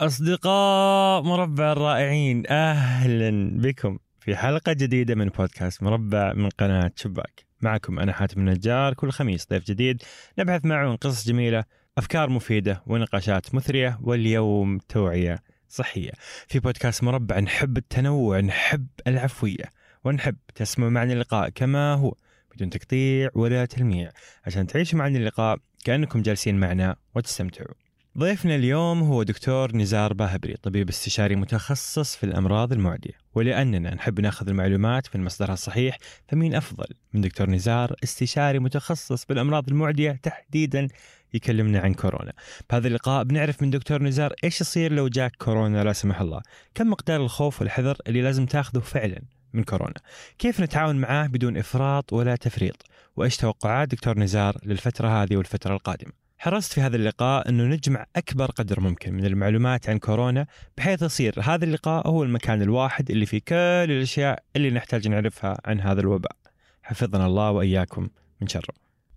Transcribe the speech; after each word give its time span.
أصدقاء 0.00 1.22
مربع 1.22 1.72
الرائعين 1.72 2.42
أهلا 2.46 3.50
بكم 3.60 3.98
في 4.20 4.36
حلقة 4.36 4.72
جديدة 4.72 5.14
من 5.14 5.28
بودكاست 5.28 5.82
مربع 5.82 6.32
من 6.32 6.48
قناة 6.48 6.92
شباك. 6.96 7.44
معكم 7.60 7.98
أنا 7.98 8.12
حاتم 8.12 8.40
النجار 8.40 8.94
كل 8.94 9.10
خميس 9.10 9.46
ضيف 9.50 9.64
جديد 9.64 10.02
نبحث 10.38 10.64
معه 10.64 10.88
عن 10.90 10.96
قصص 10.96 11.28
جميلة 11.28 11.64
أفكار 11.98 12.30
مفيدة 12.30 12.82
ونقاشات 12.86 13.54
مثرية 13.54 13.98
واليوم 14.02 14.78
توعية 14.78 15.42
صحية. 15.68 16.12
في 16.48 16.58
بودكاست 16.58 17.04
مربع 17.04 17.38
نحب 17.38 17.76
التنوع 17.76 18.40
نحب 18.40 18.86
العفوية 19.06 19.72
ونحب 20.04 20.36
تسمعوا 20.54 20.90
معنا 20.90 21.12
اللقاء 21.12 21.48
كما 21.48 21.94
هو 21.94 22.14
بدون 22.54 22.70
تقطيع 22.70 23.30
ولا 23.34 23.64
تلميع. 23.64 24.10
عشان 24.46 24.66
تعيشوا 24.66 24.98
معنا 24.98 25.18
اللقاء 25.18 25.58
كأنكم 25.84 26.22
جالسين 26.22 26.60
معنا 26.60 26.96
وتستمتعوا. 27.14 27.89
ضيفنا 28.18 28.54
اليوم 28.54 29.02
هو 29.02 29.22
دكتور 29.22 29.76
نزار 29.76 30.12
باهبري 30.12 30.56
طبيب 30.56 30.88
استشاري 30.88 31.36
متخصص 31.36 32.16
في 32.16 32.24
الأمراض 32.24 32.72
المعدية. 32.72 33.12
ولأننا 33.34 33.94
نحب 33.94 34.20
ناخذ 34.20 34.48
المعلومات 34.48 35.16
من 35.16 35.24
مصدرها 35.24 35.52
الصحيح 35.52 35.98
فمين 36.28 36.54
أفضل 36.54 36.86
من 37.12 37.20
دكتور 37.20 37.50
نزار 37.50 37.94
استشاري 38.04 38.58
متخصص 38.58 39.26
بالأمراض 39.26 39.68
المعدية 39.68 40.20
تحديدا 40.22 40.88
يكلمنا 41.34 41.80
عن 41.80 41.94
كورونا؟ 41.94 42.32
بهذا 42.70 42.88
اللقاء 42.88 43.24
بنعرف 43.24 43.62
من 43.62 43.70
دكتور 43.70 44.02
نزار 44.02 44.34
إيش 44.44 44.60
يصير 44.60 44.92
لو 44.92 45.08
جاك 45.08 45.36
كورونا 45.36 45.84
لا 45.84 45.92
سمح 45.92 46.20
الله. 46.20 46.40
كم 46.74 46.90
مقدار 46.90 47.20
الخوف 47.20 47.60
والحذر 47.60 47.96
اللي 48.06 48.22
لازم 48.22 48.46
تاخذه 48.46 48.78
فعلا 48.78 49.22
من 49.52 49.64
كورونا؟ 49.64 50.00
كيف 50.38 50.60
نتعاون 50.60 50.96
معاه 50.96 51.26
بدون 51.26 51.56
إفراط 51.56 52.12
ولا 52.12 52.36
تفريط؟ 52.36 52.82
وإيش 53.16 53.36
توقعات 53.36 53.88
دكتور 53.88 54.18
نزار 54.18 54.56
للفترة 54.64 55.22
هذه 55.22 55.36
والفترة 55.36 55.74
القادمة؟ 55.74 56.29
حرصت 56.42 56.72
في 56.72 56.80
هذا 56.80 56.96
اللقاء 56.96 57.48
أنه 57.48 57.64
نجمع 57.64 58.06
أكبر 58.16 58.50
قدر 58.50 58.80
ممكن 58.80 59.14
من 59.14 59.24
المعلومات 59.26 59.88
عن 59.88 59.98
كورونا 59.98 60.46
بحيث 60.76 61.02
يصير 61.02 61.34
هذا 61.42 61.64
اللقاء 61.64 62.08
هو 62.08 62.22
المكان 62.22 62.62
الواحد 62.62 63.10
اللي 63.10 63.26
فيه 63.26 63.38
كل 63.48 63.54
الأشياء 63.92 64.42
اللي 64.56 64.70
نحتاج 64.70 65.08
نعرفها 65.08 65.60
عن 65.64 65.80
هذا 65.80 66.00
الوباء. 66.00 66.36
حفظنا 66.82 67.26
الله 67.26 67.50
وإياكم 67.50 68.08
من 68.40 68.48
شره 68.48 68.74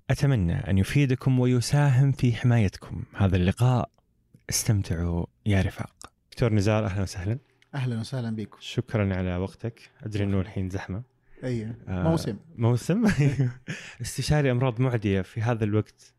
أتمنى 0.09 0.53
أن 0.53 0.77
يفيدكم 0.77 1.39
ويساهم 1.39 2.11
في 2.11 2.33
حمايتكم. 2.33 3.03
هذا 3.15 3.35
اللقاء. 3.35 3.89
استمتعوا 4.49 5.25
يا 5.45 5.61
رفاق. 5.61 5.93
دكتور 6.31 6.53
نزار 6.53 6.85
أهلا 6.85 7.01
وسهلا. 7.01 7.39
أهلا 7.75 7.99
وسهلا 7.99 8.35
بكم. 8.35 8.57
شكرا 8.61 9.15
على 9.15 9.37
وقتك. 9.37 9.91
أدري 10.03 10.23
أنه 10.23 10.39
الحين 10.39 10.69
زحمة. 10.69 11.03
أيوه. 11.43 11.75
آه، 11.87 12.03
موسم. 12.03 12.37
موسم. 12.55 13.05
استشاري 14.01 14.51
أمراض 14.51 14.81
معدية 14.81 15.21
في 15.21 15.41
هذا 15.41 15.63
الوقت. 15.63 16.12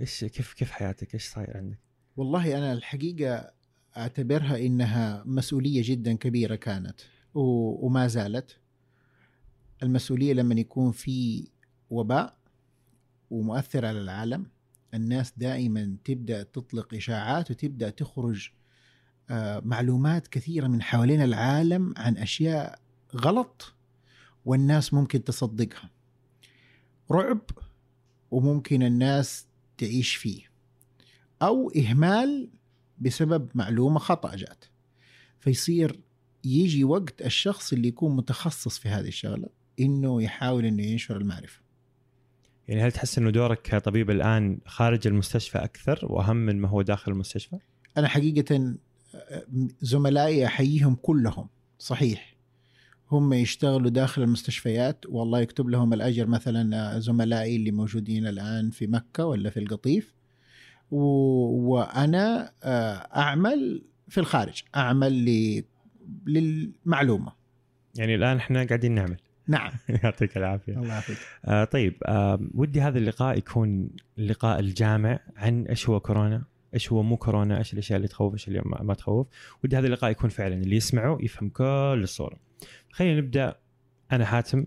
إيش 0.00 0.24
كيف 0.24 0.52
كيف 0.52 0.70
حياتك؟ 0.70 1.14
إيش 1.14 1.28
صاير 1.28 1.56
عندك؟ 1.56 1.78
والله 2.16 2.58
أنا 2.58 2.72
الحقيقة 2.72 3.52
أعتبرها 3.96 4.58
إنها 4.58 5.22
مسؤولية 5.26 5.82
جدا 5.84 6.16
كبيرة 6.16 6.54
كانت 6.54 7.00
وما 7.34 8.06
زالت 8.06 8.58
المسؤولية 9.82 10.32
لما 10.32 10.54
يكون 10.54 10.92
في 10.92 11.48
وباء 11.90 12.36
ومؤثر 13.30 13.86
على 13.86 14.00
العالم 14.00 14.46
الناس 14.94 15.32
دائما 15.36 15.96
تبدأ 16.04 16.42
تطلق 16.42 16.94
إشاعات 16.94 17.50
وتبدأ 17.50 17.90
تخرج 17.90 18.50
آه، 19.30 19.62
معلومات 19.64 20.28
كثيرة 20.28 20.66
من 20.66 20.82
حوالين 20.82 21.22
العالم 21.22 21.94
عن 21.96 22.16
أشياء 22.16 22.78
غلط 23.16 23.74
والناس 24.44 24.94
ممكن 24.94 25.24
تصدقها 25.24 25.90
رعب 27.10 27.40
وممكن 28.30 28.82
الناس 28.82 29.46
تعيش 29.80 30.16
فيه 30.16 30.42
أو 31.42 31.70
إهمال 31.70 32.50
بسبب 32.98 33.48
معلومة 33.54 33.98
خطأ 33.98 34.36
جات. 34.36 34.64
فيصير 35.40 36.00
يجي 36.44 36.84
وقت 36.84 37.22
الشخص 37.22 37.72
اللي 37.72 37.88
يكون 37.88 38.16
متخصص 38.16 38.78
في 38.78 38.88
هذه 38.88 39.08
الشغلة 39.08 39.48
إنه 39.80 40.22
يحاول 40.22 40.64
إنه 40.64 40.82
ينشر 40.82 41.16
المعرفة. 41.16 41.60
يعني 42.68 42.82
هل 42.82 42.92
تحس 42.92 43.18
إنه 43.18 43.30
دورك 43.30 43.62
كطبيب 43.62 44.10
الآن 44.10 44.58
خارج 44.66 45.06
المستشفى 45.06 45.58
أكثر 45.58 45.98
وأهم 46.02 46.36
من 46.36 46.60
ما 46.60 46.68
هو 46.68 46.82
داخل 46.82 47.12
المستشفى؟ 47.12 47.58
أنا 47.96 48.08
حقيقه 48.08 48.74
آه، 49.14 49.44
زملائي 49.80 50.46
أحييهم 50.46 50.94
كلهم 50.94 51.48
صحيح. 51.78 52.29
هم 53.10 53.32
يشتغلوا 53.32 53.90
داخل 53.90 54.22
المستشفيات 54.22 55.04
والله 55.08 55.40
يكتب 55.40 55.68
لهم 55.68 55.92
الأجر 55.92 56.26
مثلا 56.26 56.96
آه، 56.96 56.98
زملائي 56.98 57.56
اللي 57.56 57.70
موجودين 57.70 58.26
الآن 58.26 58.70
في 58.70 58.86
مكة 58.86 59.26
ولا 59.26 59.50
في 59.50 59.60
القطيف. 59.60 60.14
و... 60.90 61.02
وأنا 61.70 62.52
آه، 62.62 62.94
أعمل 63.16 63.82
في 64.08 64.18
الخارج 64.20 64.62
أعمل 64.76 65.24
ل... 65.24 65.62
للمعلومة. 66.26 67.32
يعني 67.98 68.14
الآن 68.14 68.36
إحنا 68.36 68.64
قاعدين 68.64 68.94
نعمل. 68.94 69.16
نعم. 69.46 69.72
يعطيك 70.04 70.36
العافية. 70.36 70.72
الله 70.72 70.88
يعافيك. 70.88 71.16
آه 71.44 71.64
طيب 71.64 71.94
آه 72.04 72.40
ودي 72.54 72.80
هذا 72.80 72.98
اللقاء 72.98 73.38
يكون 73.38 73.90
اللقاء 74.18 74.60
الجامع 74.60 75.18
عن 75.36 75.64
إيش 75.64 75.88
هو 75.88 76.00
كورونا، 76.00 76.42
إيش 76.74 76.92
هو 76.92 77.02
مو 77.02 77.16
كورونا، 77.16 77.58
إيش 77.58 77.72
الأشياء 77.72 77.96
اللي 77.96 78.08
تخوف، 78.08 78.32
إيش 78.32 78.48
اللي 78.48 78.62
ما 78.64 78.94
تخوف، 78.94 79.26
ودي 79.64 79.76
هذا 79.76 79.86
اللقاء 79.86 80.10
يكون 80.10 80.30
فعلا 80.30 80.54
اللي 80.54 80.76
يسمعه 80.76 81.18
يفهم 81.20 81.48
كل 81.48 82.00
الصورة. 82.02 82.36
خلينا 82.90 83.20
نبدأ 83.20 83.56
أنا 84.12 84.24
حاتم 84.24 84.66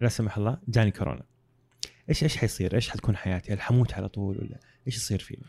لا 0.00 0.08
سمح 0.08 0.36
الله 0.38 0.58
جاني 0.68 0.90
كورونا. 0.90 1.22
إيش 2.08 2.22
إيش 2.22 2.36
حيصير؟ 2.36 2.74
إيش 2.74 2.90
حتكون 2.90 3.16
حياتي؟ 3.16 3.52
هل 3.52 3.60
حموت 3.60 3.94
على 3.94 4.08
طول 4.08 4.38
ولا 4.38 4.60
إيش 4.86 4.96
يصير 4.96 5.18
فيني؟ 5.18 5.42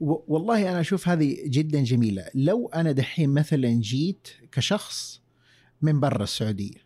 والله 0.00 0.70
أنا 0.70 0.80
أشوف 0.80 1.08
هذه 1.08 1.36
جدا 1.46 1.84
جميلة 1.84 2.30
لو 2.34 2.68
أنا 2.74 2.92
دحين 2.92 3.30
مثلا 3.30 3.68
جيت 3.68 4.28
كشخص 4.52 5.22
من 5.82 6.00
برا 6.00 6.22
السعودية 6.22 6.78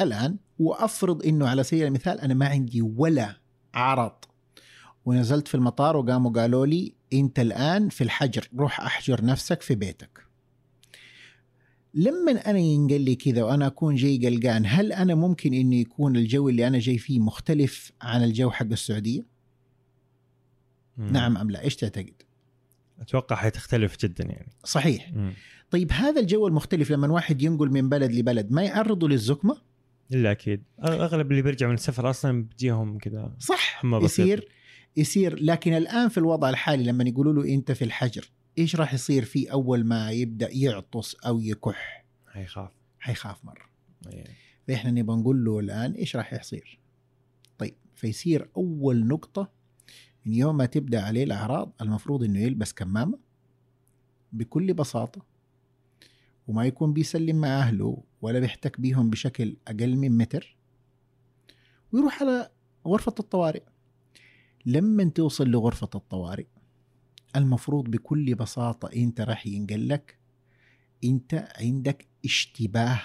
الآن 0.00 0.36
وأفرض 0.58 1.26
إنه 1.26 1.48
على 1.48 1.62
سبيل 1.62 1.86
المثال 1.86 2.20
أنا 2.20 2.34
ما 2.34 2.46
عندي 2.46 2.82
ولا 2.82 3.36
عرض 3.74 4.12
ونزلت 5.04 5.48
في 5.48 5.54
المطار 5.54 5.96
وقاموا 5.96 6.30
قالوا 6.30 6.66
لي 6.66 6.94
انت 7.14 7.38
الآن 7.38 7.88
في 7.88 8.04
الحجر 8.04 8.48
روح 8.58 8.80
احجر 8.80 9.24
نفسك 9.24 9.62
في 9.62 9.74
بيتك 9.74 10.26
لما 11.94 12.32
أنا 12.32 12.58
ينقل 12.58 13.00
لي 13.00 13.14
كذا 13.14 13.42
وأنا 13.42 13.66
أكون 13.66 13.94
جاي 13.94 14.26
قلقان 14.26 14.66
هل 14.66 14.92
أنا 14.92 15.14
ممكن 15.14 15.54
إنه 15.54 15.76
يكون 15.76 16.16
الجو 16.16 16.48
اللي 16.48 16.66
أنا 16.66 16.78
جاي 16.78 16.98
فيه 16.98 17.20
مختلف 17.20 17.92
عن 18.02 18.24
الجو 18.24 18.50
حق 18.50 18.66
السعودية 18.66 19.26
مم. 20.96 21.12
نعم 21.12 21.36
أم 21.36 21.50
لا 21.50 21.62
إيش 21.62 21.76
تعتقد 21.76 22.22
أتوقع 23.00 23.36
حتختلف 23.36 23.96
جدا 23.98 24.24
يعني. 24.24 24.52
صحيح 24.64 25.12
مم. 25.12 25.32
طيب 25.70 25.92
هذا 25.92 26.20
الجو 26.20 26.48
المختلف 26.48 26.90
لما 26.90 27.08
واحد 27.08 27.42
ينقل 27.42 27.70
من 27.70 27.88
بلد 27.88 28.12
لبلد 28.12 28.52
ما 28.52 28.62
يعرضه 28.62 29.08
للزكمه؟ 29.08 29.56
إلا 30.12 30.30
أكيد 30.30 30.62
أغلب 30.84 31.30
اللي 31.30 31.42
بيرجعوا 31.42 31.70
من 31.70 31.78
السفر 31.78 32.10
أصلا 32.10 32.42
بتجيهم 32.42 32.98
كذا 32.98 33.36
صح. 33.38 33.84
يصير 33.84 34.48
يصير 34.96 35.42
لكن 35.42 35.72
الآن 35.74 36.08
في 36.08 36.18
الوضع 36.18 36.50
الحالي 36.50 36.84
لما 36.84 37.04
يقولوا 37.04 37.32
له 37.32 37.54
أنت 37.54 37.72
في 37.72 37.84
الحجر 37.84 38.30
إيش 38.58 38.76
راح 38.76 38.94
يصير 38.94 39.24
فيه 39.24 39.52
أول 39.52 39.84
ما 39.84 40.10
يبدأ 40.10 40.48
يعطس 40.52 41.14
أو 41.14 41.40
يكح؟ 41.40 42.04
حيخاف 42.26 42.70
حيخاف 42.98 43.44
مرة 43.44 43.66
إيه. 44.12 44.24
فإحنا 44.68 44.90
نبغى 44.90 45.16
نقول 45.16 45.44
له 45.44 45.58
الآن 45.58 45.92
إيش 45.92 46.16
راح 46.16 46.34
يصير؟ 46.34 46.80
طيب 47.58 47.74
فيصير 47.94 48.48
أول 48.56 49.06
نقطة 49.06 49.50
من 50.26 50.34
يوم 50.34 50.56
ما 50.56 50.66
تبدأ 50.66 51.02
عليه 51.02 51.24
الأعراض 51.24 51.72
المفروض 51.80 52.24
إنه 52.24 52.40
يلبس 52.40 52.72
كمامة 52.72 53.18
بكل 54.32 54.74
بساطة 54.74 55.22
وما 56.48 56.64
يكون 56.64 56.92
بيسلم 56.92 57.36
مع 57.36 57.48
أهله 57.48 58.02
ولا 58.22 58.38
بيحتك 58.40 58.80
بيهم 58.80 59.10
بشكل 59.10 59.56
أقل 59.68 59.96
من 59.96 60.18
متر 60.18 60.56
ويروح 61.92 62.22
على 62.22 62.50
غرفة 62.86 63.14
الطوارئ 63.20 63.62
لما 64.66 65.04
توصل 65.04 65.48
لغرفة 65.48 65.90
الطوارئ 65.94 66.46
المفروض 67.36 67.84
بكل 67.84 68.34
بساطة 68.34 68.88
أنت 68.96 69.20
راح 69.20 69.46
ينقل 69.46 69.88
لك 69.88 70.16
أنت 71.04 71.48
عندك 71.60 72.06
اشتباه 72.24 73.00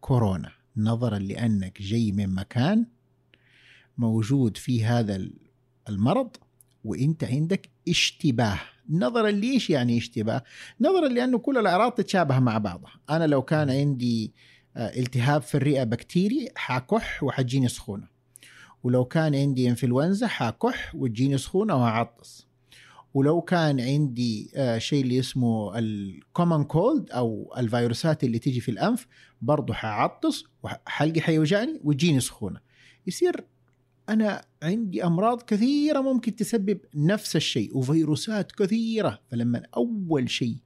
كورونا. 0.00 0.52
نظرا 0.76 1.18
لأنك 1.18 1.82
جاي 1.82 2.12
من 2.12 2.34
مكان 2.34 2.86
موجود 3.98 4.56
فيه 4.56 4.98
هذا 4.98 5.28
المرض 5.88 6.36
وأنت 6.84 7.24
عندك 7.24 7.68
اشتباه. 7.88 8.60
نظرا 8.90 9.30
ليش 9.30 9.70
يعني 9.70 9.98
اشتباه؟ 9.98 10.42
نظرا 10.80 11.08
لأنه 11.08 11.38
كل 11.38 11.58
الأعراض 11.58 11.92
تتشابه 11.92 12.38
مع 12.38 12.58
بعضها. 12.58 12.92
أنا 13.10 13.26
لو 13.26 13.42
كان 13.42 13.70
عندي 13.70 14.32
آه، 14.76 14.98
التهاب 14.98 15.42
في 15.42 15.54
الرئة 15.54 15.84
بكتيري 15.84 16.48
حكح 16.56 17.22
وحتجيني 17.22 17.68
سخونة. 17.68 18.15
ولو 18.82 19.04
كان 19.04 19.34
عندي 19.34 19.68
انفلونزا 19.68 20.26
حكح 20.26 20.94
وتجيني 20.94 21.38
سخونة 21.38 21.74
وهعطس. 21.74 22.46
ولو 23.14 23.40
كان 23.40 23.80
عندي 23.80 24.50
آه، 24.54 24.78
شيء 24.78 25.02
اللي 25.02 25.18
اسمه 25.18 25.78
الكومن 25.78 26.64
كولد 26.64 27.10
أو 27.10 27.54
الفيروسات 27.56 28.24
اللي 28.24 28.38
تيجي 28.38 28.60
في 28.60 28.70
الأنف 28.70 29.06
برضه 29.42 29.74
حعطس 29.74 30.44
وحلقي 30.62 31.20
حيوجعني 31.20 31.80
وتجيني 31.84 32.20
سخونة. 32.20 32.60
يصير 33.06 33.44
أنا 34.08 34.44
عندي 34.62 35.04
أمراض 35.04 35.42
كثيرة 35.42 36.00
ممكن 36.00 36.36
تسبب 36.36 36.78
نفس 36.94 37.36
الشيء 37.36 37.76
وفيروسات 37.76 38.52
كثيرة. 38.52 39.20
فلما 39.30 39.62
أول 39.76 40.30
شيء 40.30 40.56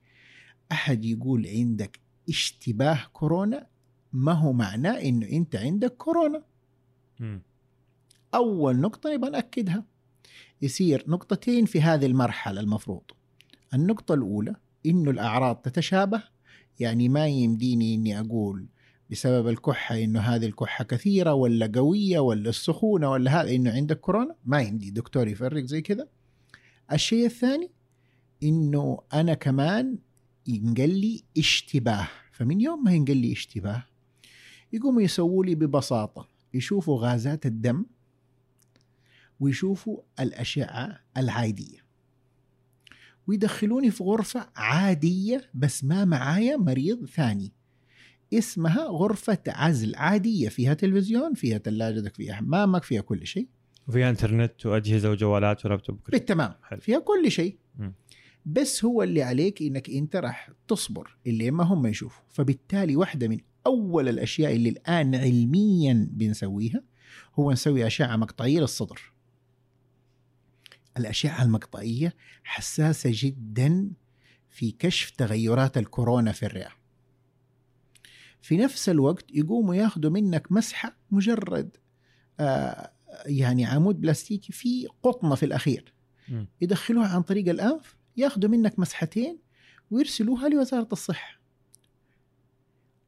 أحد 0.73 1.05
يقول 1.05 1.47
عندك 1.47 2.01
اشتباه 2.29 2.99
كورونا 3.13 3.67
ما 4.13 4.33
هو 4.33 4.53
معناه 4.53 5.01
إنه 5.03 5.29
أنت 5.29 5.57
عندك 5.57 5.97
كورونا. 5.97 6.43
مم. 7.21 7.43
أول 8.35 8.77
نقطة 8.81 9.15
نبغى 9.15 9.31
نأكدها. 9.31 9.85
يصير 10.63 11.05
نقطتين 11.09 11.65
في 11.65 11.81
هذه 11.81 12.07
المرحلة 12.07 12.61
المفروض. 12.61 13.03
النقطة 13.75 14.15
الأولى 14.15 14.57
إنه 14.87 15.11
الأعراض 15.11 15.57
تتشابه 15.57 16.23
يعني 16.81 17.09
ما 17.09 17.27
يمديني 17.27 17.95
إني 17.95 18.21
أقول 18.21 18.67
بسبب 19.11 19.49
الكحة 19.49 19.99
إنه 19.99 20.21
هذه 20.21 20.47
الكحة 20.47 20.85
كثيرة 20.85 21.35
ولا 21.35 21.71
قوية 21.75 22.19
ولا 22.19 22.49
السخونة 22.49 23.11
ولا 23.11 23.41
هذا 23.41 23.55
إنه 23.55 23.73
عندك 23.73 24.01
كورونا 24.01 24.35
ما 24.45 24.61
يمدي 24.61 24.91
دكتور 24.91 25.29
يفرق 25.29 25.65
زي 25.65 25.83
كذا. 25.83 26.09
الشيء 26.93 27.27
الثاني 27.27 27.71
إنه 28.43 28.99
أنا 29.13 29.35
كمان 29.35 29.99
ينقل 30.47 30.91
لي 30.91 31.25
اشتباه. 31.39 32.09
فمن 32.33 32.61
يوم 32.61 32.85
ما 32.85 32.93
ينقل 32.93 33.17
لي 33.17 33.33
اشتباه 33.33 33.83
يقوموا 34.73 35.03
يسووا 35.03 35.45
لي 35.45 35.55
ببساطة 35.55 36.29
يشوفوا 36.55 36.99
غازات 37.01 37.47
الدم 37.47 37.87
ويشوفوا 39.41 40.01
الأشعة 40.21 41.01
العادية. 41.17 41.79
ويدخلوني 43.27 43.91
في 43.91 44.05
غرفة 44.05 44.47
عادية 44.57 45.51
بس 45.55 45.85
ما 45.85 46.05
معايا 46.05 46.57
مريض 46.57 47.07
ثاني. 47.07 47.53
اسمها 48.33 48.85
غرفة 48.85 49.39
عزل 49.47 49.95
عادية 49.95 50.49
فيها 50.49 50.75
تلفزيون 50.75 51.35
فيها 51.35 51.59
ثلاجتك 51.59 52.17
فيها 52.17 52.35
حمامك 52.35 52.83
فيها 52.83 53.01
كل 53.01 53.27
شيء. 53.27 53.49
وفيها 53.89 54.11
إنترنت 54.11 54.67
وأجهزة 54.67 55.11
وجوالات 55.11 55.67
ولابتوب 55.67 56.01
كل. 56.01 56.13
بالتمام. 56.13 56.55
حلو. 56.63 56.81
فيها 56.81 56.99
كل 56.99 57.31
شيء. 57.31 57.59
بس 58.47 58.85
هو 58.85 59.03
اللي 59.03 59.23
عليك 59.23 59.63
إنك 59.63 59.91
أنت 59.91 60.17
راح 60.17 60.51
تصبر 60.69 61.17
اللي 61.27 61.51
ما 61.51 61.65
هم 61.65 61.87
يشوفوا. 61.87 62.23
فبالتالي 62.29 62.97
واحدة 62.97 63.29
من 63.29 63.39
أول 63.67 64.09
الأشياء 64.09 64.57
اللي 64.57 64.69
الآن 64.69 65.15
علميا 65.15 66.09
بنسويها 66.13 66.83
هو 67.35 67.53
نسوي 67.53 67.87
اشعه 67.87 68.17
مقطعيه 68.17 68.61
للصدر 68.61 69.10
الأشعة 70.97 71.43
المقطعية 71.43 72.15
حساسة 72.45 73.11
جدا 73.13 73.91
في 74.49 74.71
كشف 74.71 75.11
تغيرات 75.11 75.79
الكورونا 75.79 76.33
في 76.33 76.47
الرئة 76.47 76.71
في 78.43 78.57
نفس 78.57 78.89
الوقت 78.89 79.25
يقوموا 79.35 79.75
ياخذوا 79.75 80.11
منك 80.11 80.53
مسحة 80.53 80.97
مجرد 81.11 81.77
آه 82.41 82.93
يعني 83.27 83.65
عمود 83.65 84.01
بلاستيكي 84.01 84.53
فيه 84.53 84.89
قطنة 85.03 85.35
في 85.35 85.47
الأخير 85.47 85.95
مم. 86.29 86.47
يدخلوها 86.61 87.09
عن 87.09 87.23
طريق 87.23 87.49
الأنف 87.49 87.97
ياخذوا 88.17 88.51
منك 88.51 88.79
مسحتين 88.79 89.39
ويرسلوها 89.91 90.49
لوزارة 90.49 90.89
الصحة 90.93 91.41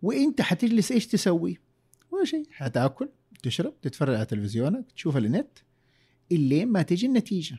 وإنت 0.02 0.40
حتجلس 0.40 0.93
إيش 0.93 1.06
تسوي؟ 1.06 1.58
ولا 2.11 2.25
شيء 2.25 2.46
حتأكل 2.50 3.08
تشرب 3.43 3.81
تتفرج 3.81 4.14
على 4.14 4.25
تلفزيونك 4.25 4.93
تشوف 4.93 5.17
النت 5.17 5.58
اللي 6.32 6.64
ما 6.64 6.82
تجي 6.82 7.06
النتيجة 7.06 7.58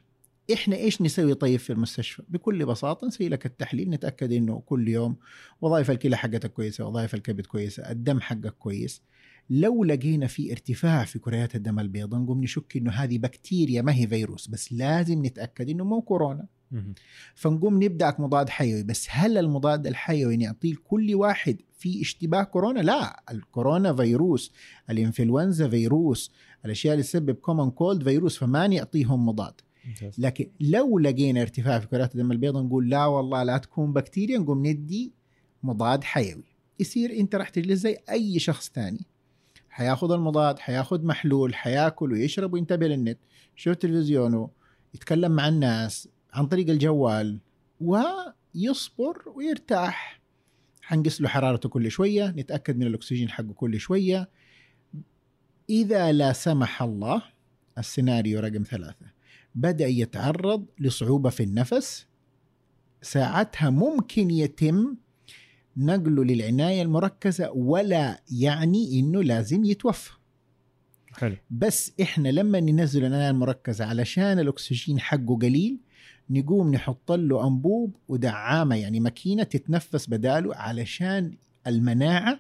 إحنا 0.54 0.76
إيش 0.76 1.02
نسوي 1.02 1.34
طيب 1.34 1.60
في 1.60 1.74
المستشفى؟ 1.74 2.24
بكل 2.30 2.66
بساطة 2.66 3.08
نسوي 3.08 3.30
لك 3.30 3.46
التحليل 3.46 3.90
نتأكد 3.90 4.32
إنه 4.32 4.60
كل 4.66 4.88
يوم 4.88 5.16
وظائف 5.62 5.92
الكلى 5.92 6.18
حقتك 6.18 6.54
كويسة، 6.54 6.86
وظائف 6.86 7.14
الكبد 7.14 7.46
كويسة، 7.46 7.92
الدم 7.92 8.20
حقك 8.20 8.54
كويس. 8.54 9.02
لو 9.50 9.84
لقينا 9.84 10.28
في 10.28 10.52
ارتفاع 10.52 11.06
في 11.06 11.20
كريات 11.20 11.56
الدم 11.56 11.80
البيضاء 11.80 12.20
نقوم 12.20 12.44
نشك 12.44 12.78
إنه 12.78 12.92
هذه 12.92 13.18
بكتيريا 13.18 13.82
ما 13.82 13.96
هي 13.96 14.08
فيروس 14.08 14.48
بس 14.48 14.74
لازم 14.74 15.26
نتأكد 15.26 15.70
إنه 15.70 15.84
مو 15.84 16.02
كورونا. 16.02 16.48
فنقوم 17.36 17.84
نبداك 17.84 18.20
مضاد 18.20 18.50
حيوي 18.50 18.84
بس 18.84 19.08
هل 19.10 19.38
المضاد 19.38 19.88
الحيوي 19.88 20.38
نعطيه 20.38 20.74
لكل 20.74 21.16
واحد 21.16 21.62
في 21.78 22.02
اشتباه 22.02 22.44
كورونا 22.44 22.80
لا 22.80 23.24
الكورونا 23.32 23.94
فيروس 23.94 24.54
الإنفلونزا 24.90 25.70
فيروس 25.70 26.32
الأشياء 26.66 26.94
اللي 26.94 27.04
تسبب 27.04 27.36
common 27.36 27.72
cold 27.72 28.04
virus 28.04 28.38
فما 28.38 28.68
نعطيهم 28.68 29.26
مضاد. 29.26 29.54
لكن 30.18 30.52
لو 30.60 31.00
لقينا 31.00 31.42
ارتفاع 31.42 31.80
في 31.80 31.88
كرات 31.88 32.16
الدم 32.16 32.32
البيضاء 32.32 32.64
نقول 32.64 32.90
لا 32.90 33.06
والله 33.06 33.44
لا 33.44 33.58
تكون 33.58 33.94
بكتيريا 33.94 34.38
نقوم 34.38 34.66
ندي 34.66 35.14
مضاد 35.64 36.04
حيوي. 36.04 36.44
يصير 36.80 37.20
انت 37.20 37.36
راح 37.36 37.50
تجلس 37.50 37.80
زي 37.80 37.98
أي 38.10 38.40
شخص 38.40 38.70
تاني. 38.70 39.06
حياخذ 39.70 40.12
المضاد 40.12 40.60
حياخذ 40.60 41.06
محلول 41.06 41.56
حياكل 41.56 42.12
ويشرب 42.12 42.54
وينتبه 42.54 42.88
للنت 42.88 43.20
يشوف 43.58 43.76
تلفزيونه 43.76 44.50
يتكلم 44.94 45.32
مع 45.32 45.48
الناس 45.48 46.10
عن 46.34 46.48
طريق 46.48 46.70
الجوال 46.70 47.40
ويصبر 47.82 49.30
ويرتاح. 49.36 50.22
حنقيس 50.82 51.22
له 51.22 51.28
حرارته 51.28 51.70
كل 51.70 51.92
شوية 51.92 52.28
نتأكد 52.28 52.78
من 52.78 52.88
الأكسجين 52.88 53.30
حقه 53.30 53.54
كل 53.54 53.80
شوية. 53.80 54.30
إذا 55.70 56.12
لا 56.12 56.34
سمح 56.34 56.84
الله 56.84 57.24
السيناريو 57.78 58.40
رقم 58.40 58.64
ثلاثة. 58.64 59.13
بدأ 59.56 59.88
يتعرض 59.88 60.66
لصعوبة 60.80 61.30
في 61.30 61.44
النفس. 61.44 62.06
ساعتها 63.02 63.70
ممكن 63.70 64.32
يتم 64.32 64.96
نقله 65.78 66.24
للعناية 66.24 66.82
المركزة 66.82 67.52
ولا 67.52 68.22
يعني 68.32 69.00
إنه 69.00 69.24
لازم 69.24 69.64
يتوفى. 69.64 70.12
حلو. 71.14 71.36
بس 71.52 71.92
إحنا 72.02 72.30
لما 72.30 72.60
ننزل 72.60 73.06
العناية 73.06 73.30
المركزة 73.30 73.86
علشان 73.86 74.40
الأكسجين 74.40 75.00
حقه 75.00 75.38
قليل 75.42 75.80
نقوم 76.30 76.72
نحط 76.72 77.12
له 77.12 77.48
أنبوب 77.48 77.96
ودعامة 78.08 78.76
يعني 78.76 79.00
ماكينة 79.00 79.44
تتنفس 79.44 80.10
بداله 80.10 80.56
علشان 80.56 81.38
المناعة 81.68 82.40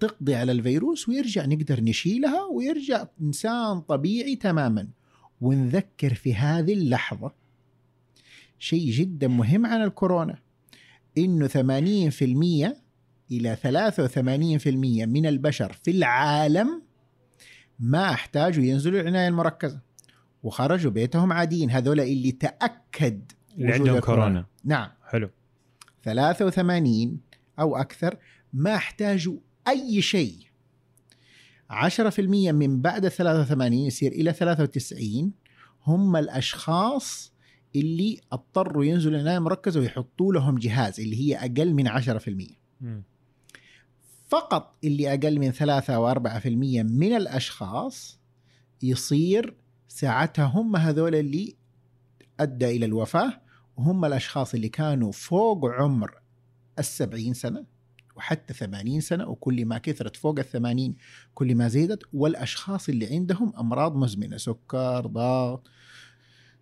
تقضي 0.00 0.34
على 0.34 0.52
الفيروس 0.52 1.08
ويرجع 1.08 1.46
نقدر 1.46 1.80
نشيلها 1.80 2.44
ويرجع 2.44 3.06
إنسان 3.20 3.80
طبيعي 3.80 4.36
تماما. 4.36 4.88
ونذكر 5.44 6.14
في 6.14 6.34
هذه 6.34 6.72
اللحظة 6.72 7.32
شيء 8.58 8.90
جدا 8.90 9.28
مهم 9.28 9.66
عن 9.66 9.82
الكورونا 9.82 10.38
إنه 11.18 11.48
80% 11.48 11.54
إلى 13.30 13.56
83% 13.56 14.66
من 15.06 15.26
البشر 15.26 15.72
في 15.72 15.90
العالم 15.90 16.82
ما 17.78 18.10
احتاجوا 18.10 18.64
ينزلوا 18.64 19.00
العناية 19.00 19.28
المركزة 19.28 19.80
وخرجوا 20.42 20.90
بيتهم 20.90 21.32
عاديين 21.32 21.70
هذول 21.70 22.00
اللي 22.00 22.32
تأكد 22.32 23.32
اللي 23.58 23.72
عندهم. 23.72 23.98
كورونا. 23.98 24.46
نعم. 24.64 24.90
حلو. 25.08 25.30
83 26.04 27.20
أو 27.60 27.76
أكثر 27.76 28.16
ما 28.52 28.74
احتاجوا 28.74 29.36
أي 29.68 30.02
شيء. 30.02 30.38
10% 31.70 32.18
من 32.52 32.80
بعد 32.82 33.04
ال 33.04 33.12
83 33.12 33.72
يصير 33.72 34.12
إلى 34.12 34.32
93 34.32 35.43
هم 35.86 36.16
الأشخاص 36.16 37.32
اللي 37.76 38.20
اضطروا 38.32 38.84
ينزلوا 38.84 39.14
العنايه 39.14 39.38
المركزه 39.38 39.80
ويحطوا 39.80 40.32
لهم 40.32 40.58
جهاز 40.58 41.00
اللي 41.00 41.16
هي 41.16 41.36
أقل 41.36 41.74
من 41.74 41.88
10%. 41.88 42.56
مم. 42.80 43.02
فقط 44.28 44.76
اللي 44.84 45.14
أقل 45.14 45.38
من 45.38 45.50
3 45.50 45.94
أو 45.94 46.14
4% 46.14 46.46
من 46.82 47.16
الأشخاص 47.16 48.18
يصير 48.82 49.54
ساعتها 49.88 50.44
هم 50.44 50.76
هذول 50.76 51.14
اللي 51.14 51.56
أدى 52.40 52.76
إلى 52.76 52.86
الوفاة 52.86 53.40
وهم 53.76 54.04
الأشخاص 54.04 54.54
اللي 54.54 54.68
كانوا 54.68 55.12
فوق 55.12 55.64
عمر 55.64 56.14
السبعين 56.78 57.34
سنة 57.34 57.64
وحتى 58.16 58.54
80 58.54 59.00
سنة 59.00 59.28
وكل 59.28 59.66
ما 59.66 59.78
كثرت 59.78 60.16
فوق 60.16 60.38
الثمانين 60.38 60.96
كل 61.34 61.54
ما 61.54 61.68
زادت 61.68 62.02
والأشخاص 62.12 62.88
اللي 62.88 63.06
عندهم 63.06 63.52
أمراض 63.58 63.96
مزمنة 63.96 64.36
سكر 64.36 65.06
ضغط 65.06 65.70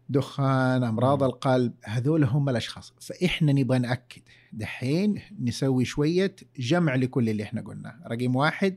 دخان 0.08 0.84
أمراض 0.84 1.22
مم. 1.22 1.28
القلب 1.28 1.72
هذول 1.84 2.24
هم 2.24 2.48
الأشخاص. 2.48 2.94
فإحنا 3.00 3.52
نبغى 3.52 3.78
نأكد. 3.78 4.22
دحين 4.52 5.22
نسوي 5.40 5.84
شوية 5.84 6.36
جمع 6.58 6.94
لكل 6.94 7.28
اللي 7.28 7.42
إحنا 7.42 7.60
قلناه 7.60 7.94
رقم 8.06 8.36
واحد 8.36 8.76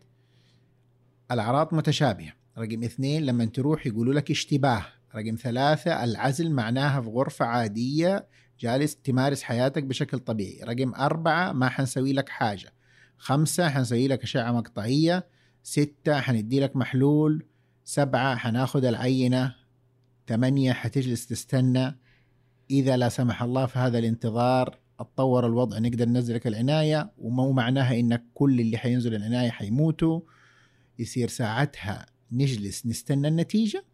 الأعراض 1.32 1.74
متشابهة. 1.74 2.34
رقم 2.58 2.84
اثنين 2.84 3.26
لما 3.26 3.46
تروح 3.46 3.88
يقولوا 3.88 4.14
لك 4.14 4.32
اشتباه. 4.32 4.86
رقم 5.16 5.36
ثلاثة 5.36 6.04
العزل 6.04 6.52
معناها 6.52 7.02
في 7.02 7.10
غرفة 7.10 7.46
عادية 7.46 8.28
جالس 8.60 8.96
تمارس 8.96 9.44
حياتك 9.44 9.84
بشكل 9.84 10.20
طبيعي. 10.20 10.64
رقم 10.64 10.94
أربعة 10.96 11.52
ما 11.52 11.70
حنسوي 11.70 12.14
لك 12.14 12.30
حاجة. 12.30 12.74
خمسة 13.18 13.70
حنسوي 13.70 14.08
لك 14.08 14.24
أشعة 14.24 14.52
مقطعية. 14.52 15.28
ستة 15.64 16.20
حندي 16.22 16.60
لك 16.60 16.76
محلول. 16.76 17.46
سبعة 17.84 18.36
حناخد 18.36 18.86
العينة. 18.86 19.56
ثمانية 20.28 20.74
حتجلس 20.74 21.28
تستنى. 21.28 21.98
إذا 22.72 22.98
لا 22.98 23.10
سمح 23.10 23.44
الله 23.44 23.66
في 23.66 23.80
هذا 23.80 24.00
الانتظار 24.00 24.80
أتطور 25.00 25.46
الوضع 25.46 25.80
نقدر 25.80 26.06
ننزلك 26.06 26.48
العناية. 26.48 27.12
ومو 27.18 27.52
معناها 27.52 28.00
إنك 28.00 28.24
كل 28.34 28.60
اللي 28.60 28.78
حينزل 28.78 29.16
العناية 29.16 29.50
حيموتوا. 29.50 30.22
يصير 31.00 31.28
ساعتها 31.28 32.06
نجلس 32.32 32.86
نستنى 32.86 33.28
النتيجة. 33.28 33.86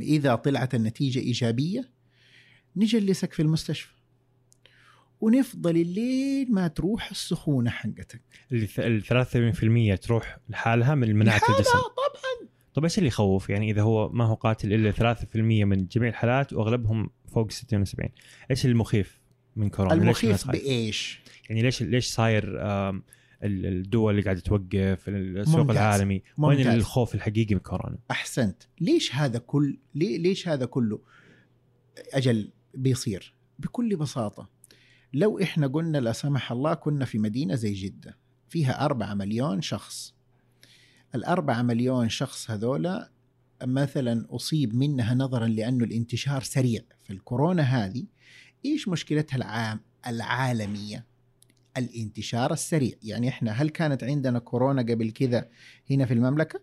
إذا 0.00 0.34
طلعت 0.34 0.74
النتيجة 0.74 1.18
إيجابية 1.18 1.93
نجلسك 2.76 3.32
في 3.32 3.42
المستشفى 3.42 3.92
ونفضل 5.20 5.76
الليل 5.76 6.52
ما 6.52 6.68
تروح 6.68 7.10
السخونة 7.10 7.70
حقتك 7.70 8.22
ال 8.52 9.04
83% 9.96 10.00
تروح 10.00 10.38
لحالها 10.48 10.94
من 10.94 11.16
مناعة 11.16 11.40
الجسم 11.48 11.72
طبعا 11.72 12.48
طيب 12.74 12.84
إيش 12.84 12.98
اللي 12.98 13.08
يخوف 13.08 13.50
يعني 13.50 13.70
إذا 13.70 13.82
هو 13.82 14.08
ما 14.08 14.24
هو 14.24 14.34
قاتل 14.34 14.72
إلا 14.72 15.14
3% 15.14 15.36
من 15.36 15.86
جميع 15.86 16.08
الحالات 16.08 16.52
وأغلبهم 16.52 17.10
فوق 17.34 17.50
60 17.50 17.86
و70 17.86 18.08
إيش 18.50 18.66
المخيف 18.66 19.20
من 19.56 19.68
كورونا؟ 19.68 19.94
المخيف؟ 19.94 20.50
بإيش؟ 20.50 21.20
يعني 21.50 21.62
ليش 21.62 21.82
ليش 21.82 22.06
صاير 22.06 22.44
الدول 23.42 24.10
اللي 24.10 24.22
قاعدة 24.22 24.40
توقف 24.40 25.08
السوق 25.08 25.60
ممتاز. 25.60 25.76
العالمي 25.76 26.22
وين 26.38 26.58
ممتاز. 26.58 26.74
الخوف 26.74 27.14
الحقيقي 27.14 27.54
من 27.54 27.60
كورونا؟ 27.60 27.98
أحسنت 28.10 28.62
ليش 28.80 29.14
هذا 29.14 29.38
كل 29.38 29.78
ليش 29.94 30.48
هذا 30.48 30.66
كله 30.66 31.00
أجل 32.12 32.50
بيصير 32.76 33.34
بكل 33.58 33.96
بساطة. 33.96 34.48
لو 35.12 35.40
إحنا 35.40 35.66
قلنا 35.66 35.98
لا 35.98 36.12
سمح 36.12 36.52
الله 36.52 36.74
كنا 36.74 37.04
في 37.04 37.18
مدينة 37.18 37.54
زي 37.54 37.72
جدة 37.72 38.18
فيها 38.48 38.84
أربعة 38.84 39.14
مليون 39.14 39.62
شخص. 39.62 40.14
الأربعة 41.14 41.62
مليون 41.62 42.08
شخص 42.08 42.50
هذولا 42.50 43.10
مثلا 43.62 44.26
أصيب 44.30 44.74
منها 44.74 45.14
نظرا 45.14 45.46
لأنه 45.46 45.84
الانتشار 45.84 46.42
سريع 46.42 46.82
في 47.04 47.12
الكورونا 47.12 47.62
هذه 47.62 48.04
إيش 48.64 48.88
مشكلتها 48.88 49.36
العام 49.36 49.80
العالمية؟ 50.06 51.06
الانتشار 51.76 52.52
السريع. 52.52 52.92
يعني 53.02 53.28
إحنا 53.28 53.52
هل 53.52 53.68
كانت 53.68 54.04
عندنا 54.04 54.38
كورونا 54.38 54.82
قبل 54.82 55.10
كذا 55.10 55.48
هنا 55.90 56.06
في 56.06 56.14
المملكة؟ 56.14 56.60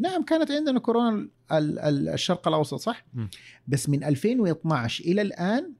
نعم 0.00 0.24
كانت 0.24 0.50
عندنا 0.50 0.78
كورونا 0.78 1.28
ال- 1.52 1.78
ال- 1.78 2.08
الشرق 2.08 2.48
الأوسط 2.48 2.74
صح؟ 2.74 3.06
م. 3.14 3.26
بس 3.68 3.88
من 3.88 4.04
2012 4.04 5.04
إلى 5.04 5.22
الآن 5.22 5.72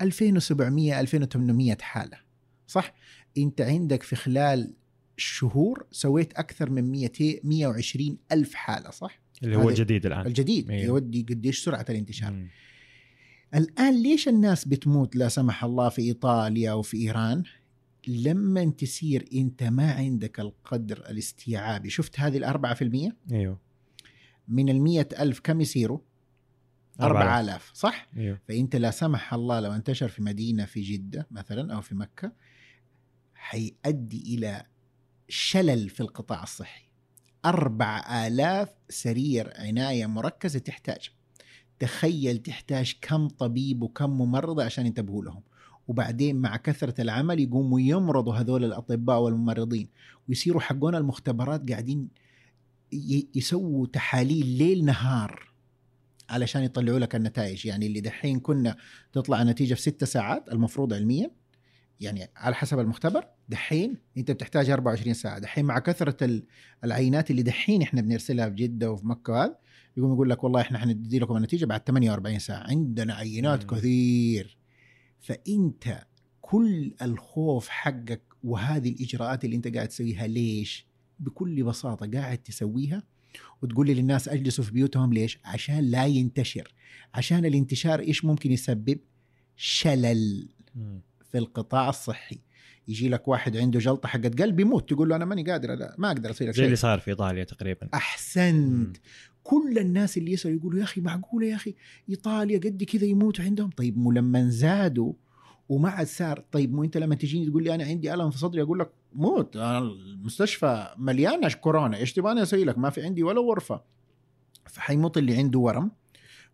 2700 0.00 1.00
2800 1.00 1.76
حالة 1.80 2.18
صح؟ 2.66 2.94
أنت 3.38 3.60
عندك 3.60 4.02
في 4.02 4.16
خلال 4.16 4.74
شهور 5.16 5.86
سويت 5.90 6.32
أكثر 6.32 6.70
من 6.70 6.84
200 6.90 7.40
120 7.44 8.18
ألف 8.32 8.54
حالة 8.54 8.90
صح؟ 8.90 9.20
اللي 9.42 9.56
هو 9.56 9.68
الجديد 9.68 10.06
الآن. 10.06 10.26
الجديد. 10.26 10.70
يودي 10.70 11.26
قديش 11.28 11.64
سرعة 11.64 11.86
الانتشار. 11.90 12.30
مم. 12.32 12.48
الآن 13.54 14.02
ليش 14.02 14.28
الناس 14.28 14.64
بتموت 14.64 15.16
لا 15.16 15.28
سمح 15.28 15.64
الله 15.64 15.88
في 15.88 16.02
إيطاليا 16.02 16.72
وفي 16.72 16.96
إيران؟ 16.96 17.42
لما 18.08 18.64
تصير 18.78 19.24
أنت 19.34 19.62
ما 19.62 19.92
عندك 19.92 20.40
القدر 20.40 20.96
الاستيعابي. 21.10 21.90
شفت 21.90 22.20
هذه 22.20 22.36
الأربعة 22.36 22.74
في 22.74 22.82
المية؟ 22.84 23.16
أيوه. 23.32 23.58
من 24.48 24.68
المية 24.68 25.08
ألف 25.18 25.40
كم 25.40 25.60
يصيروا؟ 25.60 25.98
أربعة 27.00 27.20
أربعة 27.20 27.40
آلاف. 27.40 27.50
آلاف 27.50 27.70
صح؟ 27.74 28.08
إيوه. 28.16 28.38
فإنت 28.48 28.76
لا 28.76 28.90
سمح 28.90 29.34
الله 29.34 29.60
لو 29.60 29.72
انتشر 29.72 30.08
في 30.08 30.22
مدينة 30.22 30.64
في 30.64 30.80
جدة 30.80 31.26
مثلا 31.30 31.74
أو 31.74 31.80
في 31.80 31.94
مكة 31.94 32.32
حيؤدي 33.34 34.34
إلى 34.34 34.66
شلل 35.28 35.88
في 35.88 36.00
القطاع 36.00 36.42
الصحي. 36.42 36.88
أربع 37.44 38.26
آلاف 38.26 38.68
سرير 38.88 39.52
عناية 39.56 40.06
مركزة 40.06 40.58
تحتاج. 40.58 41.10
تخيل 41.78 42.38
تحتاج 42.38 42.96
كم 43.00 43.28
طبيب 43.28 43.82
وكم 43.82 44.10
ممرضة 44.10 44.64
عشان 44.64 44.86
ينتبهوا 44.86 45.24
لهم. 45.24 45.42
وبعدين 45.88 46.36
مع 46.36 46.56
كثرة 46.56 47.00
العمل 47.00 47.40
يقوموا 47.40 47.80
يمرضوا 47.80 48.34
هذول 48.34 48.64
الأطباء 48.64 49.20
والممرضين 49.20 49.88
ويصيروا 50.28 50.60
حقون 50.60 50.94
المختبرات 50.94 51.70
قاعدين 51.70 52.08
يسووا 53.34 53.86
تحاليل 53.86 54.46
ليل 54.46 54.84
نهار 54.84 55.48
علشان 56.30 56.62
يطلعوا 56.62 56.98
لك 56.98 57.14
النتائج. 57.14 57.66
يعني 57.66 57.86
اللي 57.86 58.00
دحين 58.00 58.40
كنا 58.40 58.76
تطلع 59.12 59.42
النتيجة 59.42 59.74
في 59.74 59.80
ستة 59.82 60.06
ساعات 60.06 60.48
المفروض 60.52 60.94
علميا 60.94 61.30
يعني 62.00 62.30
على 62.36 62.54
حسب 62.54 62.78
المختبر 62.78 63.24
دحين 63.48 63.96
أنت 64.16 64.30
بتحتاج 64.30 64.70
24 64.70 65.14
ساعة. 65.14 65.38
دحين 65.38 65.64
مع 65.64 65.78
كثرة 65.78 66.24
ال- 66.24 66.44
العينات 66.84 67.30
اللي 67.30 67.42
دحين 67.42 67.82
إحنا 67.82 68.00
بنرسلها 68.00 68.48
في 68.48 68.54
جدة 68.54 68.90
وفي 68.92 69.06
مكة 69.06 69.32
وهذا 69.32 69.58
يقوم 69.96 70.12
يقول 70.12 70.30
لك 70.30 70.44
والله 70.44 70.60
إحنا 70.60 70.78
حندي 70.78 71.18
لكم 71.18 71.36
النتيجة 71.36 71.64
بعد 71.66 71.80
48 71.86 72.38
ساعة. 72.38 72.70
عندنا 72.70 73.14
عينات 73.14 73.64
مم. 73.72 73.78
كثير. 73.78 74.56
فأنت 75.20 76.06
كل 76.40 76.94
الخوف 77.02 77.68
حقك 77.68 78.22
وهذه 78.44 78.88
الإجراءات 78.88 79.44
اللي 79.44 79.56
أنت 79.56 79.74
قاعد 79.74 79.88
تسويها 79.88 80.26
ليش؟ 80.26 80.87
بكل 81.20 81.62
بساطة 81.62 82.10
قاعد 82.10 82.38
تسويها 82.38 83.02
وتقول 83.62 83.86
لي 83.86 83.94
للناس 83.94 84.28
أجلسوا 84.28 84.64
في 84.64 84.72
بيوتهم. 84.72 85.12
ليش؟ 85.12 85.38
عشان 85.44 85.80
لا 85.80 86.06
ينتشر. 86.06 86.74
عشان 87.14 87.44
الانتشار 87.44 88.00
إيش 88.00 88.24
ممكن 88.24 88.52
يسبب؟ 88.52 88.98
شلل 89.56 90.48
مم. 90.74 91.00
في 91.32 91.38
القطاع 91.38 91.88
الصحي. 91.88 92.40
يجي 92.88 93.08
لك 93.08 93.28
واحد 93.28 93.56
عنده 93.56 93.78
جلطة 93.78 94.08
حقت 94.08 94.42
قلب 94.42 94.60
يموت 94.60 94.90
تقول 94.90 95.08
له 95.08 95.16
أنا 95.16 95.24
ماني 95.24 95.50
قادر 95.50 95.74
لا 95.74 95.94
ما 95.98 96.08
أقدر 96.08 96.30
أسوي 96.30 96.48
لك 96.48 96.54
زي 96.54 96.64
اللي 96.64 96.76
شيء. 96.76 96.82
صار 96.82 96.98
في 97.00 97.10
إيطاليا 97.10 97.44
تقريبا. 97.44 97.88
أحسنت. 97.94 98.96
كل 99.42 99.78
الناس 99.78 100.18
اللي 100.18 100.32
يسألوا 100.32 100.56
يقولوا 100.56 100.78
يا 100.78 100.84
أخي 100.84 101.00
معقولة 101.00 101.46
يا 101.46 101.54
أخي 101.54 101.74
إيطاليا 102.08 102.58
قد 102.58 102.84
كذا 102.84 103.04
يموتوا 103.04 103.44
عندهم؟ 103.44 103.70
طيب 103.70 103.98
مو 103.98 104.12
لما 104.12 104.48
زادوا 104.48 105.12
وما 105.68 105.90
عاد 105.90 106.06
صار. 106.06 106.44
طيب 106.52 106.72
مو 106.72 106.84
أنت 106.84 106.96
لما 106.96 107.14
تجيني 107.14 107.46
تقول 107.50 107.64
لي 107.64 107.74
أنا 107.74 107.84
عندي 107.84 108.14
ألم 108.14 108.30
في 108.30 108.38
صدري 108.38 108.62
أقول 108.62 108.78
لك 108.78 108.90
موت. 109.12 109.56
المستشفى 109.56 110.94
مليانه 110.98 111.48
كورونا. 111.48 111.96
إيش 111.96 112.12
تبغاني 112.12 112.42
أسوي 112.42 112.64
لك؟ 112.64 112.78
ما 112.78 112.90
في 112.90 113.02
عندي 113.02 113.22
ولا 113.22 113.40
غرفة. 113.40 113.82
فحيموت 114.64 115.18
اللي 115.18 115.36
عنده 115.36 115.58
ورم 115.58 115.90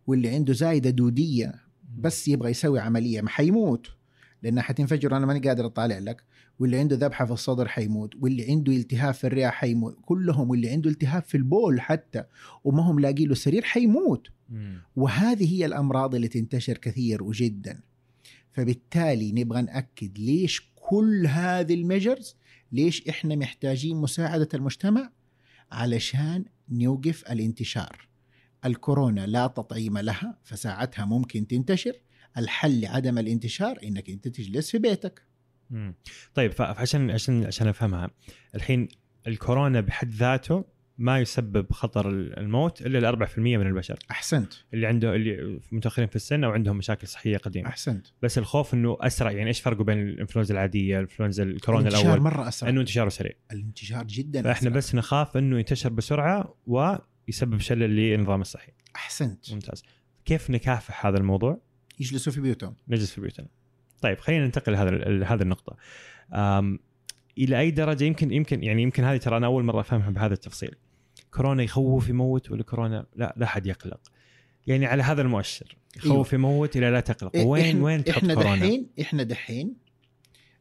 واللي 0.07 0.29
عنده 0.29 0.53
زايدة 0.53 0.89
دودية 0.89 1.53
بس 1.97 2.27
يبغى 2.27 2.51
يسوي 2.51 2.79
عملية 2.79 3.21
ما 3.21 3.29
حيموت. 3.29 3.87
لأنها 4.43 4.63
حتنفجر 4.63 5.17
أنا 5.17 5.25
ماني 5.25 5.47
قادر 5.47 5.65
أطالع 5.65 5.97
لك. 5.97 6.23
واللي 6.59 6.77
عنده 6.79 6.95
ذبحة 6.95 7.25
في 7.25 7.31
الصدر 7.31 7.67
حيموت. 7.67 8.15
واللي 8.15 8.51
عنده 8.51 8.73
التهاب 8.73 9.13
في 9.13 9.27
الرئة 9.27 9.49
حيموت. 9.49 9.97
كلهم 10.01 10.49
واللي 10.49 10.69
عنده 10.69 10.89
التهاب 10.89 11.23
في 11.23 11.37
البول 11.37 11.81
حتى. 11.81 12.23
وما 12.63 12.83
هم 12.83 12.99
لاقي 12.99 13.25
له 13.25 13.35
سرير 13.35 13.61
حيموت. 13.61 14.27
وهذه 14.95 15.53
هي 15.53 15.65
الأمراض 15.65 16.15
اللي 16.15 16.27
تنتشر 16.27 16.77
كثير 16.77 17.23
وجدا. 17.23 17.81
فبالتالي 18.51 19.31
نبغى 19.31 19.61
نأكد 19.61 20.19
ليش 20.19 20.71
كل 20.89 21.27
هذه 21.27 21.73
الميجرز 21.73 22.35
ليش 22.71 23.07
إحنا 23.09 23.35
محتاجين 23.35 23.97
مساعدة 23.97 24.49
المجتمع؟ 24.53 25.11
علشان 25.71 26.45
نوقف 26.69 27.31
الانتشار. 27.31 28.07
الكورونا 28.65 29.25
لا 29.27 29.47
تطعيم 29.47 29.97
لها 29.97 30.37
فساعتها 30.43 31.05
ممكن 31.05 31.47
تنتشر. 31.47 31.93
الحل 32.37 32.81
لعدم 32.81 33.17
الانتشار 33.17 33.79
إنك 33.83 34.09
أنت 34.09 34.27
تجلس 34.27 34.71
في 34.71 34.77
بيتك. 34.77 35.21
مم. 35.69 35.95
طيب 36.33 36.51
فعشان 36.51 37.11
عشان 37.11 37.45
عشان 37.45 37.67
أفهمها 37.67 38.09
الحين 38.55 38.87
الكورونا 39.27 39.81
بحد 39.81 40.09
ذاته 40.09 40.65
ما 40.97 41.19
يسبب 41.19 41.71
خطر 41.71 42.09
الموت 42.09 42.81
إلا 42.81 42.97
ل 42.97 43.05
4% 43.05 43.37
من 43.37 43.67
البشر. 43.67 43.99
أحسنت. 44.11 44.53
اللي 44.73 44.87
عنده 44.87 45.15
اللي 45.15 45.59
متأخرين 45.71 46.07
في 46.07 46.15
السن 46.15 46.43
أو 46.43 46.51
عندهم 46.51 46.77
مشاكل 46.77 47.07
صحية 47.07 47.37
قديمة. 47.37 47.69
أحسنت. 47.69 48.07
بس 48.21 48.37
الخوف 48.37 48.73
إنه 48.73 48.97
أسرع. 49.01 49.31
يعني 49.31 49.47
إيش 49.47 49.61
فرقه 49.61 49.83
بين 49.83 50.01
الإنفلونزا 50.01 50.53
العادية 50.53 50.95
الإنفلونزا 50.95 51.43
الكورونا 51.43 51.87
الانتشار 51.87 52.05
الأول؟ 52.05 52.21
مرة 52.21 52.47
أسرع. 52.47 52.69
إنه 52.69 52.81
انتشاره 52.81 53.09
سريع. 53.09 53.33
الانتشار 53.51 54.03
جدا 54.03 54.41
فإحنا 54.41 54.69
أسرع. 54.69 54.77
بس 54.77 54.95
نخاف 54.95 55.37
إنه 55.37 55.57
ينتشر 55.59 55.89
بسرعة 55.89 56.55
ويسبب 56.67 57.59
شلل 57.59 57.95
للنظام 57.95 58.41
الصحي. 58.41 58.71
أحسنت. 58.95 59.53
ممتاز. 59.53 59.83
كيف 60.25 60.49
نكافح 60.49 61.05
هذا 61.05 61.17
الموضوع؟ 61.17 61.61
يجلسوا 61.99 62.33
في 62.33 62.41
بيوتهم. 62.41 62.75
نجلس 62.87 63.11
في 63.11 63.21
بيوتنا. 63.21 63.47
طيب 64.01 64.19
خلينا 64.19 64.45
ننتقل 64.45 64.71
لهذا 64.71 64.91
لهذه 64.91 65.41
النقطة. 65.41 65.77
إلى 67.37 67.59
أي 67.59 67.71
درجة؟ 67.71 68.03
يمكن 68.03 68.31
يمكن 68.31 68.63
يعني 68.63 68.81
يمكن 68.81 69.03
هذه 69.03 69.17
ترى 69.17 69.37
أنا 69.37 69.45
أول 69.45 69.63
مرة 69.63 69.79
أفهمها 69.79 70.09
بهذا 70.09 70.33
التفصيل. 70.33 70.75
كورونا 71.35 71.63
يخوف 71.63 72.09
يموت 72.09 72.51
ولا 72.51 72.63
كورونا 72.63 73.05
لا 73.15 73.33
لا 73.37 73.45
أحد 73.45 73.67
يقلق. 73.67 73.99
يعني 74.67 74.85
على 74.85 75.03
هذا 75.03 75.21
المؤشر 75.21 75.77
يخوف 75.97 76.33
يموت 76.33 76.77
إلى 76.77 76.89
لا 76.89 76.99
تقلق. 76.99 77.35
إيه، 77.35 77.45
وين 77.45 77.75
إحنا- 77.75 77.83
وين 77.83 78.03
تحط 78.03 78.17
إحنا 78.17 78.33
كورونا؟ 78.33 78.55
دحين 78.55 78.89
إحنا 79.01 79.23
دحين 79.23 79.75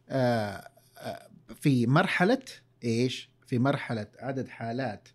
آه 0.09 0.69
آه 0.99 1.29
في 1.61 1.87
مرحلة 1.87 2.43
إيش؟ 2.85 3.31
في 3.47 3.59
مرحلة 3.59 4.07
عدد 4.19 4.49
حالات 4.49 5.09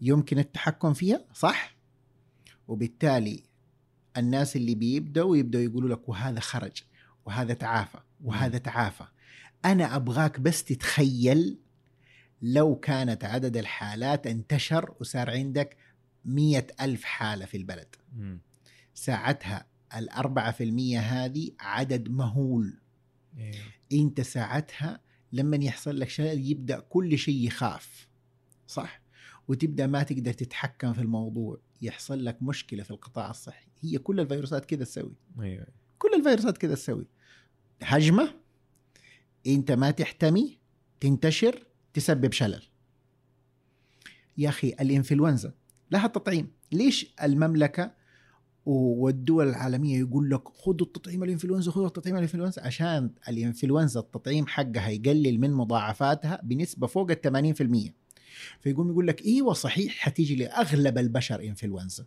يمكن 0.00 0.38
التحكم 0.38 0.92
فيها 0.94 1.24
صح؟ 1.34 1.76
وبالتالي 2.68 3.42
الناس 4.16 4.56
اللي 4.56 4.74
بيبدأوا 4.74 5.36
يبدأوا 5.36 5.64
يقولوا 5.64 5.88
لك 5.96 6.08
وهذا 6.08 6.40
خرج 6.40 6.82
وهذا 7.26 7.54
تعافى 7.54 7.98
وهذا 8.24 8.58
تعافى. 8.58 9.04
أنا 9.64 9.96
أبغاك 9.96 10.40
بس 10.40 10.64
تتخيل 10.64 11.58
لو 12.46 12.76
كانت 12.76 13.24
عدد 13.24 13.56
الحالات 13.56 14.26
انتشر 14.26 14.94
وصار 15.00 15.30
عندك 15.30 15.76
مية 16.24 16.66
ألف 16.80 17.04
حالة 17.04 17.46
في 17.46 17.56
البلد. 17.56 17.94
ساعتها 18.94 19.66
الأربعة 19.96 20.52
في 20.52 20.64
المية 20.64 21.00
هذه 21.00 21.50
عدد 21.60 22.08
مهول. 22.08 22.80
إيه. 23.38 23.54
انت 23.92 24.20
ساعتها 24.20 25.00
لما 25.32 25.56
يحصل 25.56 26.00
لك 26.00 26.08
شيء 26.08 26.38
يبدأ 26.38 26.80
كل 26.80 27.18
شيء 27.18 27.46
يخاف 27.46 28.08
صح؟ 28.66 29.00
وتبدأ 29.48 29.86
ما 29.86 30.02
تقدر 30.02 30.32
تتحكم 30.32 30.92
في 30.92 31.00
الموضوع 31.00 31.60
يحصل 31.82 32.24
لك 32.24 32.42
مشكلة 32.42 32.82
في 32.82 32.90
القطاع 32.90 33.30
الصحي. 33.30 33.66
هي 33.80 33.98
كل 33.98 34.20
الفيروسات 34.20 34.64
كذا 34.64 34.84
تسوي. 34.84 35.16
أيوه. 35.40 35.66
كل 35.98 36.14
الفيروسات 36.14 36.58
كذا 36.58 36.74
تسوي. 36.74 37.06
هجمة 37.82 38.34
انت 39.46 39.72
ما 39.72 39.90
تحتمي 39.90 40.58
تنتشر 41.00 41.66
تسبب 41.94 42.32
شلل. 42.32 42.62
يا 44.38 44.48
أخي 44.48 44.68
الإنفلونزا 44.68 45.52
لها 45.90 46.06
تطعيم. 46.06 46.50
ليش 46.72 47.14
المملكة 47.22 47.94
والدول 48.66 49.48
العالمية 49.48 49.98
يقول 49.98 50.30
لك 50.30 50.48
خذوا 50.48 50.86
التطعيم 50.86 51.24
الإنفلونزا 51.24 51.70
خذوا 51.70 51.86
التطعيم 51.86 52.16
الإنفلونزا؟ 52.16 52.62
عشان 52.62 53.10
الإنفلونزا 53.28 54.00
التطعيم 54.00 54.46
حقها 54.46 54.88
يقلل 54.88 55.40
من 55.40 55.52
مضاعفاتها 55.52 56.40
بنسبة 56.42 56.86
فوق 56.86 57.10
ال 57.10 57.54
80% 57.90 57.92
فيقوم 58.60 58.90
يقول 58.90 59.06
لك 59.06 59.24
إيوه 59.24 59.52
صحيح 59.52 59.94
حتيجي 59.98 60.36
لأغلب 60.36 60.98
البشر 60.98 61.42
إنفلونزا. 61.42 62.06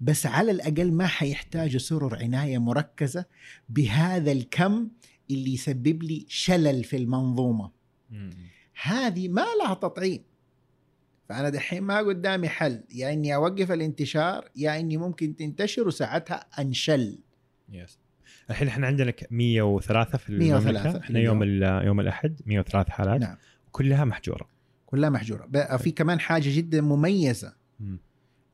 بس 0.00 0.26
على 0.26 0.50
الأقل 0.50 0.92
ما 0.92 1.06
حيحتاجوا 1.06 1.80
سرر 1.80 2.16
عناية 2.16 2.58
مركزة 2.58 3.24
بهذا 3.68 4.32
الكم 4.32 4.88
اللي 5.30 5.54
يسبب 5.54 6.02
لي 6.02 6.26
شلل 6.28 6.84
في 6.84 6.96
المنظومة. 6.96 7.70
هذه 8.82 9.28
ما 9.28 9.46
لها 9.62 9.74
تطعيم. 9.74 10.22
فأنا 11.28 11.48
دحين 11.48 11.82
ما 11.82 11.98
قدامي 11.98 12.48
حل. 12.48 12.84
يا 12.94 13.12
إني 13.12 13.34
أوقف 13.34 13.72
الانتشار 13.72 14.48
يا 14.56 14.80
إني 14.80 14.96
ممكن 14.96 15.36
تنتشر 15.36 15.88
وساعتها 15.88 16.46
أنشل. 16.58 17.18
يس 17.72 17.98
الحين 18.50 18.68
إحنا 18.68 18.86
عندنا 18.86 19.12
103 19.30 20.18
في 20.18 20.32
103 20.32 20.68
المملكه 20.68 20.98
إحنا 21.00 21.20
يوم 21.20 21.42
يوم 21.62 22.00
الأحد 22.00 22.40
103 22.46 22.90
حالات. 22.90 23.20
نعم. 23.20 23.36
كلها 23.72 24.04
محجورة. 24.04 24.48
كلها 24.86 25.10
محجورة. 25.10 25.46
بقى 25.46 25.78
في 25.78 25.90
كمان 25.90 26.20
حاجة 26.20 26.56
جدا 26.56 26.80
مميزة. 26.80 27.54
مم. 27.80 27.98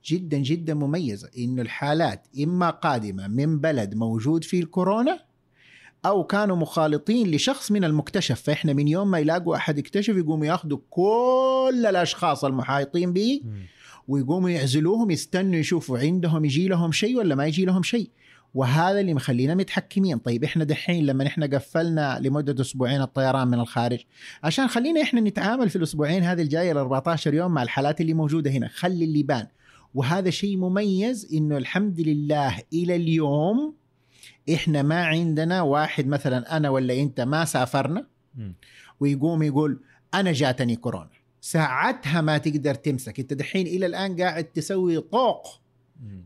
جدا 0.04 0.38
جدا 0.38 0.74
مميزة. 0.74 1.30
إنه 1.38 1.62
الحالات 1.62 2.26
إما 2.42 2.70
قادمة 2.70 3.28
من 3.28 3.58
بلد 3.58 3.94
موجود 3.94 4.44
فيه 4.44 4.60
الكورونا 4.62 5.20
أو 6.06 6.24
كانوا 6.24 6.56
مخالطين 6.56 7.30
لشخص 7.30 7.72
من 7.72 7.84
المكتشف. 7.84 8.40
فإحنا 8.40 8.72
من 8.72 8.88
يوم 8.88 9.10
ما 9.10 9.18
يلاقوا 9.18 9.56
أحد 9.56 9.78
اكتشف 9.78 10.16
يقوموا 10.16 10.46
ياخذوا 10.46 10.78
كل 10.90 11.86
الأشخاص 11.88 12.44
المحايطين 12.44 13.12
به. 13.12 13.40
ويقوموا 14.08 14.50
يعزلوهم 14.50 15.10
يستنوا 15.10 15.54
يشوفوا 15.54 15.98
عندهم 15.98 16.44
يجي 16.44 16.68
لهم 16.68 16.92
شيء 16.92 17.18
ولا 17.18 17.34
ما 17.34 17.46
يجي 17.46 17.64
لهم 17.64 17.82
شيء. 17.82 18.10
وهذا 18.54 19.00
اللي 19.00 19.14
مخلينا 19.14 19.54
متحكمين. 19.54 20.18
طيب 20.18 20.44
إحنا 20.44 20.64
دحين 20.64 21.06
لما 21.06 21.26
إحنا 21.26 21.46
قفلنا 21.46 22.18
لمدة 22.22 22.62
أسبوعين 22.62 23.02
الطيران 23.02 23.48
من 23.48 23.60
الخارج 23.60 23.98
عشان 24.42 24.66
خلينا 24.68 25.02
إحنا 25.02 25.20
نتعامل 25.20 25.68
في 25.68 25.76
الأسبوعين 25.76 26.22
هذه 26.22 26.42
الجاية 26.42 26.72
ال 26.72 26.78
14 26.78 27.34
يوم 27.34 27.54
مع 27.54 27.62
الحالات 27.62 28.00
اللي 28.00 28.14
موجودة 28.14 28.50
هنا. 28.50 28.68
خلي 28.68 29.04
اللي 29.04 29.18
يبان. 29.18 29.46
وهذا 29.94 30.30
شيء 30.30 30.56
مميز 30.56 31.28
إنه 31.34 31.56
الحمد 31.56 32.00
لله 32.00 32.58
إلى 32.72 32.96
اليوم 32.96 33.74
إحنا 34.54 34.82
ما 34.82 35.04
عندنا 35.04 35.62
واحد 35.62 36.06
مثلا 36.06 36.56
أنا 36.56 36.70
ولا 36.70 36.94
أنت 36.94 37.20
ما 37.20 37.44
سافرنا. 37.44 38.06
ويقوم 39.00 39.42
يقول 39.42 39.80
أنا 40.14 40.32
جاتني 40.32 40.76
كورونا. 40.76 41.10
ساعتها 41.40 42.20
ما 42.20 42.38
تقدر 42.38 42.74
تمسك. 42.74 43.20
أنت 43.20 43.32
دحين 43.32 43.66
إلى 43.66 43.86
الآن 43.86 44.20
قاعد 44.20 44.44
تسوي 44.44 45.00
طوق. 45.00 45.60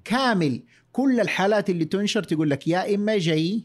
كامل. 0.05 0.63
كل 0.93 1.21
الحالات 1.21 1.71
اللي 1.71 1.85
تنشر 1.85 2.23
تقول 2.23 2.51
لك 2.51 2.69
يا 2.69 2.95
إما 2.95 3.19
جاي 3.19 3.65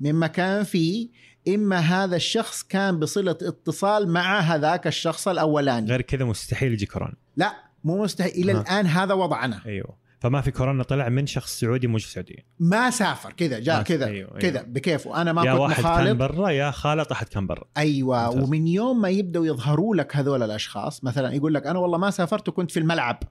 من 0.00 0.14
مكان 0.14 0.64
فيه 0.64 1.08
إما 1.48 1.78
هذا 1.78 2.16
الشخص 2.16 2.62
كان 2.62 2.98
بصلة 2.98 3.30
اتصال 3.30 4.08
مع 4.08 4.40
هذاك 4.40 4.86
الشخص 4.86 5.28
الأولاني. 5.28 5.90
غير 5.90 6.02
كذا 6.02 6.24
مستحيل 6.24 6.72
يجي 6.72 6.86
كورونا. 6.86 7.16
لا 7.36 7.54
مو 7.84 8.02
مستحيل. 8.02 8.32
إلى. 8.32 8.60
الآن 8.60 8.86
هذا 8.86 9.14
وضعنا. 9.14 9.62
أيوه. 9.66 9.96
فما 10.20 10.40
في 10.40 10.50
كورونا 10.50 10.82
طلع 10.82 11.08
من 11.08 11.26
شخص 11.26 11.60
سعودي 11.60 11.86
موجود 11.86 12.00
في 12.00 12.08
السعوديه 12.08 12.46
ما 12.58 12.90
سافر 12.90 13.32
كذا 13.32 13.58
جاء 13.58 13.82
كذا 13.82 14.06
أيوه، 14.06 14.28
أيوه. 14.28 14.38
كذا 14.38 14.62
بكيفه. 14.62 15.22
أنا 15.22 15.32
ما 15.32 15.44
يا 15.44 15.52
كنت 15.52 15.60
واحد 15.60 15.82
كان 15.82 15.92
مخالط 15.92 16.16
برا 16.16 16.50
يا 16.50 16.70
خالط 16.70 17.12
أحد 17.12 17.28
كان 17.28 17.46
برا. 17.46 17.64
أيوه 17.76 18.26
ممتاز. 18.26 18.42
ومن 18.42 18.66
يوم 18.66 19.00
ما 19.00 19.08
يبدأوا 19.08 19.46
يظهروا 19.46 19.96
لك 19.96 20.16
هذول 20.16 20.42
الأشخاص 20.42 21.04
مثلا 21.04 21.34
يقول 21.34 21.54
لك 21.54 21.66
أنا 21.66 21.78
والله 21.78 21.98
ما 21.98 22.10
سافرت 22.10 22.48
وكنت 22.48 22.70
في 22.70 22.80
الملعب. 22.80 23.22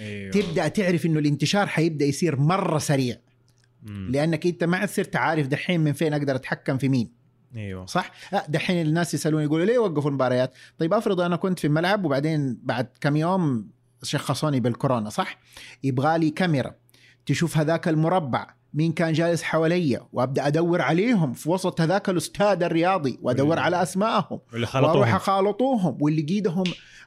أيوه. 0.00 0.30
تبدأ 0.30 0.68
تعرف 0.68 1.06
إنه 1.06 1.18
الانتشار 1.18 1.66
حيبدأ 1.66 2.04
يصير 2.04 2.40
مرة 2.40 2.78
سريع. 2.78 3.16
مم. 3.82 4.08
لأنك 4.12 4.46
أنت 4.46 4.64
ما 4.64 4.76
عاد 4.76 4.88
صرت 4.88 5.16
عارف 5.16 5.46
دحين 5.46 5.80
من 5.80 5.92
فين 5.92 6.14
أقدر 6.14 6.34
أتحكم 6.34 6.78
في 6.78 6.88
مين. 6.88 7.12
أيوه. 7.56 7.86
صح؟ 7.86 8.10
لا 8.32 8.46
دحين 8.48 8.86
الناس 8.86 9.14
يسألوني 9.14 9.44
يقولوا 9.44 9.66
ليه 9.66 9.78
وقفوا 9.78 10.10
المباريات 10.10 10.54
طيب 10.78 10.94
أفرض 10.94 11.20
أنا 11.20 11.36
كنت 11.36 11.58
في 11.58 11.66
الملعب 11.66 12.04
وبعدين 12.04 12.58
بعد 12.62 12.88
كم 13.00 13.16
يوم 13.16 13.70
شخصوني 14.02 14.60
بالكورونا 14.60 15.10
صح؟ 15.10 15.38
يبغى 15.84 16.18
لي 16.18 16.30
كاميرا. 16.30 16.74
تشوف 17.26 17.56
هذاك 17.58 17.88
المربع 17.88 18.46
مين 18.74 18.92
كان 18.92 19.12
جالس 19.12 19.42
حواليا 19.42 20.06
وأبدأ 20.12 20.46
أدور 20.46 20.82
عليهم 20.82 21.32
في 21.32 21.50
وسط 21.50 21.80
هذاك 21.80 22.08
الأستاذ 22.08 22.62
الرياضي 22.62 23.18
وأدور 23.22 23.46
وال- 23.48 23.58
على 23.58 23.82
أسمائهم 23.82 24.40
وأروح 24.74 25.14
أخالطوهم 25.14 25.98
واللي 26.00 26.22
قيدهم 26.22 26.64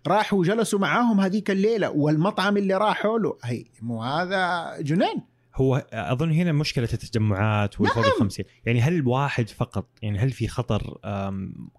راحوا 0.08 0.40
وجلسوا 0.40 0.80
معاهم 0.80 1.20
هذيك 1.22 1.52
الليلة 1.52 1.90
والمطعم 1.90 2.58
اللي 2.58 2.74
راحوا 2.74 3.20
له. 3.20 3.38
هي 3.44 3.64
مو 3.82 4.04
هذا 4.04 4.72
جنان 4.82 5.22
هو 5.56 5.86
أظن 5.94 6.32
هنا 6.32 6.52
مشكلة 6.52 6.90
التجمعات 6.94 7.82
والفوق 7.82 8.04
نعم. 8.04 8.12
الخمسين. 8.16 8.46
يعني 8.66 8.82
هل 8.82 8.94
الواحد 8.96 9.50
فقط 9.50 9.88
يعني 10.02 10.20
هل 10.20 10.30
في 10.32 10.48
خطر 10.48 10.98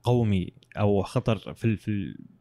قومي 0.02 0.52
أو 0.78 1.02
خطر 1.02 1.54
في 1.54 1.76
في 1.76 1.88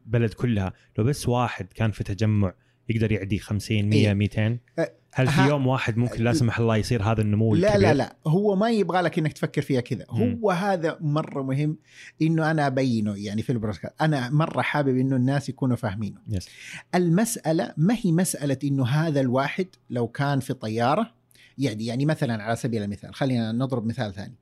البلد 0.06 0.34
كلها 0.34 0.72
لو 0.98 1.04
بس 1.04 1.28
واحد 1.28 1.66
كان 1.74 1.90
في 1.90 2.04
تجمع 2.04 2.52
يقدر 2.88 3.12
يعدي 3.12 3.38
50 3.38 3.88
100 3.88 4.08
إيه. 4.08 4.14
200 4.14 4.58
أه، 4.78 4.92
هل 5.14 5.28
في 5.28 5.40
يوم 5.40 5.66
واحد 5.66 5.96
ممكن 5.96 6.24
لا 6.24 6.32
سمح 6.32 6.58
الله 6.58 6.76
يصير 6.76 7.02
هذا 7.02 7.20
النمو 7.20 7.54
لا 7.54 7.68
الكبير؟ 7.68 7.88
لا 7.88 7.94
لا 7.94 8.16
هو 8.26 8.56
ما 8.56 8.70
يبغى 8.70 9.00
لك 9.00 9.18
إنك 9.18 9.32
تفكر 9.32 9.62
فيها 9.62 9.80
كذا. 9.80 10.04
هو 10.10 10.50
هذا 10.50 10.98
مرة 11.00 11.42
مهم 11.42 11.76
إنه 12.22 12.50
أنا 12.50 12.66
أبينه 12.66 13.16
يعني 13.16 13.42
في 13.42 13.52
البرودكاست 13.52 13.94
أنا 14.00 14.30
مرة 14.30 14.62
حابب 14.62 14.98
إنه 14.98 15.16
الناس 15.16 15.48
يكونوا 15.48 15.76
فاهمينه 15.76 16.20
يس. 16.28 16.48
المسألة 16.94 17.74
ما 17.76 17.96
هي 18.02 18.12
مسألة 18.12 18.58
إنه 18.64 18.86
هذا 18.86 19.20
الواحد 19.20 19.66
لو 19.90 20.08
كان 20.08 20.40
في 20.40 20.54
طيارة 20.54 21.14
يعني 21.58 21.86
يعني 21.86 22.06
مثلا 22.06 22.42
على 22.42 22.56
سبيل 22.56 22.82
المثال 22.82 23.14
خلينا 23.14 23.52
نضرب 23.52 23.86
مثال 23.86 24.14
ثاني 24.14 24.34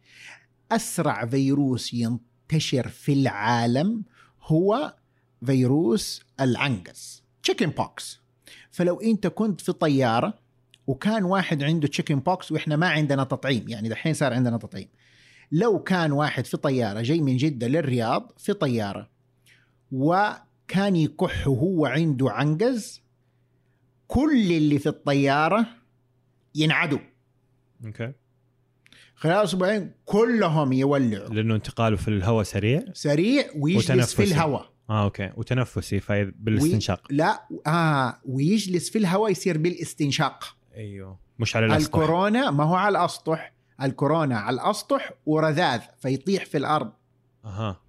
أسرع 0.72 1.26
فيروس 1.26 1.94
ينتشر 1.94 2.88
في 2.88 3.12
العالم 3.12 4.04
هو 4.42 4.94
فيروس 5.46 6.22
العنقز 6.40 7.22
chickenpox 7.42 8.19
فلو 8.70 9.00
انت 9.00 9.26
كنت 9.26 9.60
في 9.60 9.72
طيارة 9.72 10.34
وكان 10.86 11.24
واحد 11.24 11.62
عنده 11.62 11.88
chickenpox 11.88 12.52
وإحنا 12.52 12.76
ما 12.76 12.88
عندنا 12.88 13.24
تطعيم 13.24 13.68
يعني 13.68 13.88
دحين 13.88 14.14
صار 14.14 14.32
عندنا 14.32 14.58
تطعيم. 14.58 14.88
لو 15.52 15.82
كان 15.82 16.12
واحد 16.12 16.46
في 16.46 16.56
طيارة 16.56 17.00
جاي 17.00 17.20
من 17.20 17.36
جدة 17.36 17.66
للرياض 17.66 18.32
في 18.38 18.52
طيارة 18.52 19.08
وكان 19.92 20.96
يكح 20.96 21.48
وهو 21.48 21.86
عنده 21.86 22.30
عنقز 22.30 23.02
كل 24.06 24.52
اللي 24.52 24.78
في 24.78 24.88
الطيارة 24.88 25.66
ينعدوا. 26.54 26.98
Okay. 27.86 28.12
خلال 29.14 29.44
أسبوعين 29.44 29.92
كلهم 30.04 30.72
يولعوا. 30.72 31.28
لأنه 31.28 31.54
انتقاله 31.54 31.96
في 31.96 32.08
الهواء 32.08 32.42
سريع؟ 32.42 32.84
سريع 32.92 33.44
ويجلس 33.56 34.14
في. 34.14 34.22
الهواء. 34.22 34.70
آه 34.90 35.04
okay. 35.04 35.30
وتنفسي 35.36 36.00
في 36.00 36.32
بالاستنشاق. 36.38 37.02
لا 37.10 37.46
آه 37.66 38.18
ويجلس 38.24 38.90
في 38.90 38.98
الهواء 38.98 39.30
يصير 39.30 39.58
بالاستنشاق. 39.58 40.56
أيوه. 40.74 41.18
مش 41.38 41.56
على 41.56 41.66
الأسطح. 41.66 41.84
الكورونا 41.84 42.50
ما 42.50 42.64
هو 42.64 42.74
على 42.74 42.98
الأسطح. 42.98 43.52
الكورونا 43.82 44.38
على 44.38 44.54
الأسطح 44.54 45.12
ورذاذ 45.26 45.80
فيطيح 46.00 46.44
في 46.44 46.58
الأرض. 46.58 46.92
أها. 47.44 47.80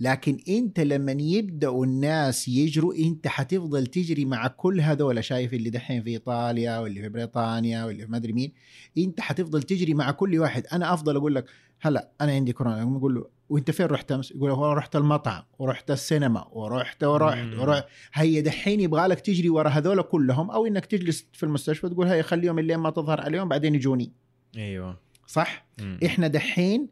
لكن 0.00 0.38
أنت 0.48 0.80
لما 0.80 1.12
يبداوا 1.12 1.86
الناس 1.86 2.48
يجروا 2.48 2.94
أنت 2.94 3.28
حتفضل 3.28 3.86
تجري 3.86 4.24
مع 4.24 4.46
كل 4.46 4.80
هذول. 4.80 5.24
شايف 5.24 5.54
اللي 5.54 5.70
دحين 5.70 6.02
في 6.02 6.10
إيطاليا 6.10 6.78
واللي 6.78 7.00
في 7.00 7.08
بريطانيا 7.08 7.84
واللي 7.84 8.04
في 8.04 8.10
ما 8.10 8.16
أدري 8.16 8.32
مين. 8.32 8.52
أنت 8.98 9.20
حتفضل 9.20 9.62
تجري 9.62 9.94
مع 9.94 10.10
كل 10.10 10.38
واحد. 10.38 10.66
أنا 10.72 10.94
أفضل 10.94 11.16
أقول 11.16 11.34
لك 11.34 11.44
هلا 11.80 12.08
أنا 12.20 12.32
عندي 12.32 12.52
كورونا. 12.52 12.82
أقول 12.82 13.14
له 13.14 13.26
وانت 13.52 13.70
فين 13.70 13.86
رحت 13.86 14.12
أمس؟ 14.12 14.30
يقول 14.30 14.50
هو 14.50 14.72
رحت 14.72 14.96
المطعم 14.96 15.42
ورحت 15.58 15.90
السينما 15.90 16.48
ورحت 16.52 17.04
ورحت. 17.04 17.54
ورحت 17.58 17.84
هيا 18.12 18.40
دحين 18.40 18.80
يبغى 18.80 19.06
لك 19.06 19.20
تجري 19.20 19.48
ورا 19.48 19.68
هذول 19.68 20.02
كلهم 20.02 20.50
أو 20.50 20.66
إنك 20.66 20.86
تجلس 20.86 21.26
في 21.32 21.42
المستشفى 21.42 21.88
تقول 21.88 22.06
هيا 22.06 22.22
خليهم 22.22 22.58
اللي 22.58 22.76
ما 22.76 22.90
تظهر 22.90 23.20
عليهم 23.20 23.48
بعدين 23.48 23.74
يجوني 23.74 24.12
أيوه 24.56 24.98
صح؟ 25.26 25.66
مم. 25.80 25.98
إحنا 26.06 26.26
دحين 26.26 26.88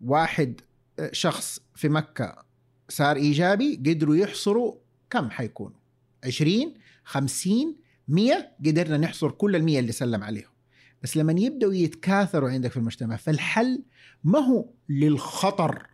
واحد 0.00 0.60
آه، 0.98 1.10
شخص 1.12 1.60
في 1.74 1.88
مكة 1.88 2.44
صار 2.88 3.16
إيجابي 3.16 3.76
قدروا 3.86 4.16
يحصروا 4.16 4.74
كم 5.10 5.30
حيكونوا 5.30 5.78
20 6.24 6.74
50 7.04 7.76
100 8.08 8.52
قدرنا 8.66 8.96
نحصر 8.96 9.30
كل 9.30 9.56
المية 9.56 9.80
اللي 9.80 9.92
سلم 9.92 10.22
عليهم 10.22 10.50
بس 11.02 11.16
لما 11.16 11.32
يبدأوا 11.32 11.74
يتكاثروا 11.74 12.50
عندك 12.50 12.70
في 12.70 12.76
المجتمع 12.76 13.16
فالحل 13.16 13.82
ما 14.24 14.38
هو 14.38 14.70
للخطر 14.88 15.89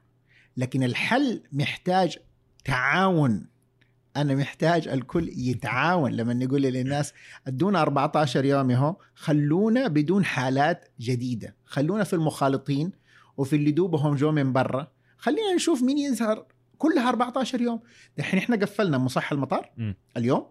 لكن 0.56 0.82
الحل 0.82 1.42
محتاج 1.52 2.18
تعاون. 2.64 3.46
أنا 4.16 4.34
محتاج 4.34 4.88
الكل 4.88 5.28
يتعاون. 5.28 6.12
لما 6.12 6.34
نقول 6.34 6.62
للناس 6.62 7.12
ادونا 7.46 7.82
14 7.82 8.44
يوم 8.44 8.70
اهو 8.70 8.96
خلونا 9.14 9.88
بدون 9.88 10.24
حالات 10.24 10.88
جديدة. 11.00 11.56
خلونا 11.64 12.04
في 12.04 12.12
المخالطين 12.12 12.92
وفي 13.36 13.56
اللي 13.56 13.70
دوبهم 13.70 14.14
جو 14.14 14.32
من 14.32 14.52
برا. 14.52 14.92
خلينا 15.18 15.54
نشوف 15.54 15.82
مين 15.82 15.98
يظهر 15.98 16.46
كلها 16.78 17.08
14 17.08 17.60
يوم. 17.60 17.80
دحين 18.18 18.38
إحنا 18.38 18.56
قفلنا 18.56 18.98
مصح 18.98 19.32
المطار. 19.32 19.70
اليوم؟ 20.16 20.46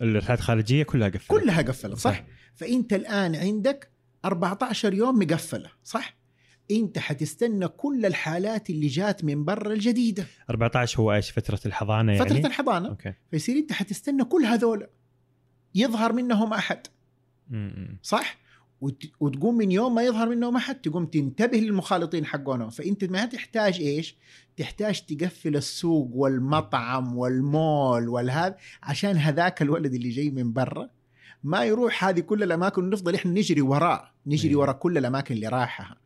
الرحلات 0.00 0.38
الخارجية 0.38 0.82
كلها 0.82 1.08
قفلت. 1.08 1.30
كلها 1.30 1.62
قفلت 1.62 1.98
صح؟ 1.98 2.10
صح. 2.10 2.24
فإنت 2.54 2.92
الآن 2.92 3.36
عندك 3.36 3.90
14 4.24 4.94
يوم 4.94 5.18
مقفلة 5.18 5.70
صح؟ 5.84 6.17
انت 6.70 6.98
حتستنى 6.98 7.68
كل 7.68 8.06
الحالات 8.06 8.70
اللي 8.70 8.86
جات 8.86 9.24
من 9.24 9.44
برا 9.44 9.72
الجديدة. 9.72 10.26
14 10.50 11.00
هو 11.00 11.12
إيش؟ 11.12 11.30
فترة 11.30 11.60
الحضانة 11.66 12.12
يعني؟ 12.12 12.28
فترة 12.28 12.46
الحضانة. 12.46 12.88
أوكي. 12.88 13.14
فيصير 13.30 13.56
انت 13.56 13.72
حتستنى 13.72 14.24
كل 14.24 14.44
هذول. 14.44 14.86
يظهر 15.74 16.12
منهم 16.12 16.52
أحد. 16.52 16.86
م-م. 17.50 17.98
صح؟ 18.02 18.38
وت... 18.80 19.04
وتقوم 19.20 19.56
من 19.56 19.72
يوم 19.72 19.94
ما 19.94 20.02
يظهر 20.02 20.28
منهم 20.28 20.56
أحد 20.56 20.74
تقوم 20.74 21.06
تنتبه 21.06 21.58
للمخالطين 21.58 22.26
حقونهم 22.26 22.70
فأنت 22.70 23.04
ما 23.04 23.24
تحتاج 23.24 23.80
إيش؟ 23.80 24.16
تحتاج 24.56 25.00
تقفل 25.00 25.56
السوق 25.56 26.10
والمطعم 26.12 27.16
والمول 27.16 28.08
والهذا 28.08 28.56
عشان 28.82 29.16
هذاك 29.16 29.62
الولد 29.62 29.94
اللي 29.94 30.08
جاي 30.08 30.30
من 30.30 30.52
برا 30.52 30.90
ما 31.44 31.64
يروح 31.64 32.04
هذه 32.04 32.20
كل 32.20 32.42
الأماكن 32.42 32.84
ونفضل 32.84 33.14
إحنا 33.14 33.32
نجري 33.32 33.60
وراه. 33.60 34.10
نجري 34.26 34.48
أيوة. 34.48 34.60
ورا 34.60 34.72
كل 34.72 34.98
الأماكن 34.98 35.34
اللي 35.34 35.48
راحها 35.48 35.96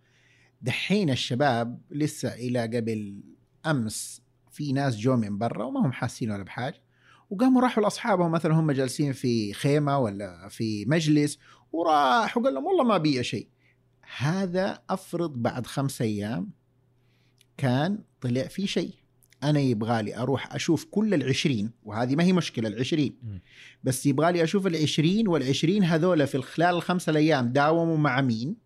دحين 0.62 1.11
الشباب 1.11 1.81
لسه 1.90 2.35
إلى 2.35 2.61
قبل 2.62 3.22
أمس 3.66 4.22
في 4.51 4.72
ناس 4.72 4.96
جو 4.96 5.16
من 5.16 5.38
برا 5.38 5.64
وما 5.64 5.87
هم 5.87 5.92
حاسين 5.92 6.31
ولا 6.31 6.42
بحاجة 6.42 6.83
وقاموا 7.31 7.62
راحوا 7.62 7.83
لأصحابهم 7.83 8.31
مثلا 8.31 8.55
هم 8.55 8.72
جالسين 8.72 9.12
في 9.12 9.53
خيمة 9.53 9.98
ولا 9.98 10.48
في 10.48 10.85
مجلس 10.85 11.38
وراح 11.72 12.37
وقال 12.37 12.55
لهم 12.55 12.64
والله 12.64 12.85
ما 12.85 12.98
بي 12.98 13.25
شيء. 13.25 13.48
هذا 14.16 14.83
أفرض 14.90 15.33
بعد 15.42 15.66
خمسة 15.66 16.05
أيام 16.05 16.51
كان 17.57 17.98
طلع 18.20 18.42
في 18.42 18.66
شيء. 18.66 18.94
أنا 19.42 19.61
يبغالي 19.61 20.16
أروح 20.16 20.55
أشوف 20.55 20.85
كل 20.85 21.14
العشرين 21.14 21.70
وهذه 21.85 22.16
ما 22.16 22.25
هي 22.25 22.33
مشكلة 22.33 22.68
العشرين. 22.68 23.18
بس 23.85 24.07
يبغالي 24.07 24.42
أشوف 24.44 24.66
العشرين 24.66 25.29
والعشرين 25.29 25.85
هذول 25.85 26.27
في 26.27 26.42
خلال 26.42 26.75
الخمسة 26.75 27.11
الأيام 27.11 27.48
داوموا 27.48 27.96
مع 27.96 28.20
مين؟ 28.20 28.57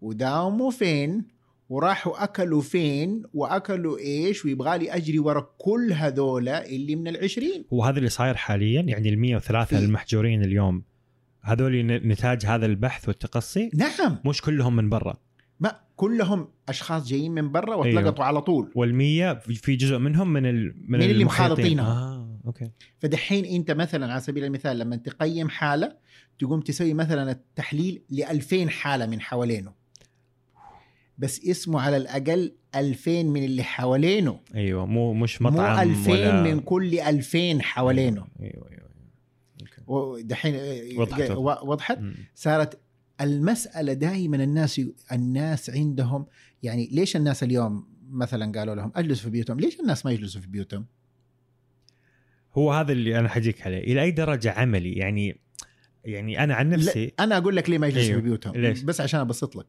وداوموا 0.00 0.70
فين 0.70 1.24
وراحوا 1.68 2.24
أكلوا 2.24 2.62
فين 2.62 3.22
وأكلوا 3.34 3.98
إيش 3.98 4.44
ويبغالي 4.44 4.90
أجري 4.90 5.18
ورا 5.18 5.50
كل 5.58 5.92
هذول 5.92 6.48
اللي 6.48 6.96
من 6.96 7.08
العشرين 7.08 7.64
هو 7.72 7.84
هذا 7.84 7.98
اللي 7.98 8.08
صاير 8.08 8.34
حاليا 8.34 8.80
يعني 8.82 9.08
ال 9.08 9.18
103 9.18 9.64
في. 9.78 9.84
المحجورين 9.84 10.44
اليوم 10.44 10.82
هذول 11.40 11.86
نتاج 11.86 12.46
هذا 12.46 12.66
البحث 12.66 13.08
والتقصي 13.08 13.70
نعم 13.74 14.18
مش 14.24 14.42
كلهم 14.42 14.76
من 14.76 14.88
برا 14.88 15.16
ما 15.60 15.80
كلهم 15.96 16.48
أشخاص 16.68 17.08
جايين 17.08 17.32
من 17.32 17.52
برا 17.52 17.74
واتلقطوا 17.74 18.14
أيوه. 18.14 18.24
على 18.24 18.40
طول 18.40 18.66
وال100 18.66 19.52
في 19.54 19.76
جزء 19.76 19.98
منهم 19.98 20.32
من 20.32 20.46
ال 20.46 20.74
من, 20.88 20.98
من 20.98 21.10
اللي. 21.10 21.24
مخالطينهم. 21.24 21.86
آه 21.86 22.40
أوكي 22.46 22.70
فدحين 22.98 23.44
أنت 23.44 23.70
مثلا 23.70 24.12
على 24.12 24.20
سبيل 24.20 24.44
المثال 24.44 24.78
لما 24.78 24.96
تقيم 24.96 25.48
حالة 25.48 25.96
تقوم 26.38 26.60
تسوي 26.60 26.94
مثلا 26.94 27.30
التحليل 27.30 28.02
ل 28.10 28.22
2000 28.22 28.68
حالة 28.68 29.06
من 29.06 29.20
حوالينه 29.20 29.79
بس 31.20 31.44
اسمه 31.44 31.80
على 31.80 31.96
الأقل 31.96 32.52
2000 32.74 33.22
من 33.22 33.44
اللي 33.44 33.62
حوالينه 33.62 34.40
أيوه 34.54 34.86
مو 34.86 35.14
مش 35.14 35.42
مطعم 35.42 35.76
مو 35.76 35.92
2000 35.92 36.10
ولا 36.10 36.42
من 36.42 36.60
كل 36.60 37.00
2000 37.00 37.62
حوالينه 37.62 38.26
أيوه 38.40 38.52
أيوه, 38.52 38.70
أيوة. 38.70 38.90
أوكي. 39.60 39.82
ودحين 39.86 40.54
وضحت. 40.98 41.30
وضحت 41.62 41.98
م. 41.98 42.14
صارت 42.34 42.80
المسألة 43.20 43.92
دائما 43.92 44.36
الناس 44.36 44.80
الناس 45.12 45.70
عندهم 45.70 46.26
يعني 46.62 46.88
ليش 46.92 47.16
الناس 47.16 47.42
اليوم 47.42 47.86
مثلا 48.10 48.58
قالوا 48.58 48.74
لهم 48.74 48.92
اجلسوا 48.96 49.24
في 49.24 49.30
بيوتهم 49.30 49.60
ليش 49.60 49.80
الناس 49.80 50.06
ما 50.06 50.12
يجلسوا 50.12 50.40
في 50.40 50.46
بيوتهم 50.46 50.86
هو 52.54 52.72
هذا 52.72 52.92
اللي 52.92 53.18
أنا 53.18 53.28
حجيك 53.28 53.62
عليه 53.62 53.78
إلى 53.78 54.02
أي 54.02 54.10
درجة 54.10 54.52
عملي 54.52 54.92
يعني 54.92 55.40
يعني 56.04 56.44
أنا 56.44 56.54
عن 56.54 56.70
نفسي 56.70 57.12
أنا 57.20 57.36
أقول 57.36 57.56
لك 57.56 57.70
ليه 57.70 57.78
ما 57.78 57.86
يجلسوا 57.86 58.08
أيوه. 58.08 58.20
في 58.20 58.24
بيوتهم 58.24 58.56
ليش؟ 58.56 58.82
بس 58.82 59.00
عشان 59.00 59.20
أبسط 59.20 59.56
لك 59.56 59.66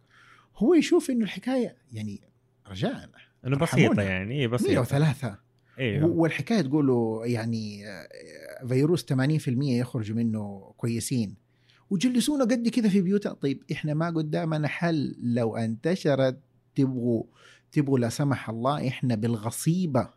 هو 0.58 0.74
يشوف 0.74 1.10
إنه 1.10 1.24
الحكاية 1.24 1.76
يعني 1.92 2.22
رجاء. 2.68 3.10
إنه 3.48 3.58
بسيطة. 3.58 4.02
يعني. 4.02 4.36
إيه 4.36 4.48
بسيطة. 4.48 4.72
103 4.74 5.38
أيوه 5.80 6.10
والحكاية 6.10 6.62
تقولوا 6.62 7.26
يعني 7.26 7.88
آه، 7.88 8.08
فيروس 8.68 9.06
80% 9.06 9.14
يخرج 9.48 10.12
منه 10.12 10.74
كويسين. 10.78 11.36
وجلسونا 11.90 12.44
قد 12.44 12.68
كذا 12.68 12.90
في 12.90 13.02
بيوتنا 13.02 13.34
طيب 13.34 13.64
إحنا 13.72 13.94
ما 13.94 14.10
قدامنا 14.10 14.68
حل. 14.68 15.16
لو 15.22 15.58
انتشرت 15.58 16.40
تبغوا 16.76 17.24
تبغوا 17.72 18.00
لا 18.00 18.10
سمح 18.10 18.50
الله 18.50 18.88
إحنا 18.88 19.16
بالغصيبة 19.16 20.10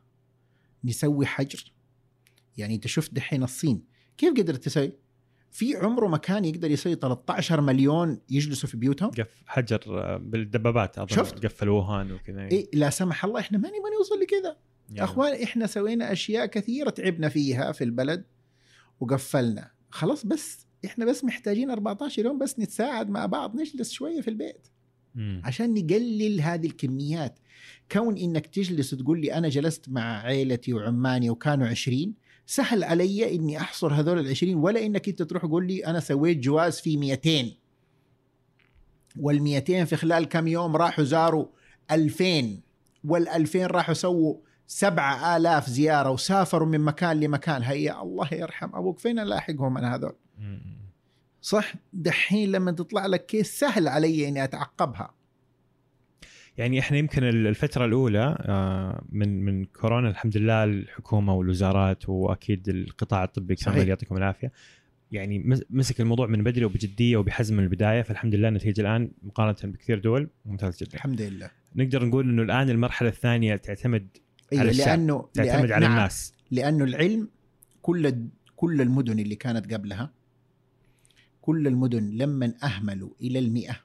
نسوي 0.85 1.27
حجر. 1.27 1.73
يعني 2.57 2.75
أنت 2.75 2.87
شفت 2.87 3.15
دحين 3.15 3.43
الصين. 3.43 3.85
كيف 4.17 4.35
قدرت 4.35 4.65
تسوي؟ 4.65 4.93
في 5.55 5.77
عمره 5.77 6.07
مكان 6.09 6.45
يقدر 6.45 6.71
يسوي 6.71 6.95
13 6.95 7.61
مليون 7.61 8.21
يجلسوا 8.31 8.69
في 8.69 8.77
بيوتهم 8.77 9.11
قف 9.11 9.43
حجر 9.47 9.81
آه، 9.89 10.17
بالدبابات 10.17 10.99
أظن 10.99 11.17
شفت؟ 11.17 11.47
قفل 11.47 11.69
ووهان 11.69 12.13
وكذا 12.13 12.43
إيه 12.43 12.67
لا 12.73 12.91
سمح 12.91 13.25
الله 13.25 13.41
إحنا 13.41 13.59
ما 13.59 13.69
نبغى 13.69 13.91
نوصل 13.99 14.21
لكذا 14.21 14.57
يعني. 14.91 15.05
أخوان 15.05 15.43
إحنا 15.43 15.67
سوينا 15.67 16.13
أشياء 16.13 16.47
كثيرة 16.47 16.91
تعبنا 16.91 17.29
فيها 17.29 17.73
في 17.73 17.85
البلد 17.85 18.25
وقفلنا 19.01 19.71
خلاص 19.91 20.27
بس 20.27 20.67
إحنا 20.85 21.05
بس 21.05 21.25
محتاجين 21.25 21.71
14 21.71 22.25
يوم 22.25 22.39
بس 22.39 22.59
نتساعد 22.59 23.11
مع 23.11 23.27
بعض 23.27 23.57
نجلس 23.57 23.91
شوية 23.91 24.21
في 24.21 24.29
البيت 24.29 24.67
مم. 25.15 25.43
عشان 25.45 25.75
نقلل 25.75 26.41
هذه 26.41 26.67
الكميات 26.67 27.39
كون 27.93 28.19
إنك 28.19 28.47
تجلس 28.47 28.93
وتقول 28.95 29.21
لي 29.21 29.35
أنا 29.35 29.49
جلست 29.49 29.89
مع 29.89 30.03
عائلتي 30.03 30.73
وعماني 30.73 31.31
وكانوا 31.31 31.67
20 31.67 32.15
سهل 32.47 32.85
علي 32.85 33.35
إني 33.35 33.61
أحصر 33.61 33.93
هذول 33.95 34.19
ال 34.19 34.31
20 34.31 34.55
ولا 34.55 34.87
إنك 34.87 35.09
أنت 35.09 35.23
تروح 35.23 35.47
تقول 35.47 35.67
لي 35.67 35.87
أنا 35.87 36.01
سويت 36.01 36.39
جواز 36.39 36.81
في 36.81 36.97
200 36.97 37.51
وال 39.21 39.43
200 39.43 39.85
في 39.85 39.97
خلال 39.97 40.25
كم 40.25 40.49
يوم 40.49 40.77
راحوا 40.77 41.05
زاروا 41.05 41.47
2000 41.91 42.61
وال 43.05 43.29
2000 43.29 43.67
راحوا 43.67 43.95
سووا 43.95 44.37
7000 44.67 45.71
زيارة 45.71 46.11
وسافروا 46.11 46.69
من 46.69 46.81
مكان 46.81 47.21
لمكان. 47.21 47.63
هيا 47.63 48.03
الله 48.03 48.29
يرحم 48.35 48.77
أبوك. 48.77 48.99
فين 48.99 49.19
ألاحقهم 49.19 49.79
أنا 49.79 49.95
هذول. 49.95 50.17
صح؟ 51.43 51.75
دحين 51.93 52.53
لما 52.53 52.73
تطلع 52.73 53.07
لك 53.07 53.27
كيس 53.27 53.59
سهل 53.59 53.89
علي 53.89 54.29
إني 54.29 54.45
أتعقبها. 54.45 55.15
يعني 56.59 56.79
إحنا 56.79 56.99
يمكن 56.99 57.25
الفترة 57.25 57.85
الأولى 57.85 58.37
آه، 58.41 59.05
من 59.09 59.45
من 59.45 59.65
كورونا 59.65 60.09
الحمد 60.11 60.37
لله 60.37 60.65
الحكومة 60.65 61.35
والوزارات 61.35 62.09
وأكيد 62.09 62.69
القطاع 62.69 63.25
الطبي 63.25 63.57
صحيح. 63.57 63.87
يعطيكم 63.87 64.17
العافية. 64.17 64.53
يعني 65.13 65.39
مس- 65.39 65.65
مسك 65.71 66.01
الموضوع 66.01 66.27
من 66.27 66.43
بدري 66.43 66.65
وبجدية 66.65 67.17
وبحزم 67.17 67.57
من 67.57 67.63
البداية 67.65 68.03
فالحمد 68.03 68.35
لله 68.35 68.49
النتيجة 68.49 68.81
الآن 68.81 69.11
مقارنة 69.23 69.57
بكثير 69.73 69.99
دول 69.99 70.29
ممتاز 70.47 70.83
جدا. 70.83 70.95
الحمد 70.95 71.23
لله. 71.23 71.51
نقدر 71.77 72.05
نقول 72.05 72.29
إنه 72.29 72.43
الآن 72.43 72.71
المرحلة 72.71 73.09
الثانية 73.09 73.57
تعتمد 73.57 74.07
أيوة 74.53 74.61
على 74.63 74.71
الشعب. 74.71 74.89
لأنه 74.99 75.29
تعتمد 75.35 75.69
لأن- 75.69 75.73
على 75.73 75.87
نعم، 75.87 75.97
الناس. 75.97 76.35
لأنه 76.51 76.85
العلم 76.85 77.29
كل 77.83 78.15
كل 78.57 78.81
المدن 78.81 79.19
اللي 79.19 79.35
كانت 79.35 79.73
قبلها 79.75 80.11
كل 81.41 81.67
المدن 81.67 82.11
لما 82.17 82.55
أهملوا 82.65 83.11
إلى 83.21 83.39
المئة 83.39 83.77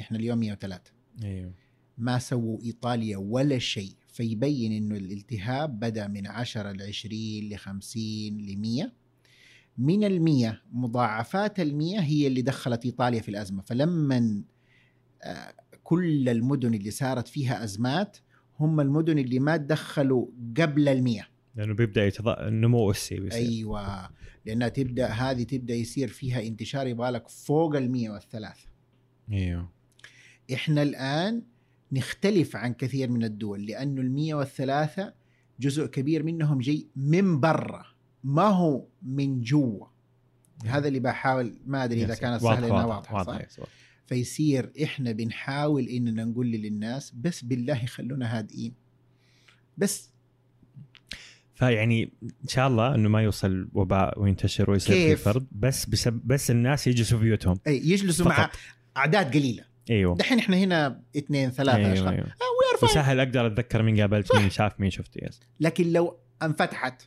إحنا 0.00 0.18
اليوم 0.18 0.38
103 0.38 0.92
أيوه. 1.24 1.52
ما 1.98 2.18
سووا 2.18 2.62
إيطاليا 2.62 3.16
ولا 3.16 3.58
شيء 3.58 3.92
فيبين 4.08 4.72
إنه 4.72 4.96
الالتهاب 4.96 5.80
بدأ 5.80 6.08
من 6.08 6.26
10 6.26 6.72
ل 6.72 6.82
20 6.82 7.14
ل 7.50 7.56
50 7.56 8.02
ل 8.38 8.58
100 8.58 8.92
من 9.78 10.04
المية 10.04 10.62
مضاعفات 10.72 11.60
المية 11.60 12.00
هي 12.00 12.26
اللي 12.26 12.42
دخلت 12.42 12.84
إيطاليا 12.84 13.20
في 13.20 13.28
الأزمة. 13.28 13.62
فلما 13.62 14.42
آه، 15.22 15.54
كل 15.82 16.28
المدن 16.28 16.74
اللي 16.74 16.90
صارت 16.90 17.28
فيها 17.28 17.64
أزمات 17.64 18.16
هم 18.60 18.80
المدن 18.80 19.18
اللي 19.18 19.38
ما 19.38 19.56
تدخلوا 19.56 20.26
قبل 20.60 20.88
المية. 20.88 21.28
لأنه 21.56 21.74
بيبدأ 21.74 22.06
يتض... 22.06 22.28
النمو 22.28 22.90
اسي 22.90 23.20
بيصير. 23.20 23.38
أيوه. 23.38 24.10
لأنها 24.46 24.68
تبدأ 24.68 25.06
هذه 25.06 25.42
تبدأ 25.42 25.74
يصير 25.74 26.08
فيها 26.08 26.42
انتشار 26.42 26.86
يبغالك 26.86 27.28
فوق 27.28 27.76
المية 27.76 28.10
والثلاثة. 28.10 28.66
أيوه. 29.32 29.70
إحنا 30.54 30.82
الآن 30.82 31.42
نختلف 31.94 32.56
عن 32.56 32.72
كثير 32.74 33.10
من 33.10 33.24
الدول 33.24 33.66
لأنه 33.66 34.00
المية 34.00 34.34
والثلاثة 34.34 35.14
جزء 35.60 35.86
كبير 35.86 36.22
منهم 36.22 36.58
جاي 36.58 36.86
من 36.96 37.40
برا 37.40 37.84
ما 38.24 38.42
هو 38.48 38.86
من 39.02 39.40
جوا 39.40 39.86
هذا 40.64 40.88
اللي 40.88 41.00
بحاول 41.00 41.54
ما 41.66 41.84
أدري 41.84 42.04
إذا. 42.04 42.14
كانت 42.14 42.42
سهلة 42.42 42.66
إنها 42.66 42.84
واضح- 42.84 43.12
واضحة 43.12 43.22
صح؟ 43.24 43.28
واضح. 43.58 43.70
فيصير 44.06 44.72
إحنا 44.82 45.12
بنحاول 45.12 45.88
إننا 45.88 46.24
نقول 46.24 46.46
للناس 46.46 47.10
بس 47.16 47.44
بالله 47.44 47.86
خلونا 47.86 48.38
هادئين 48.38 48.74
بس 49.78 50.10
فيعني 51.54 52.12
إن 52.22 52.48
شاء 52.48 52.68
الله 52.68 52.94
إنه 52.94 53.08
ما 53.08 53.22
يوصل 53.22 53.68
وباء 53.72 54.20
وينتشر 54.20 54.70
ويصير 54.70 55.16
في؟ 55.16 55.22
فرد 55.22 55.46
بس 55.52 55.86
بسب... 55.86 56.12
بس 56.24 56.50
الناس 56.50 56.86
يجلسوا 56.86 57.18
في 57.18 57.24
بيوتهم 57.24 57.58
اي 57.66 57.76
يجلسوا 57.76 58.26
مع 58.26 58.46
فقط. 58.46 58.56
أعداد 58.96 59.34
قليلة 59.36 59.64
إيوه. 59.90 60.16
دحين 60.16 60.38
إحنا 60.38 60.56
هنا 60.56 61.02
اثنين 61.16 61.50
ثلاثة 61.50 61.78
إيوه 61.78 61.92
أشخاص. 61.92 62.08
إيوه. 62.08 62.24
we 62.24 62.78
fine 62.80 62.90
وسهل 62.90 63.20
أقدر 63.20 63.46
أتذكر 63.46 63.82
مين 63.82 64.00
قابلت 64.00 64.36
مين 64.36 64.50
شاف 64.50 64.80
مين 64.80 64.90
شفت 64.90 65.16
yes 65.16 65.40
لكن 65.60 65.92
لو 65.92 66.18
انفتحت. 66.42 67.02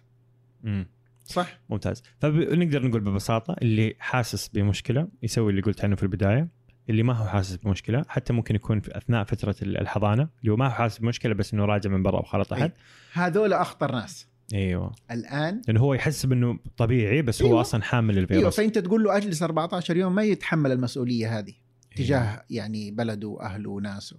مم. 0.64 0.88
صح؟ 1.26 1.60
ممتاز. 1.70 2.04
فنقدر 2.20 2.88
نقول 2.88 3.02
ببساطة 3.02 3.56
اللي 3.62 3.96
حاسس 4.00 4.48
بمشكلة 4.48 5.08
يسوي 5.24 5.52
اللي 5.52 5.62
قلت 5.62 5.84
عنه 5.84 5.96
في 5.96 6.04
البداية 6.04 6.48
اللي 6.90 7.04
ما 7.04 7.14
هو 7.14 7.26
حاسس 7.26 7.56
بمشكلة 7.56 8.06
حتى 8.08 8.34
ممكن 8.34 8.56
يكون 8.56 8.80
في 8.80 8.98
أثناء 8.98 9.24
فترة 9.24 9.56
الحضانة 9.62 10.30
اللي 10.42 10.52
هو 10.52 10.56
ما 10.56 10.66
هو 10.66 10.72
حاسس 10.72 10.98
بمشكلة 10.98 11.34
بس 11.34 11.54
إنه 11.54 11.66
راجع 11.66 11.90
من 11.90 12.04
برا 12.04 12.20
وخلط 12.20 12.54
أحد. 12.54 12.72
هذول 13.14 13.54
أخطر 13.54 13.92
ناس. 13.92 14.28
إيوه. 14.54 14.96
الآن 15.12 15.62
لأنه 15.68 15.80
هو 15.80 15.94
يحس 15.94 16.26
بإنه 16.26 16.60
طبيعي 16.78 17.22
بس 17.22 17.42
هو 17.42 17.48
أيوة. 17.48 17.62
أصلا 17.62 17.84
حامل 17.84 18.14
إيوه 18.14 18.24
الفيروس. 18.24 18.58
فأنت 18.58 18.78
تقول 18.78 19.04
له 19.04 19.18
أجلس 19.18 19.44
14 19.44 19.98
يوم 19.98 20.16
ما 20.16 20.24
يتحمل 20.24 20.72
المسؤولية 20.72 21.40
هذه. 21.40 21.54
تجاه 21.98 22.46
يعني 22.50 22.92
بلده 22.92 23.28
واهله 23.28 23.70
وناسه 23.70 24.18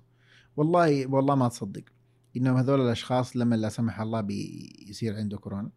والله 0.57 1.07
والله 1.07 1.35
ما 1.35 1.49
تصدق 1.49 1.85
إنهم 2.37 2.57
هذول 2.57 2.81
الأشخاص 2.81 3.37
لما 3.37 3.55
لا 3.57 3.69
سمح 3.69 4.01
الله 4.01 4.21
بيصير 4.21 5.17
عنده 5.17 5.39
كورونا 5.39 5.71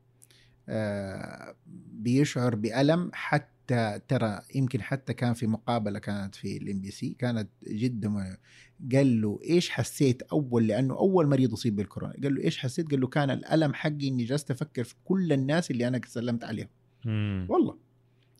آه 0.70 1.56
بيشعر 1.92 2.56
بألم 2.56 3.12
حتى 3.14 4.00
ترى 4.08 4.42
يمكن 4.56 4.82
حتى 4.82 5.14
كان 5.14 5.34
في 5.34 5.48
مقابلة 5.48 6.00
كانت 6.00 6.36
في 6.36 6.58
الام 6.58 6.82
بي 6.82 6.92
سي 6.92 7.16
كانت 7.20 7.50
جدا 7.68 8.38
قال 8.94 9.22
له 9.22 9.40
إيش 9.50 9.70
حسيت 9.70 10.22
أول 10.22 10.68
لأنه 10.68 10.94
أول 10.94 11.28
مريض 11.28 11.54
اصيب 11.54 11.76
بالكورونا 11.76 12.14
قال 12.24 12.36
له 12.36 12.44
إيش 12.44 12.58
حسيت؟ 12.58 12.92
قال 12.92 13.02
له 13.02 13.08
كان 13.08 13.30
الألم 13.30 13.74
حقي 13.74 14.08
إني 14.08 14.24
جلست 14.24 14.52
أفكر 14.52 14.84
في 14.84 14.96
كل 15.06 15.34
الناس 15.34 15.72
اللي 15.72 15.88
أنا 15.88 16.02
سلمت 16.08 16.44
عليهم. 16.44 16.68
والله. 17.50 17.78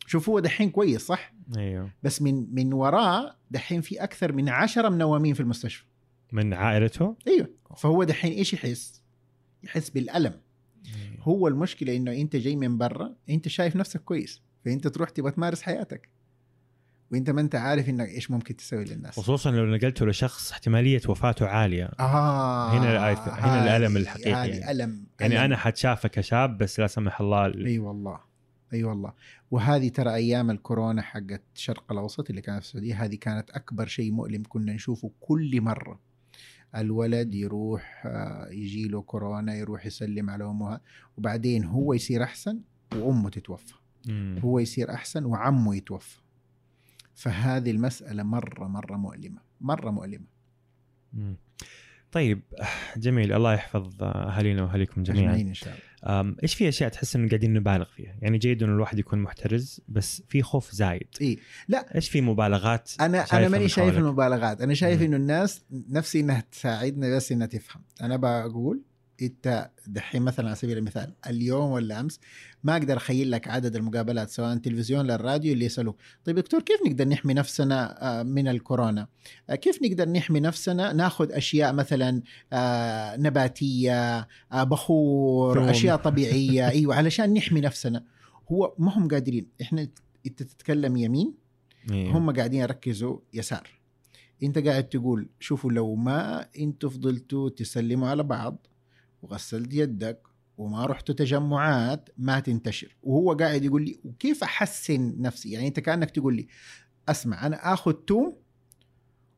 شوف 0.06 0.28
هو 0.28 0.38
دحين 0.40 0.70
كويس 0.70 1.06
صح؟ 1.06 1.32
أيوه. 1.56 1.90
بس 2.02 2.22
من 2.22 2.54
من 2.54 2.72
وراه 2.72 3.36
دحين 3.50 3.80
في 3.80 4.04
أكثر 4.04 4.32
من 4.32 4.48
عشرة 4.48 4.88
منومين 4.88 5.34
في 5.34 5.40
المستشفى. 5.40 5.84
من 6.32 6.54
عائلته 6.54 7.16
أيوه. 7.28 7.48
فهو 7.76 8.04
دحين 8.04 8.32
إيش 8.32 8.52
يحس؟ 8.54 9.02
يحس 9.62 9.90
بالألم. 9.90 10.34
أيوه. 10.86 11.22
هو 11.22 11.48
المشكلة 11.48 11.96
إنه 11.96 12.12
أنت 12.12 12.36
جاي 12.36 12.56
من 12.56 12.78
برا 12.78 13.14
أنت 13.30 13.48
شايف 13.48 13.76
نفسك 13.76 14.00
كويس 14.00 14.42
فأنت 14.64 14.86
تروح 14.88 15.10
تبغى 15.10 15.30
تمارس 15.30 15.62
حياتك. 15.62 16.08
وأنت 17.12 17.30
ما 17.30 17.40
أنت 17.40 17.54
عارف 17.54 17.88
إنك 17.88 18.08
إيش 18.08 18.30
ممكن 18.30 18.56
تسوي 18.56 18.84
للناس. 18.84 19.16
خصوصا 19.20 19.50
لو 19.50 19.66
نقلته 19.76 20.06
لشخص 20.06 20.52
احتمالية 20.52 21.00
وفاته 21.08 21.46
عالية. 21.46 21.90
آه. 22.00 22.70
هنا 22.72 23.12
هنا 23.14 23.76
الألم 23.76 23.96
الحقيقي 23.96 24.30
يعني. 24.30 24.70
الم 24.70 25.06
يعني 25.20 25.34
ألم. 25.36 25.44
أنا 25.44 25.56
حتشافى 25.56 26.08
كشاب 26.08 26.58
بس 26.58 26.80
لا 26.80 26.86
سمح 26.86 27.20
الله 27.20 27.46
ال- 27.46 27.66
أي 27.66 27.78
والله. 27.78 28.31
أي 28.72 28.84
والله. 28.84 29.12
وهذه 29.50 29.88
ترى 29.88 30.14
أيام 30.14 30.50
الكورونا 30.50 31.02
حقت 31.02 31.42
الشرق 31.54 31.92
الأوسط 31.92 32.30
اللي 32.30 32.42
كانت 32.42 32.62
في 32.62 32.68
السعودية 32.68 33.04
هذه 33.04 33.14
كانت 33.14 33.50
أكبر 33.50 33.86
شيء 33.86 34.12
مؤلم 34.12 34.42
كنا 34.48 34.72
نشوفه 34.72 35.10
كل 35.20 35.60
مرة. 35.60 36.00
الولد 36.76 37.34
يروح 37.34 38.02
آه، 38.06 38.48
يجي 38.50 38.88
له 38.88 39.02
كورونا 39.02 39.54
يروح 39.54 39.86
يسلم 39.86 40.30
على 40.30 40.44
امها 40.44 40.80
وبعدين 41.16 41.64
هو 41.64 41.92
يصير 41.92 42.22
أحسن 42.22 42.60
وأمه 42.94 43.30
تتوفى. 43.30 43.74
مم. 44.08 44.40
هو 44.44 44.58
يصير 44.58 44.90
أحسن 44.94 45.24
وعمه 45.24 45.76
يتوفى. 45.76 46.18
فهذه 47.14 47.70
المسألة 47.70 48.22
مرة 48.22 48.68
مرة 48.68 48.96
مؤلمة 48.96 49.40
مرة 49.60 49.90
مؤلمة. 49.90 50.26
مم. 51.12 51.36
طيب 52.12 52.42
جميل. 52.96 53.32
الله 53.32 53.54
يحفظ 53.54 54.02
اهالينا 54.02 54.62
واهاليكم 54.62 55.02
جميعا. 55.02 55.34
إن 55.34 55.54
شاء 55.54 55.74
الله. 55.74 55.91
إيش 56.42 56.54
في 56.54 56.68
أشياء 56.68 56.88
تحس 56.88 57.16
إنه 57.16 57.28
قاعدين 57.28 57.54
نبالغ 57.54 57.84
فيها 57.84 58.14
يعني 58.22 58.38
جيد 58.38 58.62
إنه 58.62 58.72
الواحد 58.72 58.98
يكون 58.98 59.18
محترز 59.18 59.80
بس 59.88 60.22
في 60.28 60.42
خوف 60.42 60.72
زايد 60.72 61.06
إيه. 61.20 61.36
لا. 61.68 61.94
إيش 61.94 62.08
في 62.08 62.20
مبالغات 62.20 62.90
أنا 63.00 63.24
أنا 63.32 63.48
ماني 63.48 63.68
شايف؟ 63.68 63.98
المبالغات 63.98 64.60
أنا 64.60 64.74
شايف. 64.74 65.02
إنه 65.02 65.16
الناس 65.16 65.64
نفسي 65.90 66.20
إنها 66.20 66.44
تساعدنا 66.52 67.16
بس 67.16 67.32
إنها 67.32 67.46
تفهم 67.46 67.82
أنا 68.02 68.16
بقول 68.16 68.82
انت 69.22 69.70
دحين 69.86 70.22
مثلا 70.22 70.46
على 70.46 70.56
سبيل 70.56 70.78
المثال 70.78 71.14
اليوم 71.26 71.70
ولا 71.70 72.00
أمس 72.00 72.20
ما 72.64 72.76
أقدر 72.76 72.96
أخيل 72.96 73.30
لك 73.30 73.48
عدد 73.48 73.76
المقابلات 73.76 74.30
سواء 74.30 74.56
تلفزيون 74.56 75.06
للراديو 75.06 75.52
اللي 75.52 75.64
يسألوك. 75.64 75.96
طيب 76.24 76.36
دكتور 76.36 76.62
كيف 76.62 76.80
نقدر 76.86 77.08
نحمي 77.08 77.34
نفسنا 77.34 78.08
آه، 78.20 78.22
من 78.22 78.48
الكورونا؟ 78.48 79.08
آه، 79.50 79.54
كيف 79.54 79.82
نقدر 79.82 80.08
نحمي 80.08 80.40
نفسنا؟ 80.40 80.92
ناخذ 80.92 81.32
أشياء 81.32 81.72
مثلا 81.72 82.22
آه، 82.52 83.16
نباتية 83.16 84.28
بخور 84.52 85.58
ثوم. 85.58 85.68
أشياء 85.68 85.96
طبيعية. 86.08 86.68
أيوه 86.68 86.94
علشان 86.94 87.34
نحمي 87.34 87.60
نفسنا. 87.60 88.04
هو 88.52 88.74
ما 88.78 88.98
هم 88.98 89.08
قادرين. 89.08 89.46
إحنا 89.62 89.88
أنت 90.26 90.42
تتكلم 90.42 90.96
يمين 90.96 91.34
إيه. 91.90 92.10
هم 92.10 92.30
قاعدين 92.30 92.60
يركزوا 92.60 93.18
يسار. 93.34 93.82
أنت 94.42 94.58
قاعد 94.58 94.88
تقول 94.88 95.28
شوفوا 95.40 95.72
لو 95.72 95.94
ما 95.94 96.46
أنتوا 96.58 96.90
فضلتوا 96.90 97.48
تسلموا 97.48 98.08
على 98.08 98.22
بعض 98.22 98.66
وغسلت 99.22 99.74
يدك 99.74 100.22
وما 100.58 100.86
رحتوا 100.86 101.14
تجمعات 101.14 102.08
ما 102.18 102.40
تنتشر. 102.40 102.96
وهو 103.02 103.32
قاعد 103.32 103.64
يقول 103.64 103.84
لي 103.84 104.00
وكيف 104.04 104.44
أحسن 104.44 105.14
نفسي؟ 105.18 105.50
يعني 105.50 105.68
أنت 105.68 105.80
كأنك 105.80 106.10
تقول 106.10 106.36
لي 106.36 106.46
أسمع 107.08 107.46
أنا 107.46 107.72
آخذ 107.72 107.92
توم 107.92 108.36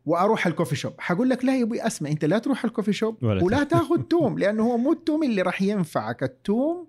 وأروح 0.06 0.46
الكوفي 0.46 0.76
شوب. 0.76 0.92
حقول 0.98 1.30
لك 1.30 1.44
لا 1.44 1.58
يا 1.58 1.62
أبوي 1.62 1.86
أسمع 1.86 2.10
أنت 2.10 2.24
لا 2.24 2.38
تروح 2.38 2.64
الكوفي 2.64 2.92
شوب 2.92 3.22
ولا 3.22 3.44
ولا 3.44 3.64
تاخذ. 3.64 4.02
توم 4.10 4.38
لأنه 4.38 4.62
هو 4.62 4.76
مو 4.76 4.92
التوم 4.92 5.22
اللي 5.22 5.42
راح 5.42 5.62
ينفعك. 5.62 6.22
التوم 6.22 6.88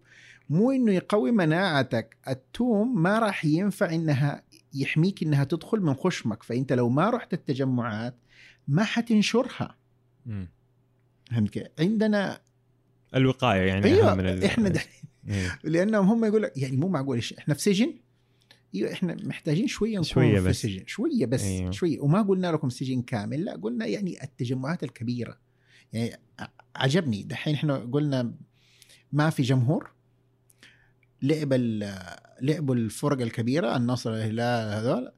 مو 0.49 0.71
إنه 0.71 0.91
يقوي 0.91 1.31
مناعتك 1.31 2.17
التوم 2.27 3.01
ما 3.01 3.19
راح 3.19 3.45
ينفع 3.45 3.93
إنها 3.93 4.43
يحميك 4.73 5.23
إنها 5.23 5.43
تدخل 5.43 5.79
من 5.79 5.93
خشمك. 5.93 6.43
فأنت 6.43 6.73
لو 6.73 6.89
ما 6.89 7.09
رحت 7.09 7.33
التجمعات 7.33 8.15
ما 8.67 8.83
حتنشرها؟ 8.83 9.75
عندنا 11.79 12.41
الوقاية 13.15 13.61
يعني 13.61 13.85
أيوه 13.85 14.15
من 14.15 14.25
ال- 14.27 14.43
إحنا 14.43 14.69
دحين 14.69 15.03
إيه. 15.29 15.59
لأنهم 15.63 16.07
هم 16.09 16.25
يقول 16.25 16.41
لك 16.43 16.51
يعني 16.57 16.77
مو 16.77 16.87
معقول 16.87 17.21
إحنا 17.39 17.53
في 17.53 17.61
سجن 17.61 17.93
أيوه 18.75 18.91
إحنا 18.93 19.17
محتاجين 19.23 19.67
شوية 19.67 19.91
نكون 19.91 20.03
شوية 20.03 20.39
في 20.39 20.47
بس. 20.49 20.61
سجن 20.61 20.83
شوية 20.87 21.25
بس 21.25 21.43
أيوه. 21.43 21.71
شوية 21.71 21.99
وما 21.99 22.21
قلنا 22.21 22.51
لكم 22.51 22.69
سجن 22.69 23.01
كامل 23.01 23.45
لا 23.45 23.55
قلنا 23.55 23.85
يعني 23.85 24.23
التجمعات 24.23 24.83
الكبيرة 24.83 25.37
يعني 25.93 26.19
عجبني 26.75 27.23
دحين 27.23 27.53
إحنا 27.53 27.75
قلنا 27.77 28.33
ما 29.11 29.29
في 29.29 29.43
جمهور 29.43 29.91
لعب 31.21 31.53
لعبوا 32.41 32.75
الفرق 32.75 33.21
الكبيرة 33.21 33.75
النصر 33.77 34.13
الهلال 34.13 34.73
هذول 34.73 35.11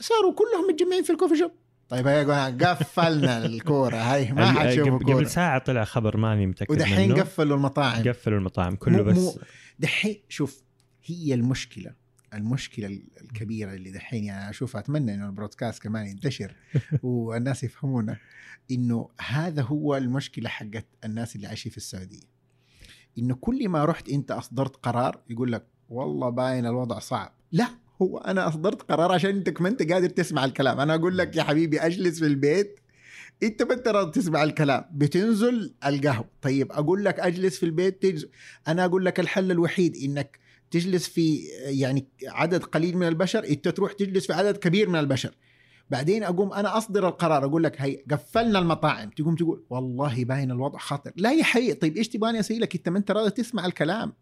صاروا 0.00 0.34
كلهم 0.34 0.68
متجمعين 0.74 1.02
في 1.02 1.10
الكوفي 1.12 1.36
شوب 1.36 1.50
طيب 1.88 2.06
قلنا 2.08 2.46
قفلنا 2.70 3.46
الكورة. 3.46 3.96
هاي 3.96 4.32
ما 4.32 4.52
حتشوفوا 4.52 4.84
قبل 4.96 5.04
قبل 5.04 5.12
كوره 5.12 5.24
ساعة 5.24 5.58
طلع 5.58 5.84
خبر 5.84 6.16
ماني 6.16 6.46
متأكد 6.46 6.70
ودحين 6.72 7.14
قفلوا 7.20 7.56
المطاعم. 7.56 8.02
قفلوا 8.08 8.38
المطاعم 8.38 8.76
كله 8.76 9.02
بس 9.02 9.16
مو- 9.18 9.38
دحين 9.78 10.16
شوف 10.28 10.62
هي 11.04 11.34
المشكلة 11.34 11.94
المشكلة 12.34 12.86
ال- 12.86 13.08
الكبيرة 13.20 13.74
اللي 13.74 13.90
دحين 13.90 14.24
يعني 14.24 14.50
أشوف 14.50 14.76
أتمنى 14.76 15.14
إنه 15.14 15.26
البرودكاست 15.26 15.82
كمان 15.82 16.06
ينتشر 16.06 16.54
والناس 17.02 17.64
يفهمونا 17.64 18.16
إنه 18.70 19.08
هذا 19.20 19.62
هو 19.62 19.96
المشكلة 19.96 20.48
حقت 20.48 20.86
الناس 21.04 21.36
اللي 21.36 21.46
عايشين 21.46 21.70
في 21.72 21.76
السعودية. 21.78 22.38
إنه 23.18 23.34
كل 23.34 23.68
ما 23.68 23.84
رحت 23.84 24.08
أنت 24.08 24.30
أصدرت 24.30 24.76
قرار 24.76 25.20
يقول 25.30 25.52
لك 25.52 25.66
والله 25.88 26.28
باين 26.30 26.66
الوضع 26.66 26.98
صعب. 26.98 27.32
لا 27.52 27.68
هو 28.02 28.18
أنا 28.18 28.48
أصدرت 28.48 28.82
قرار 28.82 29.12
عشان 29.12 29.30
أنت 29.30 29.60
ما 29.60 29.68
أنت 29.68 29.92
قادر 29.92 30.08
تسمع 30.08 30.44
الكلام. 30.44 30.80
أنا 30.80 30.94
أقول 30.94 31.18
لك 31.18 31.36
يا 31.36 31.42
حبيبي 31.42 31.80
أجلس 31.80 32.18
في 32.18 32.26
البيت. 32.26 32.80
أنت 33.42 33.62
ما 33.62 33.74
انت 33.74 33.88
راضي 33.88 34.20
تسمع 34.20 34.42
الكلام. 34.42 34.84
بتنزل 34.92 35.74
القهوة. 35.86 36.28
طيب 36.42 36.72
أقول 36.72 37.04
لك 37.04 37.20
أجلس 37.20 37.58
في 37.58 37.66
البيت 37.66 38.02
تنزل. 38.02 38.30
أنا 38.68 38.84
أقول 38.84 39.04
لك 39.04 39.20
الحل 39.20 39.50
الوحيد 39.50 39.96
إنك 39.96 40.38
تجلس 40.70 41.08
في 41.08 41.38
يعني 41.64 42.06
عدد 42.26 42.64
قليل 42.64 42.96
من 42.96 43.08
البشر. 43.08 43.44
أنت 43.44 43.68
تروح 43.68 43.92
تجلس 43.92 44.26
في 44.26 44.32
عدد 44.32 44.56
كبير 44.56 44.88
من 44.88 44.98
البشر. 44.98 45.34
بعدين 45.90 46.22
أقوم 46.22 46.52
أنا 46.52 46.78
أصدر 46.78 47.08
القرار. 47.08 47.44
أقول 47.44 47.64
لك 47.64 47.80
هي 47.80 48.04
قفلنا 48.10 48.58
المطاعم. 48.58 49.10
تقوم 49.10 49.34
تقول 49.34 49.64
والله 49.70 50.24
باين 50.24 50.50
الوضع 50.50 50.78
خطر. 50.78 51.12
لا 51.16 51.32
يا 51.32 51.44
حي. 51.44 51.74
طيب 51.74 51.96
إيش 51.96 52.08
تبغاني 52.08 52.40
أسوي 52.40 52.58
لك؟ 52.58 52.74
أنت 52.74 52.88
ما 52.88 52.98
أنت 52.98 53.10
راضي 53.10 53.30
تسمع 53.30 53.66
الكلام. 53.66 54.12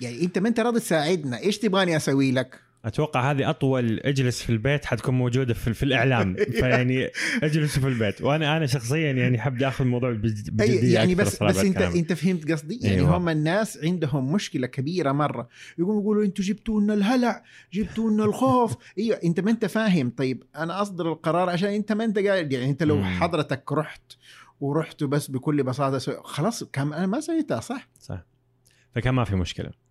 يعني 0.00 0.22
انت 0.24 0.38
ما 0.38 0.48
انت 0.48 0.60
راضي 0.60 0.80
تساعدنا 0.80 1.38
إيش 1.38 1.58
تبغاني 1.58 1.96
أسوي 1.96 2.32
لك؟ 2.32 2.60
أتوقع 2.84 3.30
هذه 3.30 3.50
اطول 3.50 4.00
اجلس 4.00 4.42
في 4.42 4.50
البيت 4.50 4.84
حتكون 4.84 5.14
موجودة 5.14 5.54
في, 5.54 5.74
في 5.74 5.82
الإعلام. 5.82 6.36
فيعني 6.60 7.10
اجلسوا 7.42 7.82
في 7.82 7.88
البيت. 7.88 8.22
وأنا 8.22 8.56
أنا 8.56 8.66
شخصيا 8.66 9.12
يعني 9.12 9.38
حبدا 9.40 9.68
أخذ 9.68 9.84
الموضوع 9.84 10.12
بج- 10.12 10.24
أي 10.48 10.50
بجدية 10.50 10.94
يعني 10.94 11.14
بس 11.14 11.42
بس 11.42 11.56
انت 11.58 11.66
بالكلام. 11.66 11.92
أنت 11.96 12.12
فهمت 12.12 12.52
قصدي؟ 12.52 12.78
يعني 12.82 12.96
أيوة. 12.96 13.16
هم 13.16 13.28
الناس 13.28 13.78
عندهم 13.84 14.32
مشكلة 14.32 14.66
كبيرة 14.66 15.12
مرة. 15.12 15.48
يقوموا 15.78 16.02
يقولوا 16.02 16.24
أنتوا 16.24 16.44
جبتوا 16.44 16.80
لنا 16.80 16.94
الهلع 16.94 17.42
جبتوا 17.72 18.10
لنا 18.10 18.24
الخوف. 18.24 18.76
أيوه 18.98 19.20
أنت 19.24 19.40
ما 19.40 19.50
أنت 19.50 19.64
فاهم. 19.64 20.10
طيب 20.16 20.42
أنا 20.56 20.82
أصدر 20.82 21.12
القرار 21.12 21.50
عشان 21.50 21.68
أنت 21.68 21.92
ما 21.92 22.04
أنت 22.04 22.18
قاعد 22.18 22.52
يعني 22.52 22.70
أنت 22.70 22.82
لو. 22.82 23.04
حضرتك 23.04 23.72
رحت 23.72 24.12
ورحت 24.60 25.04
بس 25.04 25.30
بكل 25.30 25.62
بساطة. 25.62 26.22
خلاص 26.22 26.64
كم 26.64 26.92
أنا 26.92 27.06
ما 27.06 27.20
سويتها 27.20 27.60
صح؟ 27.60 27.88
صح. 28.00 28.24
فكان 28.94 29.14
ما 29.14 29.24
في 29.24 29.36
مشكلة. 29.36 29.85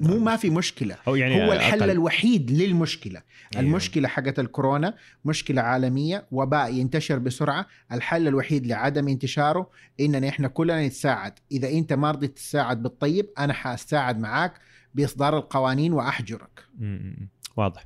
مو 0.00 0.18
ما 0.18 0.36
في 0.36 0.50
مشكلة. 0.50 0.96
أو 1.08 1.16
يعني 1.16 1.46
هو 1.46 1.52
الحل 1.52 1.80
أقل. 1.80 1.90
الوحيد 1.90 2.50
للمشكلة. 2.50 3.22
أيوه. 3.54 3.66
المشكلة 3.66 4.08
حقت 4.08 4.38
الكورونا 4.38 4.94
مشكلة 5.24 5.62
عالمية 5.62 6.26
وباء 6.30 6.74
ينتشر 6.74 7.18
بسرعة. 7.18 7.66
الحل 7.92 8.28
الوحيد 8.28 8.66
لعدم 8.66 9.08
انتشاره 9.08 9.70
إننا 10.00 10.28
إحنا 10.28 10.48
كلنا 10.48 10.86
نتساعد. 10.86 11.32
إذا 11.52 11.68
أنت 11.68 11.92
ما 11.92 12.10
رضيت 12.10 12.36
تساعد 12.36 12.82
بالطيب 12.82 13.26
أنا 13.38 13.52
حأساعد 13.52 14.18
معاك 14.18 14.52
بإصدار 14.94 15.36
القوانين 15.36 15.92
وأحجرك. 15.92 16.64
واضح. 17.56 17.84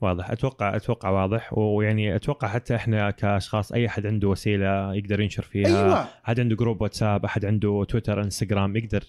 واضح. 0.00 0.30
أتوقع 0.30 0.76
أتوقع 0.76 1.10
واضح. 1.10 1.58
ويعني 1.58 2.16
أتوقع 2.16 2.48
حتى 2.48 2.76
إحنا 2.76 3.10
كأشخاص 3.10 3.72
أي 3.72 3.86
أحد 3.86 4.06
عنده 4.06 4.28
وسيلة 4.28 4.94
يقدر 4.94 5.20
ينشر 5.20 5.42
فيها؟ 5.42 5.66
أيوه. 5.66 6.08
أحد 6.24 6.40
عنده 6.40 6.56
جروب 6.56 6.82
واتساب 6.82 7.24
أحد 7.24 7.44
عنده 7.44 7.84
تويتر 7.88 8.22
إنستغرام 8.22 8.76
يقدر 8.76 9.04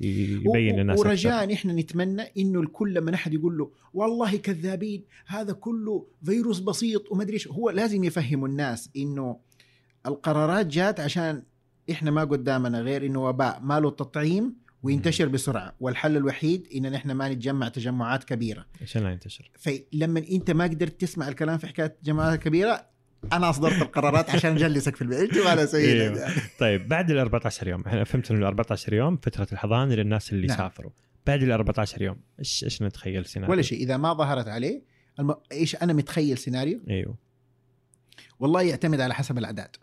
يبين 0.00 0.76
للناس. 0.76 0.98
ورجاء 0.98 1.52
إحنا 1.52 1.72
نتمنى 1.72 2.22
إنه 2.38 2.60
الكل 2.60 2.94
لما 2.94 3.14
احد 3.14 3.34
يقول 3.34 3.58
له 3.58 3.70
والله 3.94 4.36
كذابين 4.36 5.04
هذا 5.26 5.52
كله 5.52 6.06
فيروس 6.24 6.58
بسيط 6.58 7.12
وما 7.12 7.22
أدري 7.22 7.34
إيش. 7.34 7.48
هو 7.48 7.70
لازم 7.70 8.04
يفهموا 8.04 8.48
الناس 8.48 8.90
إنه 8.96 9.40
القرارات 10.06 10.66
جات 10.66 11.00
عشان 11.00 11.42
إحنا 11.90 12.10
ما 12.10 12.24
قدامنا 12.24 12.80
غير 12.80 13.06
إنه 13.06 13.28
وباء 13.28 13.60
ما 13.62 13.80
له 13.80 13.90
تطعيم 13.90 14.54
وينتشر 14.82 15.28
بسرعة. 15.28 15.76
والحل 15.80 16.16
الوحيد 16.16 16.68
إن 16.76 16.94
إحنا 16.94 17.14
ما 17.14 17.28
نتجمع 17.28 17.68
تجمعات 17.68 18.24
كبيرة. 18.24 18.66
عشان 18.82 19.02
لا 19.02 19.10
ينتشر. 19.10 19.50
فلما 19.58 20.22
أنت 20.30 20.50
ما 20.50 20.64
قدرت 20.64 21.00
تسمع 21.00 21.28
الكلام 21.28 21.58
في 21.58 21.66
حكاية 21.66 21.96
جماعات 22.04 22.42
كبيرة 22.42 22.97
أنا 23.32 23.50
أصدرت 23.50 23.82
القرارات 23.82 24.30
عشان 24.30 24.52
أجلسك 24.52 24.96
في 24.96 25.02
البيت. 25.02 25.36
ولا 25.36 25.66
سوي 25.66 26.02
أيوه. 26.02 26.32
طيب 26.58 26.88
بعد 26.88 27.10
ال 27.10 27.18
14 27.18 27.68
يوم 27.68 27.82
إحنا 27.86 28.04
فهمت 28.04 28.30
إنه 28.30 28.40
ال 28.40 28.44
14 28.44 28.92
يوم 28.92 29.16
فترة 29.16 29.46
الحضانة 29.52 29.94
للناس 29.94 30.32
اللي 30.32 30.46
نعم. 30.46 30.58
سافروا 30.58 30.90
بعد 31.26 31.42
ال 31.42 31.52
14 31.52 32.02
يوم 32.02 32.16
إيش 32.38 32.64
إيش 32.64 32.82
نتخيل 32.82 33.26
سيناريو؟ 33.26 33.52
ولا 33.52 33.62
شيء. 33.62 33.78
إذا 33.78 33.96
ما 33.96 34.12
ظهرت 34.14 34.48
عليه 34.48 34.82
الم... 35.20 35.34
إيش 35.52 35.76
أنا 35.76 35.92
متخيل 35.92 36.38
سيناريو؟ 36.38 36.80
إيوه. 36.90 37.16
والله 38.40 38.62
يعتمد 38.62 39.00
على 39.00 39.14
حسب 39.14 39.38
الأعداد. 39.38 39.76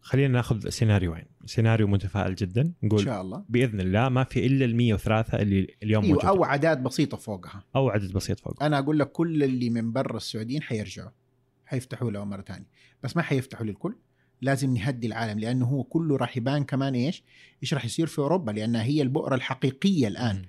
خلينا 0.00 0.32
ناخذ 0.32 0.68
سيناريوين. 0.68 1.24
سيناريو 1.46 1.86
متفائل 1.86 2.34
جدا. 2.34 2.62
إن 2.62 2.72
نقول 2.82 3.04
شاء 3.04 3.20
الله. 3.20 3.44
بإذن 3.48 3.80
الله 3.80 4.08
ما 4.08 4.24
في 4.24 4.46
إلا 4.46 4.64
ال 4.64 4.76
103 4.76 5.42
اللي 5.42 5.76
اليوم 5.82 6.04
أيوه 6.04 6.14
موجود 6.14 6.28
أو 6.28 6.44
أعداد 6.44 6.82
بسيطة 6.82 7.16
فوقها. 7.16 7.64
أو 7.76 7.90
عدد 7.90 8.12
بسيط 8.12 8.40
فوق 8.40 8.62
أنا 8.62 8.78
أقول 8.78 8.98
لك 8.98 9.12
كل 9.12 9.42
اللي 9.42 9.70
من 9.70 9.92
برا 9.92 10.16
السعوديين 10.16 10.62
حيرجعوا. 10.62 11.10
حيفتحوا 11.72 12.10
له 12.10 12.24
مرة 12.24 12.42
ثانية. 12.42 12.66
بس 13.02 13.16
ما 13.16 13.22
حيفتحوا 13.22 13.66
للكل 13.66 13.96
لازم 14.40 14.74
نهدي 14.74 15.06
العالم 15.06 15.38
لأنه 15.38 15.66
هو 15.66 15.84
كله 15.84 16.16
راح 16.16 16.36
يبان 16.36 16.64
كمان 16.64 16.94
إيش؟ 16.94 17.22
إيش 17.62 17.74
راح 17.74 17.84
يصير 17.84 18.06
في 18.06 18.18
أوروبا 18.18 18.50
لأنها 18.50 18.82
هي 18.82 19.02
البؤرة 19.02 19.34
الحقيقية 19.34 20.08
الآن. 20.08 20.36
مم. 20.36 20.46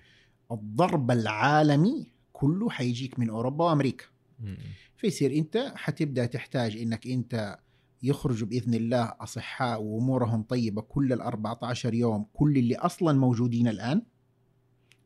الضرب 0.52 1.12
العالمي 1.12 2.12
كله 2.34 2.70
حيجيك 2.70 3.20
من 3.20 3.30
أوروبا 3.30 3.66
وأمريكا. 3.66 4.06
مم. 4.40 4.58
فيصير 4.98 5.36
أنت 5.36 5.74
حتبدأ 5.76 6.26
تحتاج 6.26 6.78
إنك 6.78 7.08
أنت 7.08 7.60
يخرجوا 8.04 8.48
بإذن 8.48 8.74
الله 8.74 9.14
أصحاء 9.20 9.82
وأمورهم 9.82 10.44
طيبة 10.44 10.82
كل 10.82 11.14
ال 11.14 11.22
14 11.22 11.94
يوم 11.94 12.26
كل 12.34 12.58
اللي 12.58 12.76
أصلا 12.76 13.20
موجودين 13.20 13.68
الآن. 13.68 14.02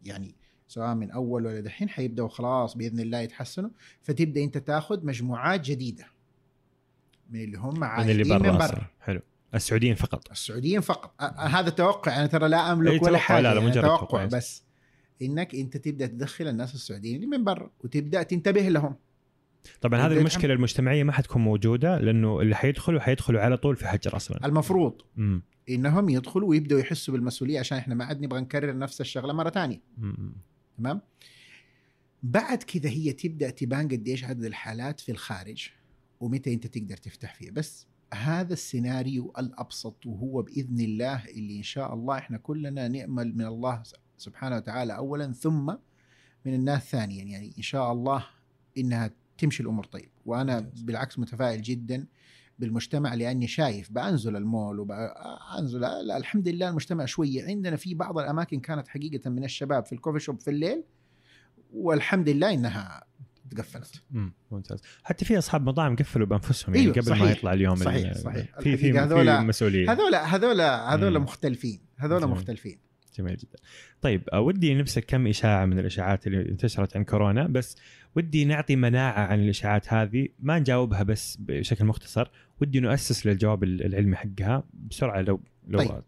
يعني 0.04 0.36
سواء 0.68 0.96
من 0.96 1.12
أول 1.12 1.46
ولا 1.46 1.60
دحين 1.60 1.90
حيبدأوا 1.90 2.28
خلاص 2.28 2.78
بإذن 2.78 3.00
الله 3.00 3.18
يتحسنوا. 3.20 3.70
فتبدأ 4.02 4.44
أنت 4.44 4.58
تأخذ 4.58 5.06
مجموعات 5.06 5.62
جديدة. 5.62 6.06
من 7.30 7.44
اللي 7.44 7.58
هم 7.58 7.78
من 7.78 7.84
عايدين 7.84 8.22
اللي 8.22 8.34
من 8.34 8.40
برا. 8.40 8.66
أصلاً. 8.66 8.82
حلو. 9.02 9.22
السعوديين 9.56 9.96
فقط. 9.96 10.32
السعوديين 10.32 10.82
فقط. 10.82 11.14
أ- 11.22 11.24
أ- 11.24 11.40
هذا 11.40 11.70
توقع 11.70 12.20
أنا 12.20 12.28
ترى 12.28 12.48
لا 12.50 12.72
أملك 12.72 13.04
ولا 13.04 13.18
حاجة 13.18 13.42
لا، 13.42 13.54
لا، 13.54 13.60
مجرد 13.60 13.84
توقع 13.86 13.98
توقع. 13.98 14.26
بس 14.26 14.64
إنك 15.22 15.56
أنت 15.56 15.78
تبدأ 15.78 16.08
تدخل 16.08 16.48
الناس 16.48 16.76
السعوديين 16.76 17.16
اللي 17.16 17.28
من 17.28 17.44
برا 17.44 17.72
وتبدأ 17.84 18.24
تنتبه 18.24 18.62
لهم. 18.62 18.96
طبعا 19.82 20.00
هذه 20.00 20.18
المشكلة 20.18 20.54
المجتمعية 20.54 21.04
ما 21.04 21.12
حتكون 21.12 21.42
موجودة 21.42 21.98
لأنه 22.00 22.42
اللي 22.42 22.56
حيدخلوا 22.56 23.00
حيدخلوا 23.00 23.42
على 23.42 23.58
طول 23.58 23.76
في 23.76 23.88
حجر 23.88 24.16
أصلا. 24.16 24.46
المفروض 24.46 25.02
مم. 25.16 25.42
إنهم 25.70 26.10
يدخلوا 26.10 26.50
ويبدأوا 26.50 26.80
يحسوا 26.80 27.14
بالمسؤولية 27.14 27.60
عشان 27.60 27.78
إحنا 27.78 27.96
ما 27.96 28.06
عاد 28.06 28.22
نبغى 28.22 28.42
نكرر 28.42 28.78
نفس 28.78 29.02
الشغلة 29.02 29.34
مرة 29.34 29.50
ثانية. 29.50 29.82
تمام؟ 30.78 31.02
بعد 32.24 32.64
كذا 32.64 32.90
هي 32.90 33.14
تبدأ 33.14 33.50
تبان 33.50 33.88
قديش 33.88 34.24
عدد 34.24 34.44
الحالات 34.44 35.00
في 35.00 35.12
الخارج 35.12 35.70
ومتى 36.20 36.54
أنت 36.54 36.68
تقدر 36.68 36.98
تفتح 36.98 37.36
فيها. 37.36 37.52
بس 37.52 37.88
هذا 38.14 38.54
السيناريو 38.54 39.34
الأبسط 39.38 40.06
وهو 40.06 40.42
بإذن 40.42 40.80
الله 40.80 41.26
اللي 41.26 41.58
إن 41.58 41.64
شاء 41.64 41.94
الله 41.94 42.18
إحنا 42.18 42.38
كلنا 42.38 42.88
نأمل 42.88 43.38
من 43.38 43.46
الله 43.46 43.84
سبحانه 44.18 44.56
وتعالى 44.56 44.96
اولا 44.96 45.34
ثم 45.34 45.66
من 46.46 46.54
الناس 46.54 46.92
ثانيا. 46.92 47.24
يعني 47.24 47.54
إن 47.58 47.64
شاء 47.64 47.92
الله 47.92 48.26
إنها 48.78 49.12
تمشي 49.38 49.64
الأمور 49.64 49.86
طيب. 49.86 50.10
وأنا. 50.26 50.60
بالعكس 50.60 51.20
متفائل 51.20 51.62
جدا 51.62 52.08
بالمجتمع 52.60 53.14
لأني 53.14 53.48
شايف 53.48 53.92
بأنزل 53.92 54.36
المول 54.36 54.80
وبانزل 54.80 55.84
الحمد 56.12 56.48
لله 56.48 56.70
المجتمع 56.70 57.06
شوية 57.06 57.46
عندنا 57.46 57.76
في 57.76 57.94
بعض 57.94 58.18
الأماكن 58.18 58.60
كانت 58.60 58.88
حقيقة 58.88 59.30
من 59.30 59.44
الشباب 59.44 59.86
في 59.86 59.94
الكوفي 59.94 60.20
شوب 60.20 60.40
في 60.40 60.50
الليل 60.50 60.84
والحمد 61.74 62.30
لله 62.30 62.54
إنها 62.54 63.04
تقفلت 63.52 64.02
مم. 64.12 64.34
ممتاز 64.52 64.80
حتى 65.04 65.26
في 65.26 65.38
أصحاب 65.38 65.66
مطاعم 65.66 65.96
قفلوا 65.96 66.28
بأنفسهم 66.28 66.76
يعني 66.76 66.88
أيوه، 66.88 66.96
قبل 66.96 67.10
ما 67.10 67.16
صحيح. 67.16 67.38
يطلع 67.38 67.54
اليوم 67.54 67.76
صحيح، 67.76 68.14
صحيح. 68.14 68.60
في 68.60 68.78
في 68.78 68.92
مسؤولية 68.92 69.92
هذولا 69.92 70.36
هذولا 70.36 70.94
هذولا 70.94 71.20
مم. 71.20 71.26
مختلفين 71.26 71.80
هذولا 71.98 72.26
جميل. 72.26 72.36
مختلفين 72.36 72.87
جميل 73.18 73.38
جدا. 73.38 73.60
طيب 74.02 74.30
آه، 74.34 74.40
ودي 74.40 74.74
نمسك 74.74 75.06
كم 75.06 75.28
إشاعة 75.28 75.66
من 75.66 75.80
الإشاعات 75.80 76.28
اللي 76.28 76.50
انتشرت 76.50 76.98
عن 76.98 77.04
كورونا 77.04 77.48
بس 77.48 77.78
ودي 78.16 78.46
نعطي 78.46 78.76
مناعة 78.76 79.20
عن 79.20 79.40
الإشاعات 79.40 79.94
هذه 79.94 80.28
ما 80.40 80.60
نجاوبها 80.60 81.04
بس 81.04 81.38
بشكل 81.40 81.86
مختصر 81.86 82.32
ودي 82.62 82.80
نؤسس 82.80 83.26
للجواب 83.26 83.64
العلمي 83.64 84.16
حقها 84.16 84.64
بسرعة 84.74 85.22
لو 85.22 85.42
لو 85.68 85.80
طيب. 85.80 86.04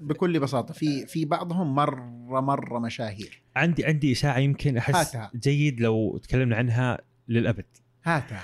بكل 0.00 0.40
بساطة 0.40 0.74
في 0.74 1.06
في 1.06 1.24
بعضهم 1.24 1.74
مره 1.74 2.40
مرة 2.40 2.78
مشاهير 2.78 3.42
عندي 3.56 3.84
عندي 3.84 4.12
إشاعة 4.12 4.38
يمكن 4.38 4.76
أحس 4.76 4.94
هاتها. 4.94 5.30
جيد 5.34 5.80
لو 5.80 6.18
تكلمنا 6.18 6.56
عنها 6.56 6.98
للأبد 7.28 7.66
هاتها 8.04 8.42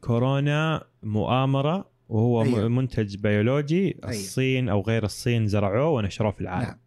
كورونا 0.00 0.84
مؤامرة 1.02 1.90
وهو 2.08 2.42
أيوه. 2.42 2.58
أيوه. 2.58 2.68
منتج 2.68 3.16
بيولوجي 3.16 3.98
الصين 4.04 4.68
أو 4.68 4.80
غير 4.80 5.04
الصين 5.04 5.46
زرعوه 5.46 5.88
ونشروه 5.88 6.30
في 6.30 6.40
العالم 6.40 6.66
نعم 6.66 6.78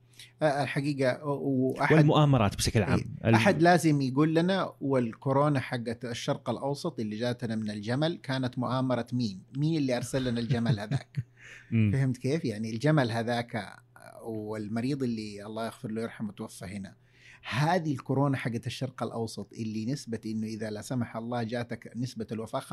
الحقيقة 0.43 1.25
وأحد 1.25 1.95
والمؤامرات 1.95 2.55
بشكل 2.55 2.83
عام 2.83 2.99
ال- 3.25 3.35
أحد 3.35 3.61
لازم 3.61 4.01
يقول 4.01 4.35
لنا 4.35 4.73
والكورونا 4.81 5.59
حقت 5.59 6.05
الشرق 6.05 6.49
الأوسط 6.49 6.99
اللي 6.99 7.17
جاتنا 7.17 7.55
من 7.55 7.69
الجمل 7.69 8.17
كانت 8.23 8.59
مؤامرة 8.59 9.07
مين؟ 9.13 9.43
مين 9.57 9.77
اللي 9.77 9.97
أرسل 9.97 10.23
لنا 10.23 10.39
الجمل 10.39 10.79
هذاك؟ 10.79 11.25
فهمت 11.93 12.17
كيف؟ 12.17 12.45
يعني 12.45 12.69
الجمل 12.69 13.11
هذاك 13.11 13.75
والمريض 14.23 15.03
اللي 15.03 15.45
الله 15.45 15.65
يغفر 15.65 15.91
له 15.91 16.01
ويرحمه 16.01 16.31
توفى 16.31 16.65
هنا 16.65 16.95
هذه 17.43 17.91
الكورونا 17.91 18.37
حقت 18.37 18.67
الشرق 18.67 19.03
الأوسط 19.03 19.53
اللي 19.53 19.85
نسبة 19.85 20.19
إنه 20.25 20.47
إذا 20.47 20.69
لا 20.69 20.81
سمح 20.81 21.17
الله 21.17 21.43
جاتك 21.43 21.91
نسبة 21.95 22.27
الوفاة 22.31 22.59
35% 22.59 22.63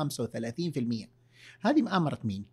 هذه 1.61 1.81
مؤامرة 1.81 2.19
مين؟ 2.23 2.45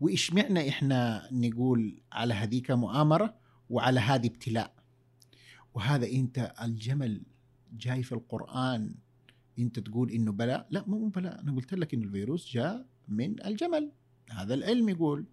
وإيش 0.00 0.32
معنى 0.32 0.68
إحنا 0.68 1.28
نقول 1.32 2.00
على 2.12 2.34
هذيك 2.34 2.70
مؤامرة 2.70 3.34
وعلى 3.70 4.00
هذه 4.00 4.26
ابتلاء. 4.26 4.74
وهذا 5.74 6.06
أنت 6.06 6.52
الجمل 6.62 7.22
جاي 7.72 8.02
في 8.02 8.12
القرآن. 8.12 8.94
أنت 9.58 9.78
تقول 9.78 10.10
إنه 10.10 10.32
بلاء 10.32 10.66
لا 10.70 10.84
مو 10.86 11.08
بلاء 11.08 11.40
أنا 11.40 11.54
قلت 11.54 11.74
لك 11.74 11.94
إنه 11.94 12.04
الفيروس 12.04 12.52
جاء 12.52 12.86
من 13.08 13.46
الجمل. 13.46 13.92
هذا 14.30 14.54
العلم 14.54 14.88
يقول 14.88 15.26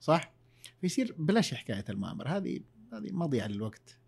صح؟ 0.00 0.32
فيصير 0.80 1.14
بلاش 1.18 1.54
حكاية 1.54 1.84
المؤامره 1.88 2.28
هذه 2.28 2.60
هذه 2.92 3.12
مضيعة 3.12 3.46
للوقت. 3.46 3.98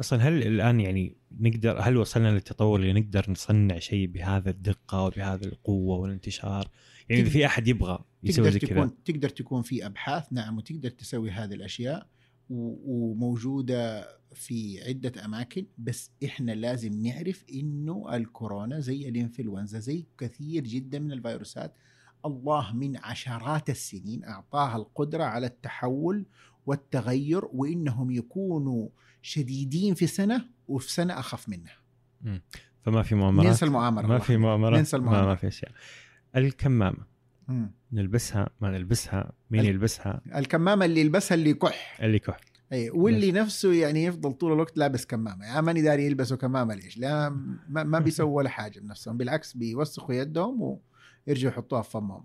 أصلا 0.00 0.28
هل 0.28 0.42
الآن 0.42 0.80
يعني 0.80 1.16
نقدر 1.40 1.80
هل 1.80 1.96
وصلنا 1.96 2.28
للتطور 2.28 2.80
اللي 2.80 2.92
نقدر 3.00 3.30
نصنع 3.30 3.78
شيء 3.78 4.06
بهذا 4.06 4.50
الدقة 4.50 5.04
وبهذا 5.04 5.46
القوة 5.46 5.96
والانتشار؟ 5.96 6.70
يعني 7.08 7.22
إذا 7.22 7.30
في 7.30 7.46
أحد 7.46 7.68
يبغى 7.68 8.04
يسوي 8.22 8.44
تقدر 8.44 8.50
زي 8.50 8.58
كذا. 8.58 8.68
تكون 8.68 9.04
تقدر 9.04 9.28
تكون 9.28 9.62
في 9.62 9.86
أبحاث 9.86 10.32
نعم 10.32 10.56
وتقدر 10.56 10.90
تسوي 10.90 11.30
هذه 11.30 11.54
الأشياء. 11.54 12.08
وموجودة 12.50 14.08
في 14.34 14.82
عدة 14.88 15.24
أماكن 15.24 15.66
بس 15.78 16.10
إحنا 16.24 16.52
لازم 16.52 17.06
نعرف 17.06 17.44
إنه 17.54 18.16
الكورونا 18.16 18.80
زي 18.80 19.08
الإنفلونزا 19.08 19.78
زي 19.78 20.06
كثير 20.18 20.64
جدا 20.64 20.98
من 20.98 21.12
الفيروسات 21.12 21.74
الله 22.26 22.72
من 22.72 22.96
عشرات 22.96 23.70
السنين 23.70 24.24
أعطاها 24.24 24.76
القدرة 24.76 25.24
على 25.24 25.46
التحول 25.46 26.26
والتغير 26.66 27.44
وإنهم 27.44 28.10
يكونوا 28.10 28.88
شديدين 29.22 29.94
في 29.94 30.06
سنة 30.06 30.44
وفي 30.68 30.92
سنة 30.92 31.18
أخف 31.18 31.48
منها 31.48 31.76
فما 32.82 33.02
في 33.02 33.14
مؤامرات 33.14 33.46
ننسى 33.46 33.64
المؤامرة 33.64 34.06
ما. 34.06 34.18
في 34.18 34.36
مؤامرات 34.36 34.78
ننسى 34.78 34.98
ما, 34.98 35.02
المؤامرة. 35.04 35.26
ما 35.26 35.34
في 35.34 35.48
أشياء 35.48 35.72
الكمامة 36.36 37.06
مم. 37.48 37.70
نلبسها 37.94 38.48
ما 38.60 38.70
نلبسها 38.70 39.32
مين 39.50 39.60
ال- 39.60 39.66
يلبسها؟ 39.66 40.20
الكمامة 40.36 40.84
اللي 40.84 41.00
يلبسها 41.00 41.34
اللي 41.34 41.50
يكح. 41.50 41.98
اللي 42.02 42.18
كح 42.18 42.36
أي 42.72 42.90
واللي 42.90 43.32
نفسه 43.32 43.72
يعني 43.72 44.04
يفضل 44.04 44.32
طول 44.32 44.52
الوقت 44.52 44.76
لابس 44.78 45.06
كمامة. 45.06 45.46
يا 45.56 45.60
ماني 45.60 45.82
داري 45.82 46.06
يلبسوا 46.06 46.36
كمامة 46.36 46.74
ليش؟ 46.74 46.98
لا 46.98 47.28
ما, 47.68 47.82
ما 47.82 47.98
بيسووا 48.04 48.36
ولا 48.36 48.48
حاجة 48.48 48.80
بنفسهم. 48.80 49.16
بالعكس 49.16 49.52
بيوسخوا 49.56 50.14
يدهم 50.14 50.78
ويرجعوا 51.26 51.52
يحطوها 51.52 51.82
في 51.82 51.90
فمهم. 51.90 52.24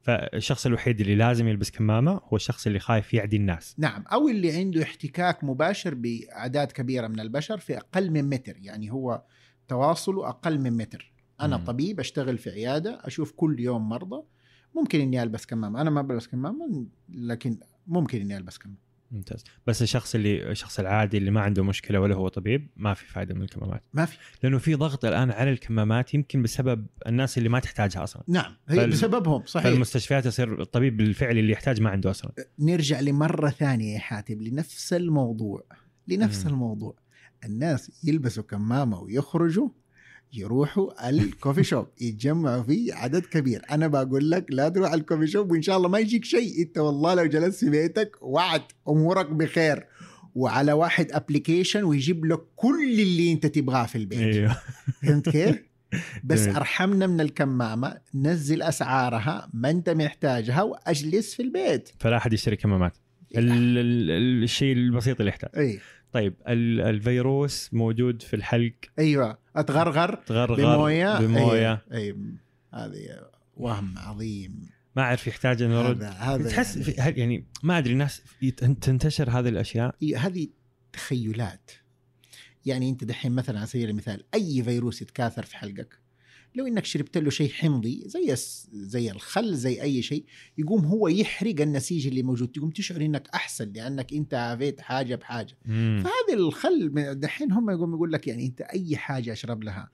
فالشخص 0.00 0.66
الوحيد 0.66 1.00
اللي 1.00 1.14
لازم 1.14 1.48
يلبس 1.48 1.70
كمامة 1.70 2.12
هو 2.24 2.36
الشخص 2.36 2.66
اللي 2.66 2.78
خايف 2.78 3.14
يعدي 3.14 3.36
الناس. 3.36 3.74
نعم 3.78 4.04
أو 4.12 4.28
اللي 4.28 4.52
عنده 4.56 4.82
احتكاك 4.82 5.44
مباشر 5.44 5.94
بأعداد 5.94 6.72
كبيرة 6.72 7.06
من 7.08 7.20
البشر 7.20 7.58
في 7.58 7.76
أقل 7.76 8.10
من 8.10 8.24
متر. 8.28 8.56
يعني 8.58 8.92
هو 8.92 9.22
تواصله 9.68 10.28
أقل 10.28 10.58
من 10.60 10.72
متر. 10.76 11.12
أنا 11.40 11.56
مم. 11.56 11.64
طبيب 11.64 12.00
أشتغل 12.00 12.38
في 12.38 12.50
عيادة 12.50 13.00
أشوف 13.04 13.32
كل 13.32 13.60
يوم 13.60 13.88
مرضى 13.88 14.22
ممكن 14.76 15.00
إني 15.00 15.22
ألبس 15.22 15.46
كمامة. 15.46 15.80
أنا 15.80 15.90
ما 15.90 16.02
بلبس 16.02 16.26
كمامة 16.26 16.86
لكن 17.08 17.58
ممكن 17.86 18.20
إني 18.20 18.36
ألبس 18.36 18.58
كمامة. 18.58 18.86
ممتاز. 19.10 19.44
بس 19.66 19.82
الشخص 19.82 20.14
اللي 20.14 20.50
الشخص 20.50 20.78
العادي 20.80 21.18
اللي 21.18 21.30
ما 21.30 21.40
عنده 21.40 21.64
مشكلة 21.64 22.00
ولا 22.00 22.14
هو 22.14 22.28
طبيب 22.28 22.68
ما 22.76 22.94
في 22.94 23.06
فائده 23.06 23.34
من 23.34 23.42
الكمامات. 23.42 23.82
ما 23.94 24.04
في. 24.04 24.18
لأنه 24.42 24.58
في 24.58 24.74
ضغط 24.74 25.04
الآن 25.04 25.30
على 25.30 25.50
الكمامات 25.50 26.14
يمكن 26.14 26.42
بسبب 26.42 26.86
الناس 27.06 27.38
اللي 27.38 27.48
ما 27.48 27.60
تحتاجها 27.60 28.02
أصلا. 28.04 28.22
نعم. 28.28 28.56
هي 28.68 28.76
فال- 28.76 28.90
بسببهم 28.90 29.42
صحيح. 29.46 29.64
فالمستشفيات 29.66 30.26
يصير 30.26 30.62
الطبيب 30.62 31.00
الفعلي 31.00 31.40
اللي 31.40 31.52
يحتاج 31.52 31.80
ما 31.80 31.90
عنده 31.90 32.10
أصلا. 32.10 32.32
نرجع 32.58 33.00
لمرة 33.00 33.50
ثانية 33.50 33.94
يا 33.94 33.98
حاتم 33.98 34.42
لنفس 34.42 34.92
الموضوع. 34.92 35.64
لنفس 36.08 36.46
مم. 36.46 36.52
الموضوع. 36.52 36.96
الناس 37.44 38.04
يلبسوا 38.04 38.42
كمامة 38.42 39.00
ويخرجوا 39.00 39.68
يروحوا 40.32 41.08
ال 41.10 41.18
coffee 41.18 41.64
shop 41.70 41.86
يتجمعوا 42.00 42.62
فيه 42.62 42.94
عدد 42.94 43.26
كبير. 43.26 43.62
أنا 43.70 43.86
بقول 43.86 44.30
لك 44.30 44.46
لا 44.50 44.68
تروح 44.68 44.92
ال 44.92 44.97
coffee 44.97 45.26
shop 45.26 45.50
وإن 45.52 45.62
شاء 45.62 45.76
الله 45.76 45.88
ما 45.88 45.98
يجيك 45.98 46.24
شيء. 46.24 46.62
إنت 46.62 46.78
والله 46.78 47.14
لو 47.14 47.26
جلست 47.26 47.64
في 47.64 47.70
بيتك 47.70 48.16
وعد 48.20 48.62
أمورك 48.88 49.30
بخير. 49.30 49.86
وعلى 50.34 50.72
واحد 50.72 51.12
application 51.12 51.84
ويجيب 51.84 52.24
لك 52.24 52.40
كل 52.56 53.00
اللي 53.00 53.32
إنت 53.32 53.46
تبغاه 53.46 53.86
في 53.86 53.96
البيت. 53.98 54.18
أيوه. 54.36 54.56
فهمت 55.02 55.28
كيف؟ 55.28 55.56
بس. 56.24 56.48
أرحمنا 56.48 57.06
من 57.06 57.20
الكمامة 57.20 57.96
نزل 58.14 58.62
أسعارها 58.62 59.50
ما 59.54 59.70
أنت 59.70 59.90
محتاجها 59.90 60.62
وأجلس 60.62 61.34
في 61.34 61.42
البيت. 61.42 61.88
فلا 61.98 62.16
أحد 62.16 62.32
يشتري 62.32 62.56
كمامات. 62.56 62.96
ال- 63.36 64.42
الشيء 64.42 64.72
البسيط 64.76 65.20
اللي 65.20 65.28
يحتاج. 65.28 65.50
اي 65.56 65.80
طيب 66.12 66.34
ال- 66.48 66.80
الفيروس 66.80 67.70
موجود 67.72 68.22
في 68.22 68.36
الحلق. 68.36 68.72
أيوه. 68.98 69.38
أتغرغر 69.56 70.14
تغرغر 70.14 70.56
بموية؟ 70.56 71.18
بموية. 71.20 71.84
اي 71.92 71.98
أي. 71.98 72.16
هذه 72.74 73.26
وهم 73.56 73.98
عظيم. 73.98 74.68
ما 74.96 75.02
أعرف 75.02 75.26
يحتاج 75.26 75.62
إنه 75.62 75.80
يرد. 75.80 76.02
هذا 76.02 76.48
تحس 76.48 76.88
يعني 76.88 77.18
يعني 77.18 77.44
ما 77.62 77.78
أدري 77.78 77.92
الناس 77.92 78.22
تنتشر 78.56 79.30
هذه 79.30 79.48
الأشياء؟ 79.48 79.94
إيه، 80.02 80.18
هذه 80.18 80.48
تخيلات. 80.92 81.70
يعني 82.66 82.90
أنت 82.90 83.04
دحين 83.04 83.32
مثلا 83.32 83.58
على 83.58 83.66
سبيل 83.66 83.88
المثال 83.90 84.24
أي 84.34 84.62
فيروس 84.62 85.02
يتكاثر 85.02 85.42
في 85.44 85.56
حلقك؟ 85.56 85.98
لو 86.56 86.66
إنك 86.66 86.84
شربت 86.84 87.18
له 87.18 87.30
شيء 87.30 87.50
حمضي 87.52 88.02
زي 88.06 88.34
زي 88.72 89.10
الخل 89.10 89.54
زي 89.54 89.82
أي 89.82 90.02
شيء 90.02 90.24
يقوم 90.58 90.84
هو 90.84 91.08
يحرق 91.08 91.60
النسيج 91.60 92.06
اللي 92.06 92.22
موجود. 92.22 92.48
تقوم 92.48 92.70
تشعر 92.70 93.00
إنك 93.00 93.28
أحسن 93.34 93.72
لأنك 93.72 94.12
أنت 94.12 94.34
عافيت 94.34 94.80
حاجة 94.80 95.14
بحاجة. 95.14 95.56
مم. 95.66 96.02
فهذا 96.04 96.38
الخل 96.38 96.90
دحين 97.20 97.52
هم 97.52 97.70
يقوم 97.70 97.94
يقول 97.94 98.12
لك 98.12 98.26
يعني 98.26 98.46
أنت 98.46 98.60
أي 98.60 98.96
حاجة 98.96 99.32
أشرب 99.32 99.64
لها 99.64 99.90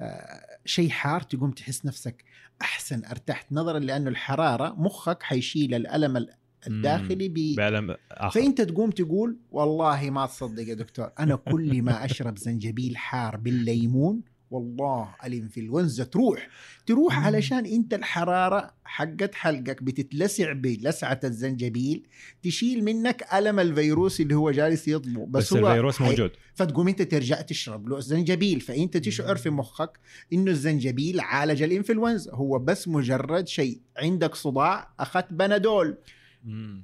آه، 0.00 0.40
شيء 0.64 0.88
حار 0.90 1.20
تقوم 1.20 1.50
تحس 1.50 1.86
نفسك 1.86 2.24
أحسن 2.62 3.04
أرتحت. 3.04 3.52
نظرا 3.52 3.78
لأنه 3.78 4.10
الحرارة 4.10 4.74
مخك 4.78 5.22
حيشيل 5.22 5.74
الألم 5.74 6.16
ال- 6.16 6.30
الداخلي 6.66 7.28
ب 7.28 7.54
بعلم 7.56 7.96
آخر. 8.10 8.40
فأنت 8.40 8.60
تقوم 8.60 8.90
تقول 8.90 9.36
والله 9.50 10.10
ما 10.10 10.26
تصدق 10.26 10.68
يا 10.68 10.74
دكتور 10.74 11.10
أنا 11.18 11.36
كل 11.36 11.82
ما 11.82 12.04
أشرب 12.04 12.38
زنجبيل 12.38 12.96
حار 12.96 13.36
بالليمون 13.36 14.20
والله 14.52 15.14
الانفلونزا 15.24 16.04
تروح 16.04 16.48
تروح 16.86 17.18
مم. 17.18 17.24
علشان 17.24 17.66
أنت 17.66 17.94
الحرارة 17.94 18.70
حقت 18.84 19.34
حلقك 19.34 19.82
بتتلسع 19.82 20.52
بلسعة 20.52 21.20
الزنجبيل 21.24 22.06
تشيل 22.42 22.84
منك 22.84 23.24
ألم 23.34 23.60
الفيروس 23.60 24.20
اللي 24.20 24.34
هو 24.34 24.50
جالس 24.50 24.88
يطبو. 24.88 25.24
بس, 25.26 25.42
بس 25.46 25.52
هو 25.52 25.68
الفيروس 25.68 25.96
حي- 25.98 26.04
موجود. 26.04 26.30
فتقوم 26.54 26.88
أنت 26.88 27.02
ترجع 27.02 27.40
تشرب 27.40 27.88
له 27.88 28.00
زنجبيل 28.00 28.60
فأنت 28.60 28.96
تشعر 28.96 29.36
في 29.36 29.50
مخك 29.50 29.98
إنه 30.32 30.50
الزنجبيل 30.50 31.20
عالج 31.20 31.62
الإنفلونزا. 31.62 32.34
هو 32.34 32.58
بس 32.58 32.88
مجرد 32.88 33.48
شيء 33.48 33.80
عندك 33.96 34.34
صداع 34.34 34.94
أخذت 35.00 35.32
بنادول. 35.32 35.96
مم. 36.44 36.82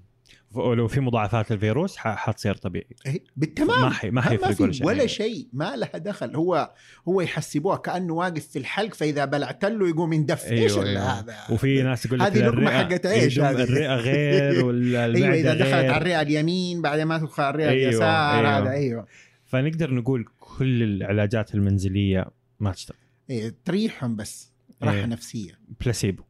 ولو 0.52 0.88
في 0.88 1.00
مضاعفات 1.00 1.52
للفيروس 1.52 1.96
حتصير 1.96 2.54
طبيعي. 2.54 2.86
إيه، 3.06 3.24
بالتمام. 3.36 3.80
ما 3.80 3.90
حي 3.90 4.10
ما 4.10 4.20
حيفرق 4.20 4.50
في 4.50 4.62
ولا 4.62 4.72
شيء. 4.72 4.86
ولا 4.86 5.06
شيء 5.06 5.48
ما 5.52 5.76
لها 5.76 5.98
دخل. 5.98 6.36
هو 6.36 6.72
هو 7.08 7.20
يحسبوها 7.20 7.76
كأنه 7.76 8.14
واقف 8.14 8.46
في 8.46 8.58
الحلق 8.58 8.94
فإذا 8.94 9.24
بلعت 9.24 9.64
له 9.64 9.88
يقوم 9.88 10.12
يندف. 10.12 10.44
أيوة 10.44 10.62
إيش 10.62 10.76
أيوة. 10.78 11.00
هذا؟ 11.18 11.36
وفي 11.50 11.82
ناس 11.82 12.02
تقول 12.02 12.18
لك 12.18 12.26
هذه 12.26 12.50
الرئة- 12.50 12.68
حقت 12.68 13.04
يدوم 13.04 13.44
هذه. 13.46 13.62
الرئة 13.62 13.94
غير 13.96 14.64
والمعدة 14.66 15.14
أيوه 15.18 15.34
إذا 15.34 15.54
دخلت 15.54 15.64
غير. 15.74 15.92
على 15.92 15.96
الرئة 15.96 16.20
اليمين 16.22 16.82
بعد 16.82 17.00
ما 17.00 17.18
تدخل 17.18 17.42
على 17.42 17.54
الرئة 17.54 17.68
أيوة، 17.68 17.88
اليسار 17.88 18.38
أيوة. 18.46 18.58
هذا 18.58 18.70
أيوه. 18.70 19.06
فنقدر 19.44 19.94
نقول 19.94 20.24
كل 20.40 20.82
العلاجات 20.82 21.54
المنزلية 21.54 22.24
ما 22.60 22.72
تشتغل. 22.72 22.96
إيه 23.30 23.54
تريحهم 23.64 24.16
بس 24.16 24.52
راحة 24.82 24.96
إيه. 24.96 25.06
نفسية. 25.06 25.58
بلاسيبو. 25.80 26.22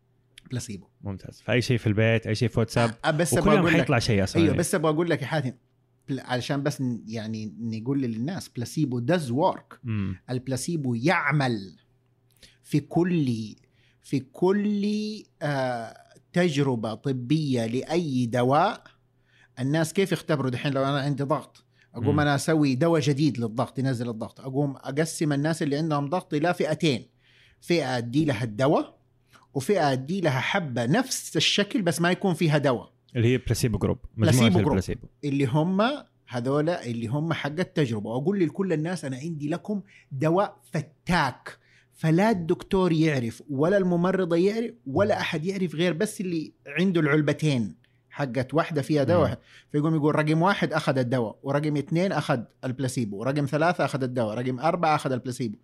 بلاسيبو 0.51 0.87
ممتاز. 1.01 1.43
فأي 1.45 1.63
شيء 1.63 1.79
في 1.79 1.87
البيت 1.87 2.27
أي 2.27 2.35
شيء 2.35 2.49
في 2.49 2.61
واتساب 2.61 2.95
أه، 3.05 3.11
بس 3.11 3.35
أبغى 3.35 3.55
يوم 3.55 3.59
أقول 3.59 3.73
لك 3.73 3.81
حيطلع 3.81 3.99
شيء 3.99 4.25
أصلا 4.25 4.43
أيوه 4.43 4.55
بس 4.55 4.75
أبغى 4.75 4.93
أقول 4.93 5.11
لك 5.11 5.23
يا 5.23 5.27
حاتم 5.27 5.53
علشان 6.11 6.63
بس 6.63 6.83
يعني 7.07 7.55
نقول 7.61 8.03
للناس 8.03 8.49
placebo 8.49 8.99
does 8.99 9.31
work. 9.31 9.81
ال 10.31 10.39
placebo 10.39 10.95
يعمل 10.95 11.77
في 12.63 12.81
كل 12.81 13.55
في 14.03 14.21
كل 14.21 14.87
آه 15.43 15.97
تجربة 16.33 16.95
طبية 16.95 17.67
لأي 17.67 18.27
دواء. 18.27 18.85
الناس 19.61 19.93
كيف 19.93 20.13
يختبروا 20.13 20.51
دحين؟ 20.51 20.73
لو 20.73 20.85
أنا 20.85 21.01
عندي 21.01 21.23
ضغط 21.23 21.65
أقوم 21.95 22.15
مم. 22.15 22.21
أنا 22.21 22.35
أسوي 22.35 22.75
دواء 22.75 23.01
جديد 23.01 23.39
للضغط 23.39 23.79
ينزل 23.79 24.09
الضغط. 24.09 24.41
أقوم 24.41 24.77
أقسم 24.77 25.33
الناس 25.33 25.63
اللي 25.63 25.77
عندهم 25.77 26.09
ضغط 26.09 26.35
إلى 26.35 26.55
فئتين. 26.55 27.07
فئة 27.61 27.99
أدي 27.99 28.25
لها 28.25 28.45
الدواء 28.45 28.98
وفئة 29.55 29.93
أدي 29.93 30.21
لها 30.21 30.41
حبة 30.41 30.87
نفس 30.87 31.37
الشكل 31.37 31.83
بس 31.83 32.01
ما 32.01 32.11
يكون 32.11 32.35
فيها 32.35 32.59
دواء. 32.59 32.93
اللي 33.17 33.29
هي 33.29 33.39
placebo 33.39 33.79
group 33.79 33.99
placebo 34.17 34.49
group. 34.49 34.67
ال 34.67 34.72
placebo 34.72 35.07
اللي 35.25 35.47
هم 35.47 35.81
هذولا 36.29 36.87
اللي 36.87 37.07
هم 37.07 37.33
حق 37.33 37.59
التجربة. 37.59 38.11
وأقول 38.11 38.41
لكل 38.41 38.73
الناس 38.73 39.05
أنا 39.05 39.17
عندي 39.17 39.49
لكم 39.49 39.83
دواء 40.13 40.57
فتاك. 40.73 41.59
فلا 41.93 42.31
الدكتور 42.31 42.93
يعرف 42.93 43.43
ولا 43.51 43.77
الممرضة 43.77 44.37
يعرف 44.37 44.75
ولا 44.87 45.21
أحد 45.21 45.45
يعرف 45.45 45.75
غير 45.75 45.93
بس 45.93 46.21
اللي 46.21 46.53
عنده 46.67 47.01
العلبتين. 47.01 47.75
حقت 48.11 48.55
واحدة 48.55 48.83
فيها. 48.83 49.05
دواء. 49.05 49.39
فيقوم 49.73 49.95
يقول 49.95 50.15
رقم 50.15 50.43
واحد 50.43 50.73
أخذ 50.73 50.99
الدواء 50.99 51.39
ورقم 51.43 51.77
اثنين 51.77 52.13
أخذ 52.13 52.41
البلاسيبو 52.65 53.17
ورقم 53.17 53.47
ثلاثة 53.47 53.85
أخذ 53.85 54.03
الدواء 54.03 54.39
رقم 54.39 54.61
أربعة 54.61 54.95
أخذ 54.95 55.13
البلاسيبو 55.13 55.59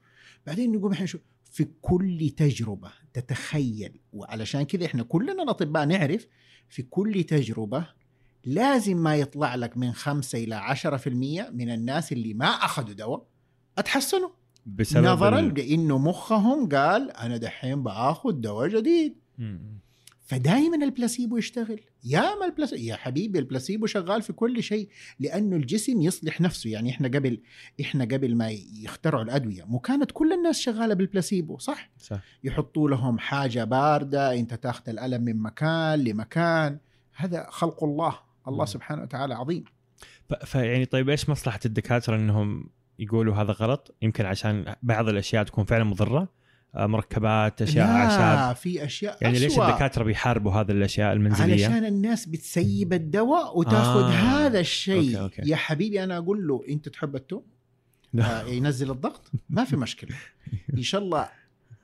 بعدين 0.47 0.73
نقوم 0.73 0.93
إحنا 0.93 1.07
شو 1.07 1.19
في 1.55 1.69
كل 1.83 2.31
تجربة 2.37 2.91
تتخيل. 3.13 4.01
وعلشان 4.13 4.63
كذا 4.63 4.87
إحنا 4.87 5.03
كلنا 5.03 5.43
الأطباء 5.43 5.85
نعرف 5.85 6.27
في 6.69 6.83
كل 6.83 7.25
تجربة 7.25 7.87
لازم 8.45 8.97
ما 8.97 9.17
يطلع 9.17 9.55
لك 9.55 9.77
من 9.77 9.93
5 9.93 10.39
إلى 10.39 10.61
10% 11.49 11.53
من 11.53 11.71
الناس 11.71 12.13
اللي 12.13 12.35
ما 12.35 12.47
أخذوا 12.47 12.93
دواء 12.93 13.27
أتحسنوا. 13.79 14.29
بسبب 14.67 15.05
نظرا 15.05 15.39
ال... 15.39 15.55
لإنه 15.55 15.99
مخهم 15.99 16.69
قال 16.69 17.11
أنا 17.11 17.37
دحين 17.37 17.83
بآخذ 17.83 18.33
دواء 18.33 18.69
جديد. 18.69 19.17
مم. 19.39 19.79
فدائما 20.25 20.85
البلاسيبو 20.85 21.37
يشتغل. 21.37 21.81
يا 22.05 22.35
ما 22.35 22.47
البلاسيبو 22.47 22.83
يا 22.83 22.97
حبيبي 22.97 23.39
البلاسيبو 23.39 23.87
شغال 23.87 24.23
في 24.23 24.33
كل 24.33 24.63
شيء 24.63 24.89
لأنه 25.21 25.57
الجسم 25.57 26.01
يصلح 26.01 26.41
نفسه. 26.41 26.71
يعني 26.71 26.91
إحنا 26.91 27.09
قبل 27.09 27.41
إحنا 27.81 28.05
قبل 28.05 28.37
ما 28.37 28.51
يخترعوا 28.83 29.25
الأدوية 29.25 29.65
مو 29.65 29.79
كانت 29.79 30.11
كل 30.13 30.33
الناس 30.33 30.61
شغالة 30.61 30.95
بالبلاسيبو 30.95 31.59
صح؟ 31.59 31.91
صح. 31.99 32.21
يحطوا 32.45 32.91
لهم 32.91 33.19
حاجة 33.19 33.65
باردة 33.65 34.35
أنت 34.39 34.55
تاخذ 34.55 34.89
الألم 34.89 35.23
من 35.23 35.43
مكان 35.43 36.05
لمكان. 36.05 36.79
هذا 37.15 37.47
خلق 37.51 37.85
الله. 37.85 38.19
الله 38.49 38.65
مم. 38.65 38.67
سبحانه 38.67 39.03
وتعالى 39.03 39.35
عظيم. 39.35 39.65
فيعني 40.45 40.85
طيب 40.85 41.09
إيش 41.09 41.29
مصلحة 41.29 41.61
الدكاترة 41.67 42.17
إنهم 42.17 42.71
يقولوا 42.99 43.35
هذا 43.35 43.53
غلط؟ 43.53 43.95
يمكن 44.03 44.27
عشان 44.27 44.75
بعض 44.83 45.09
الأشياء 45.09 45.45
تكون 45.45 45.65
فعلا 45.65 45.85
مضرة. 45.85 46.29
مركبات 46.77 47.63
أشياء 47.63 47.87
أعشاب. 47.87 48.49
لا 48.49 48.55
في 48.55 48.85
أشياء 48.85 49.19
يعني 49.21 49.39
ليش 49.39 49.53
أسوأ. 49.53 49.69
الدكاترة 49.69 50.05
بيحاربوا 50.05 50.53
هذه 50.53 50.71
الأشياء 50.71 51.13
المنزلية؟ 51.13 51.67
علشان 51.67 51.85
الناس 51.85 52.27
بتسيب 52.27 52.93
الدواء 52.93 53.59
وتاخذ 53.59 54.03
آه. 54.03 54.11
هذا 54.11 54.61
الشيء. 54.61 55.21
okay، 55.21 55.41
okay. 55.41 55.51
يا 55.51 55.57
حبيبي 55.57 56.05
أنا 56.05 56.19
أقول 56.19 56.47
له 56.47 56.65
أنت 56.69 56.89
تحب 56.89 57.17
التوم؟ 57.17 57.43
آه 58.21 58.43
ينزل 58.43 58.91
الضغط؟ 58.91 59.31
ما 59.51 59.65
في 59.65 59.77
مشكلة. 59.77 60.17
إن 60.79 60.83
شاء 60.83 61.01
الله 61.03 61.29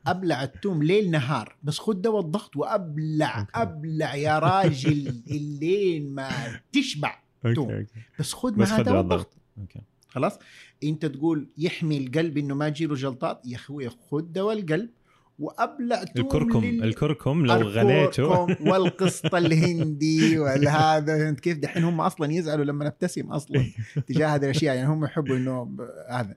أبلع 0.06 0.42
التوم 0.42 0.82
ليل 0.82 1.10
نهار. 1.10 1.56
بس 1.62 1.78
خذ 1.78 1.94
دواء 1.94 2.20
الضغط 2.20 2.56
وأبلع 2.56 3.40
okay. 3.40 3.50
أبلع 3.54 4.14
يا 4.14 4.38
راجل. 4.38 5.08
اللين 5.30 6.14
ما 6.14 6.30
تشبع 6.72 7.18
توم. 7.54 7.86
بس 8.18 8.32
خذ 8.32 8.64
خذ 8.64 8.82
دواء 8.82 9.00
الضغط. 9.00 9.36
أوكي. 9.58 9.80
خلاص؟ 10.10 10.38
انت 10.84 11.06
تقول 11.06 11.48
يحمي 11.58 11.98
القلب 11.98 12.38
إنه 12.38 12.54
ما 12.54 12.68
تجيله 12.68 12.94
جلطات؟ 12.94 13.42
يا 13.44 13.56
أخوي 13.56 13.88
خذ 13.88 14.20
دواء 14.20 14.58
القلب 14.58 14.90
وأبلع 15.38 16.02
الكركم 16.16 16.64
لل- 16.64 16.84
الكركم 16.84 17.46
لو 17.46 17.54
غليته 17.54 18.28
والقسط 18.70 19.34
الهندي 19.34 20.38
والهذا 20.38 21.32
كيف 21.32 21.58
دحين 21.58 21.84
هم 21.84 22.00
أصلا 22.00 22.32
يزعلوا 22.32 22.64
لما 22.64 22.84
نبتسم 22.84 23.32
أصلا 23.32 23.64
تجاه 24.06 24.28
هذه 24.28 24.44
الأشياء؟ 24.44 24.76
يعني 24.76 24.88
هم 24.88 25.04
يحبوا 25.04 25.36
إنه 25.36 25.76
هذا. 26.10 26.34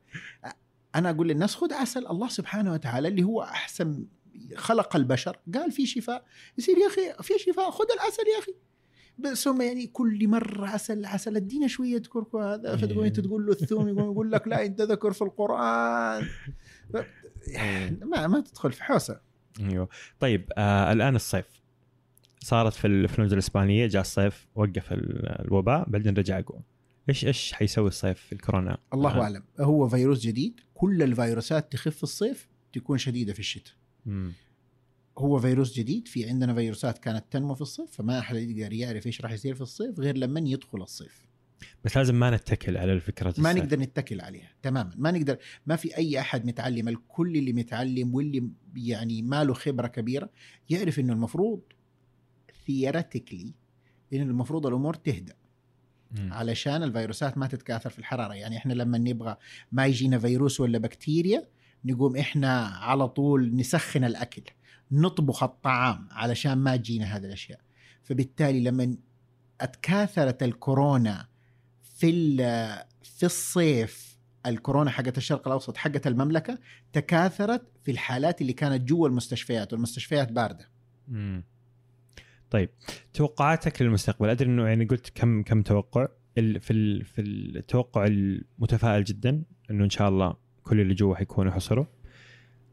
أنا 0.96 1.10
أقول 1.10 1.28
للناس 1.28 1.56
خذ 1.56 1.74
عسل 1.74 2.08
الله 2.08 2.28
سبحانه 2.28 2.74
وتعالى 2.74 3.08
اللي 3.08 3.24
هو 3.24 3.42
أحسن 3.42 4.06
خلق 4.56 4.96
البشر. 4.96 5.38
قال 5.54 5.72
في 5.72 5.86
شفاء. 5.86 6.26
يصير 6.58 6.78
يا 6.78 6.88
أخي 6.88 7.24
في 7.24 7.34
شفاء. 7.40 7.72
خذ 7.72 7.86
العسل 7.94 8.24
يا 8.36 8.40
أخي. 8.40 8.54
بس 9.18 9.48
هم 9.48 9.62
يعني 9.62 9.88
كل 9.88 10.28
مرة 10.28 10.68
عسل 10.68 11.06
عسل. 11.06 11.36
ادينا 11.36 11.68
شوية 11.68 12.02
كركم 12.02 12.38
هذا. 12.38 12.76
فتقوم 12.76 13.04
أنت 13.04 13.20
تقول 13.20 13.46
له 13.46 13.52
الثوم 13.52 13.88
يقوم 13.88 14.12
يقول 14.12 14.32
لك 14.32 14.48
لا 14.48 14.66
أنت 14.66 14.82
ذكر 14.82 15.14
في 15.14 15.22
القرآن. 15.22 16.28
ما 18.02 18.28
ما 18.28 18.42
تدخل 18.42 18.72
في 18.72 18.84
حوسة. 18.84 19.20
أيوه. 19.60 19.90
طيب 20.20 20.50
آه 20.58 20.92
الآن 20.94 21.16
الصيف. 21.16 21.46
صارت 22.40 22.74
في 22.74 22.88
الانفلونزا 22.88 23.34
الإسبانية 23.34 23.88
جاء 23.88 24.02
الصيف 24.02 24.48
وقف 24.56 24.94
ال- 24.94 25.46
الوباء 25.46 25.90
بعدين 25.90 26.14
رجع 26.14 26.40
اقوى 26.40 26.62
إيش 27.10 27.26
إيش 27.26 27.54
حيسوي 27.54 27.88
الصيف 27.88 28.20
في 28.20 28.34
الكورونا؟ 28.34 28.78
الله 28.94 29.18
آه. 29.18 29.22
أعلم. 29.22 29.44
هو 29.60 29.88
فيروس 29.90 30.22
جديد. 30.22 30.60
كل 30.74 31.04
الفيروسات 31.04 31.72
تخف 31.72 31.96
في 31.98 32.04
الصيف 32.04 32.50
تكون 32.74 32.98
شديدة 32.98 33.34
في 33.34 33.40
الشتاء. 33.40 33.74
هو 35.18 35.40
فيروس 35.40 35.74
جديد 35.74 36.08
في 36.08 36.30
عندنا 36.30 36.54
فيروسات 36.54 36.98
كانت 36.98 37.26
تنمو 37.32 37.56
في 37.56 37.62
الصيف 37.62 37.92
فما 37.92 38.20
أحد 38.20 38.36
يقدر 38.36 38.74
يعرف 38.74 39.08
إيش 39.08 39.22
راح 39.22 39.32
يصير 39.32 39.56
في 39.56 39.62
الصيف 39.62 40.00
غير 40.00 40.18
لما 40.18 40.40
يدخل 40.40 40.82
الصيف. 40.82 41.28
بس 41.84 41.98
لازم 41.98 42.16
ما 42.16 42.30
نتكل 42.30 42.78
على 42.78 42.94
الفكرة 42.94 43.34
ما. 43.38 43.54
نقدر 43.54 43.80
نتكل 43.80 44.22
عليها 44.22 44.52
تماما. 44.62 44.92
ما 44.98 45.12
نقدر 45.12 45.38
ما 45.66 45.76
في 45.76 45.98
أي 45.98 46.20
أحد 46.20 46.46
متعلم 46.46 46.88
الكل 46.88 47.38
اللي 47.38 47.54
متعلم 47.54 48.16
واللي 48.16 48.50
يعني 48.76 49.22
ما 49.22 49.44
له 49.44 49.54
خبرة 49.54 49.88
كبيرة 49.88 50.30
يعرف 50.70 51.00
إنه 51.00 51.14
المفروض 51.14 51.62
ثيوريتيكلي 52.66 53.54
انه 54.14 54.24
المفروض 54.24 54.68
الأمور 54.68 54.94
تهدأ. 54.94 55.36
علشان 56.18 56.84
الفيروسات 56.84 57.38
ما 57.38 57.48
تتكاثر 57.48 57.90
في 57.90 58.00
الحرارة. 58.00 58.34
يعني 58.34 58.58
إحنا 58.58 58.74
لما 58.74 58.98
نبغى 58.98 59.38
ما 59.72 59.86
يجينا 59.86 60.20
فيروس 60.20 60.60
ولا 60.60 60.78
بكتيريا 60.78 61.48
نقوم 61.86 62.18
إحنا 62.18 62.66
على 62.66 63.08
طول 63.08 63.56
نسخن 63.56 64.04
الأكل. 64.04 64.42
نطبخ 64.92 65.44
الطعام 65.44 66.08
علشان 66.12 66.54
ما 66.54 66.76
تجينا 66.76 67.06
هذه 67.06 67.26
الأشياء. 67.26 67.60
فبالتالي 68.04 68.64
لما 68.64 68.98
أتكاثرت 69.62 70.44
الكورونا 70.44 71.28
في 71.82 72.38
في 73.04 73.26
الصيف 73.26 74.18
الكورونا 74.46 74.92
حقت 74.92 75.18
الشرق 75.18 75.48
الأوسط 75.48 75.78
حقت 75.78 76.08
المملكة 76.08 76.60
تكاثرت 76.94 77.62
في 77.84 77.92
الحالات 77.92 78.42
اللي 78.42 78.54
كانت 78.54 78.90
جوا 78.90 79.08
المستشفيات 79.08 79.74
والمستشفيات 79.74 80.32
باردة. 80.32 80.70
مم. 81.08 81.44
طيب 82.50 82.70
توقعاتك 83.14 83.82
للمستقبل 83.82 84.30
أدري 84.30 84.50
إنه 84.50 84.68
يعني 84.68 84.86
قلت 84.86 85.12
كم 85.16 85.44
كم 85.44 85.62
توقع 85.62 86.08
في 86.36 87.04
في 87.04 87.22
التوقع 87.22 88.06
المتفائل 88.06 89.04
جدا 89.04 89.44
إنه 89.72 89.84
إن 89.84 89.90
شاء 89.90 90.10
الله 90.10 90.36
كل 90.64 90.80
اللي 90.80 90.94
جوا 90.94 91.16
حيكونوا 91.16 91.52
حصلوا 91.52 91.86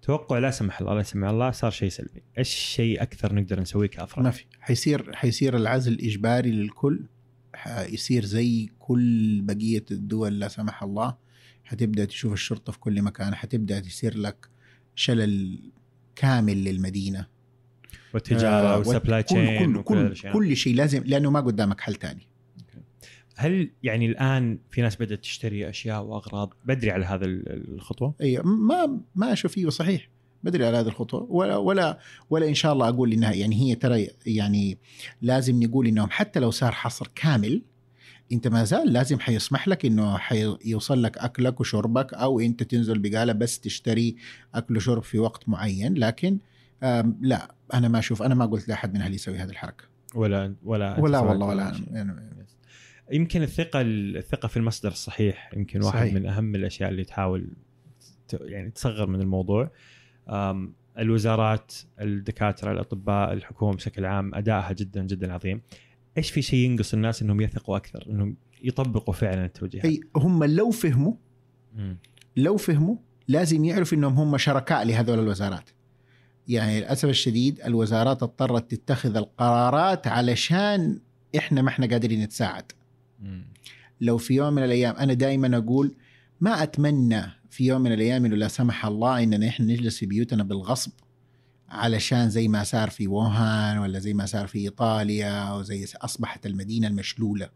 توقع 0.02 0.38
لا 0.38 0.50
سمح 0.50 0.80
الله 0.80 0.94
لا 0.94 1.02
سمح 1.02 1.28
الله 1.28 1.50
صار 1.50 1.70
شيء 1.70 1.88
سلبي. 1.88 2.22
إيش 2.38 2.48
شيء 2.48 3.02
أكثر 3.02 3.34
نقدر 3.34 3.60
نسويه 3.60 3.88
كأفراد؟ 3.88 4.24
ما 4.24 4.30
في. 4.30 4.44
حيصير 4.60 5.12
حيصير 5.12 5.56
العزل 5.56 5.98
إجباري 6.00 6.50
للكل 6.50 7.00
حيصير 7.54 8.24
زي 8.24 8.68
كل 8.78 9.40
بقية 9.42 9.84
الدول 9.90 10.40
لا 10.40 10.48
سمح 10.48 10.82
الله. 10.82 11.16
حتبدأ 11.64 12.04
تشوف 12.04 12.32
الشرطة 12.32 12.72
في 12.72 12.78
كل 12.78 13.02
مكان 13.02 13.34
حتبدأ 13.34 13.80
تصير 13.80 14.18
لك 14.18 14.48
شلل 14.94 15.60
كامل 16.16 16.64
للمدينة. 16.64 17.26
والتجارة 18.14 18.74
آه، 18.74 18.78
وال 18.78 18.89
supply 18.89 19.22
كل 19.22 19.28
chain 19.28 19.58
كل 19.58 19.82
كل, 19.82 19.98
الاشياء 19.98 20.32
كل 20.32 20.56
شيء 20.56 20.74
لازم 20.74 21.02
لأنه 21.06 21.30
ما 21.30 21.40
قدامك 21.40 21.80
حل 21.80 21.94
ثاني 21.94 22.26
هل 23.40 23.70
يعني 23.82 24.06
الآن 24.06 24.58
في 24.70 24.82
ناس 24.82 24.96
بدأت 24.96 25.18
تشتري 25.20 25.68
أشياء 25.68 26.02
وأغراض 26.04 26.52
بدري 26.64 26.90
على 26.90 27.04
هذا 27.06 27.24
ال- 27.24 27.74
الخطوة؟ 27.74 28.14
إي 28.22 28.38
ما 28.44 28.98
ما 29.14 29.32
أشوف 29.32 29.52
فيه 29.52 29.68
صحيح 29.68 30.08
بدري 30.42 30.66
على 30.66 30.76
هذه 30.76 30.86
الخطوة 30.86 31.22
ولا 31.30 31.56
ولا 31.56 31.98
ولا 32.30 32.48
إن 32.48 32.54
شاء 32.54 32.72
الله 32.72 32.88
أقول 32.88 33.12
إنها 33.12 33.32
يعني 33.32 33.56
هي 33.56 33.74
ترى 33.74 34.08
يعني 34.26 34.78
لازم 35.22 35.62
نقول 35.62 35.86
انهم 35.86 36.08
حتى 36.10 36.40
لو 36.40 36.50
صار 36.50 36.72
حصر 36.72 37.08
كامل 37.14 37.62
أنت 38.32 38.48
ما 38.48 38.64
زال 38.64 38.92
لازم 38.92 39.20
حيسمح 39.20 39.68
لك 39.68 39.84
إنه 39.86 40.18
حيوصل 40.18 41.02
لك 41.02 41.18
أكلك 41.18 41.60
وشربك 41.60 42.14
أو 42.14 42.40
أنت 42.40 42.62
تنزل 42.62 42.98
بقالة 42.98 43.32
بس 43.32 43.60
تشتري 43.60 44.16
أكل 44.54 44.76
وشرب 44.76 45.02
في 45.02 45.18
وقت 45.18 45.48
معين 45.48 45.94
لكن 45.94 46.38
لا 47.20 47.54
أنا 47.74 47.88
ما 47.88 47.98
أشوف 47.98 48.22
أنا 48.22 48.34
ما 48.34 48.46
قلت 48.46 48.68
لأحد 48.68 48.94
من 48.94 49.00
أهلي 49.00 49.14
يسوي 49.14 49.36
هذه 49.38 49.50
الحركة 49.50 49.84
ولا 50.14 50.54
ولا 50.64 51.00
ولا 51.00 51.18
والله 51.20 51.46
ولا 51.46 51.72
شيء؟ 51.72 51.86
يمكن 53.12 53.42
الثقة 53.42 53.80
الثقة 53.80 54.48
في 54.48 54.56
المصدر 54.56 54.90
الصحيح 54.90 55.50
يمكن 55.56 55.82
واحد 55.82 55.98
صحيح. 55.98 56.14
من 56.14 56.26
أهم 56.26 56.54
الأشياء 56.54 56.90
اللي 56.90 57.04
تحاول 57.04 57.50
يعني 58.32 58.70
تصغر 58.70 59.06
من 59.06 59.20
الموضوع 59.20 59.70
الوزارات 60.98 61.74
الدكاترة 62.00 62.72
الأطباء 62.72 63.32
الحكومة 63.32 63.76
بشكل 63.76 64.04
عام 64.04 64.34
أدائها 64.34 64.72
جدا 64.72 65.02
جدا 65.02 65.32
عظيم 65.32 65.62
إيش 66.18 66.30
في 66.30 66.42
شيء 66.42 66.58
ينقص 66.58 66.94
الناس 66.94 67.22
إنهم 67.22 67.40
يثقوا 67.40 67.76
أكثر 67.76 68.06
إنهم 68.10 68.36
يطبقوا 68.62 69.14
فعلا 69.14 69.44
التوجيهات 69.44 69.84
أي 69.84 70.00
هم 70.16 70.44
لو 70.44 70.70
فهموا. 70.70 71.14
لو 72.36 72.56
فهموا 72.56 72.96
لازم 73.28 73.64
يعرفوا 73.64 73.98
إنهم 73.98 74.14
هم 74.14 74.38
شركاء 74.38 74.84
لهذول 74.84 75.18
الوزارات 75.18 75.70
يعني 76.48 76.80
للأسف 76.80 77.08
الشديد 77.08 77.60
الوزارات 77.60 78.22
اضطرت 78.22 78.74
تتخذ 78.74 79.16
القرارات 79.16 80.06
علشان 80.06 81.00
إحنا 81.36 81.62
ما 81.62 81.68
إحنا 81.68 81.86
قادرين 81.86 82.22
نتساعد. 82.22 82.72
لو 84.00 84.18
في 84.18 84.34
يوم 84.34 84.52
من 84.52 84.64
الأيام 84.64 84.96
أنا 84.96 85.12
دائما 85.12 85.56
أقول 85.56 85.94
ما 86.40 86.62
أتمنى 86.62 87.22
في 87.50 87.66
يوم 87.66 87.80
من 87.80 87.92
الأيام 87.92 88.24
إنه 88.24 88.36
لا 88.36 88.48
سمح 88.48 88.86
الله 88.86 89.22
اننا 89.22 89.48
إحنا 89.48 89.66
نجلس 89.66 89.98
في 89.98 90.06
بيوتنا 90.06 90.42
بالغصب 90.42 90.92
علشان 91.68 92.30
زي 92.30 92.48
ما 92.48 92.64
صار 92.64 92.90
في 92.90 93.06
ووهان 93.06 93.78
ولا 93.78 93.98
زي 93.98 94.14
ما 94.14 94.26
صار 94.26 94.46
في 94.46 94.58
إيطاليا 94.58 95.30
أو 95.30 95.62
زي 95.62 95.86
أصبحت 95.96 96.46
المدينة 96.46 96.88
المشلولة. 96.88 97.48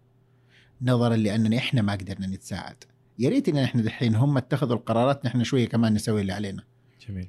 نظرا 0.83 1.17
لاننا 1.17 1.57
إحنا 1.57 1.83
ما 1.83 1.93
قدرنا 1.93 2.27
نتساعد. 2.27 2.85
يا 3.19 3.29
ريت 3.29 3.49
إن 3.49 3.57
إحنا 3.57 3.83
دحين 3.83 4.15
هم 4.15 4.37
اتخذوا 4.37 4.77
القرارات 4.77 5.27
نحن 5.27 5.45
شوية 5.45 5.69
كمان 5.69 5.95
نسوي 5.95 6.21
اللي 6.21 6.33
علينا. 6.33 6.63
جميل. 7.09 7.29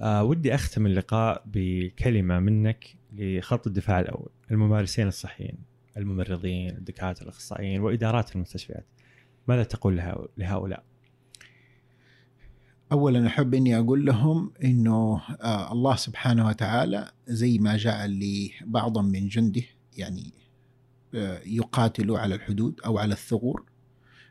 آه 0.00 0.24
ودي 0.24 0.54
أختم 0.54 0.86
اللقاء 0.86 1.44
بكلمة 1.46 2.38
منك 2.38 2.84
لخط 3.12 3.66
الدفاع 3.66 4.00
الأول 4.00 4.30
الممارسين 4.50 5.08
الصحيين. 5.08 5.67
الممرضين 5.98 6.70
الدكاترة 6.70 7.22
الأخصائيين 7.22 7.80
وإدارات 7.80 8.36
المستشفيات. 8.36 8.86
ماذا 9.48 9.62
تقول 9.62 9.96
لهؤلاء؟ 10.36 10.84
اولا 12.92 13.26
أحب 13.26 13.54
إني 13.54 13.78
أقول 13.78 14.06
لهم 14.06 14.52
إنه 14.64 15.20
آه 15.40 15.72
الله 15.72 15.96
سبحانه 15.96 16.46
وتعالى 16.46 17.12
زي 17.26 17.58
ما 17.58 17.76
جعل 17.76 18.20
لبعض 18.20 18.98
من 18.98 19.28
جنده 19.28 19.62
يعني 19.96 20.32
آه 21.14 21.40
يقاتلوا 21.46 22.18
على 22.18 22.34
الحدود 22.34 22.80
أو 22.80 22.98
على 22.98 23.12
الثغور. 23.12 23.64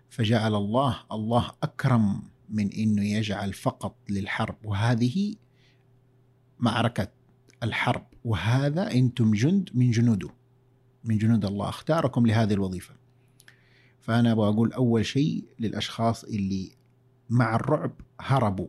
فجعل 0.09 0.55
الله 0.55 0.99
الله 1.11 1.51
أكرم 1.63 2.23
من 2.49 2.73
إنه 2.73 3.05
يجعل 3.05 3.53
فقط 3.53 3.95
للحرب. 4.09 4.55
وهذه 4.63 5.35
معركة 6.59 7.07
الحرب. 7.63 8.07
وهذا 8.23 8.91
إنتم 8.91 9.31
جند 9.31 9.69
من 9.73 9.91
جنوده. 9.91 10.29
من 11.03 11.17
جنود 11.17 11.45
الله 11.45 11.69
اختاركم 11.69 12.27
لهذه 12.27 12.53
الوظيفة. 12.53 12.93
فأنا 14.01 14.31
أبغى 14.31 14.49
أقول 14.49 14.73
أول 14.73 15.05
شيء 15.05 15.43
للأشخاص 15.59 16.23
اللي 16.23 16.71
مع 17.29 17.55
الرعب 17.55 17.91
هربوا. 18.19 18.67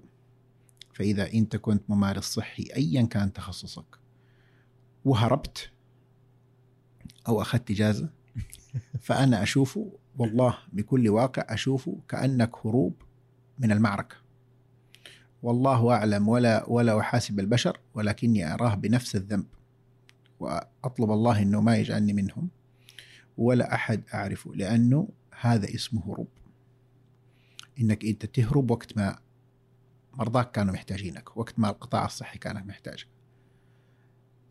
فإذا 0.93 1.33
أنت 1.33 1.57
كنت 1.57 1.83
ممارس 1.91 2.25
صحي 2.25 2.69
أيا 2.77 3.03
كان 3.03 3.33
تخصصك. 3.33 3.99
وهربت 5.05 5.71
أو 7.29 7.43
أخذت 7.43 7.71
إجازة 7.71 8.09
فأنا 9.01 9.43
أشوفه 9.43 9.93
والله 10.19 10.59
بكل 10.73 11.09
واقع 11.09 11.47
أشوفه 11.49 11.99
كأنك 12.09 12.67
هروب 12.67 12.95
من 13.59 13.73
المعركة. 13.73 14.17
والله 15.43 15.91
أعلم 15.91 16.29
ولا 16.29 16.65
ولا 16.69 17.01
أحاسب 17.01 17.41
البشر 17.41 17.81
ولكني 17.95 18.55
أراه 18.55 18.75
بنفس 18.75 19.17
الذنب. 19.17 19.47
وأطلب 20.41 21.11
الله 21.11 21.43
أنه 21.43 21.61
ما 21.61 21.77
يجعلني 21.77 22.13
منهم 22.13 22.49
ولا 23.37 23.75
أحد 23.75 24.03
أعرفه 24.15 24.55
لأنه 24.55 25.09
هذا 25.41 25.75
اسمه 25.75 26.13
هروب 26.13 26.29
إنك 27.81 28.05
أنت 28.05 28.27
تهرب 28.27 28.71
وقت 28.71 28.97
ما 28.97 29.19
مرضاك 30.15 30.51
كانوا 30.51 30.73
محتاجينك 30.75 31.37
وقت 31.37 31.59
ما 31.59 31.71
القطاع 31.71 32.05
الصحي 32.05 32.39
كان 32.39 32.67
محتاجك 32.67 33.09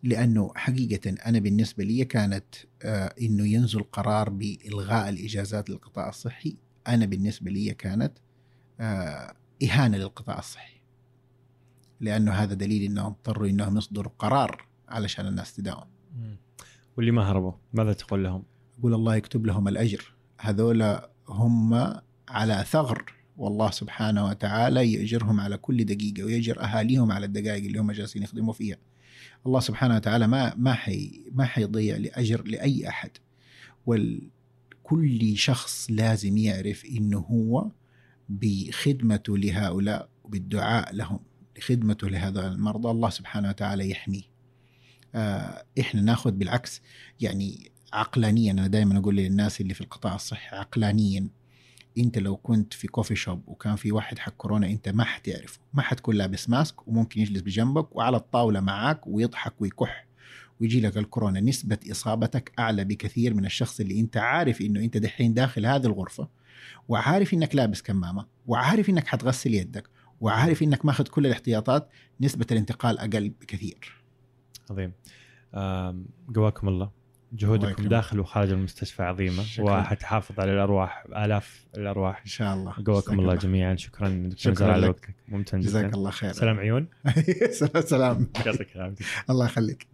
لأنه 0.04 0.52
حقيقة 0.56 1.16
أنا 1.26 1.40
بالنسبة 1.40 1.84
لي 1.84 2.06
كانت 2.06 2.46
آه 2.84 3.14
إنه 3.22 3.48
ينزل 3.48 3.84
قرار 3.84 4.30
بإلغاء 4.30 5.10
الإجازات 5.10 5.70
للقطاع 5.70 6.10
الصحي. 6.10 6.58
أنا 6.88 7.06
بالنسبة 7.06 7.52
لي 7.52 7.74
كانت 7.74 8.18
آه 8.80 9.34
إهانة 9.64 9.98
للقطاع 9.98 10.40
الصحي. 10.40 10.82
لأنه 12.00 12.32
هذا 12.32 12.54
دليل 12.54 12.84
إنهم 12.84 13.06
اضطروا 13.06 13.48
إنهم 13.48 13.78
يصدروا 13.78 14.12
قرار 14.20 14.67
علشان 14.88 15.28
الناس 15.28 15.56
تداوم. 15.56 15.86
واللي 16.98 17.12
ما 17.12 17.32
هربوا 17.32 17.52
ماذا 17.74 17.94
تقول 17.94 18.24
لهم؟ 18.24 18.44
أقول 18.80 18.94
الله 18.94 19.16
يكتب 19.16 19.46
لهم 19.46 19.68
الأجر. 19.68 20.14
هذول 20.40 21.00
هم 21.30 21.74
على 22.28 22.66
ثغر 22.68 23.14
والله 23.38 23.72
سبحانه 23.72 24.26
وتعالى 24.26 24.94
يأجرهم 24.94 25.40
على 25.40 25.58
كل 25.58 25.86
دقيقة 25.86 26.24
ويأجر 26.24 26.64
أهاليهم 26.64 27.12
على 27.12 27.26
الدقائق 27.26 27.66
اللي 27.66 27.80
هم 27.80 27.92
جالسين 27.92 28.24
يخدموا 28.24 28.54
فيها. 28.54 28.78
الله 29.46 29.60
سبحانه 29.60 29.96
وتعالى 29.96 30.28
ما 30.28 30.56
ما 30.56 30.74
حي 30.74 31.26
ما 31.32 31.46
حيضيع 31.46 31.98
لأجر 31.98 32.44
لأي 32.44 32.90
أحد. 32.90 33.12
وكل 33.86 35.38
شخص 35.38 35.88
لازم 35.90 36.38
يعرف 36.38 36.86
إنه 36.86 37.20
هو 37.20 37.72
بخدمته 38.30 39.38
لهؤلاء 39.38 40.10
وبالدعاء 40.24 40.96
لهم 40.96 41.20
لخدمته 41.58 42.10
لهذا 42.10 42.48
المرضى. 42.48 42.90
الله 42.90 43.10
سبحانه 43.10 43.50
وتعالى 43.50 43.90
يحميه. 43.90 44.37
إحنا 45.80 46.02
ناخذ 46.02 46.32
بالعكس. 46.32 46.82
يعني 47.22 47.72
عقلانيا 47.94 48.52
أنا 48.52 48.68
دائما 48.68 49.00
أقول 49.00 49.16
للناس 49.16 49.62
اللي 49.62 49.74
في 49.74 49.82
القطاع 49.82 50.16
الصحي 50.16 50.56
عقلانيا 50.56 51.28
أنت 51.98 52.18
لو 52.18 52.38
كنت 52.38 52.74
في 52.74 52.88
كوفي 52.88 53.16
شوب 53.16 53.44
وكان 53.48 53.76
في 53.76 53.92
واحد 53.92 54.20
حق 54.20 54.34
كورونا 54.34 54.68
أنت 54.68 54.90
ما 54.90 55.04
حتعرفه. 55.04 55.60
ما 55.74 55.82
حتكون 55.82 56.16
لابس 56.16 56.50
ماسك 56.50 56.88
وممكن 56.88 57.22
يجلس 57.22 57.42
بجنبك 57.42 57.96
وعلى 57.96 58.18
الطاولة 58.18 58.60
معاك 58.60 59.08
ويضحك 59.08 59.62
ويكح 59.62 60.08
ويجي 60.62 60.82
لك 60.82 60.98
الكورونا. 60.98 61.40
نسبة 61.40 61.78
إصابتك 61.92 62.52
أعلى 62.60 62.84
بكثير 62.84 63.34
من 63.34 63.46
الشخص 63.46 63.80
اللي 63.80 64.00
أنت 64.00 64.18
عارف 64.18 64.62
إنه 64.62 64.80
أنت 64.80 64.98
دحين 64.98 65.34
داخل 65.34 65.66
هذه 65.66 65.86
الغرفة 65.86 66.28
وعارف 66.88 67.34
إنك 67.34 67.56
لابس 67.56 67.82
كمامة 67.82 68.26
وعارف 68.48 68.90
إنك 68.90 69.08
حتغسل 69.08 69.54
يدك 69.54 69.90
وعارف 70.22 70.64
إنك 70.64 70.86
ماخذ 70.86 71.04
كل 71.08 71.26
الاحتياطات. 71.26 71.90
نسبة 72.22 72.46
الانتقال 72.52 73.00
أقل 73.00 73.30
بكثير. 73.30 74.04
عظيم. 74.72 74.94
قواكم 76.36 76.68
الله. 76.68 76.92
جهودكم 77.34 77.88
داخل 77.88 78.20
وخارج 78.20 78.52
المستشفى 78.52 79.04
عظيمة. 79.04 79.44
وحتحافظ 79.60 80.40
على 80.40 80.54
الأرواح 80.54 81.06
آلاف 81.06 81.66
الأرواح. 81.78 82.20
إن 82.20 82.26
شاء 82.26 82.54
الله. 82.54 82.74
قواكم 82.86 83.20
الله 83.20 83.36
جميعا. 83.36 83.76
شكرا. 83.76 84.10
دكتور 84.10 84.54
شكرا 84.54 84.74
على 84.74 84.88
وقتك. 84.88 85.16
ممتن 85.28 85.60
جزاك 85.60 85.84
جزاك 85.86 85.94
الله 85.94 86.12
خير 86.12 86.32
سلام 86.32 86.60
عيون. 86.60 86.88
سلام. 87.80 88.28
يعطيك 88.46 88.76
العافية. 88.76 89.06
الله 89.30 89.46
يخليك. 89.46 89.88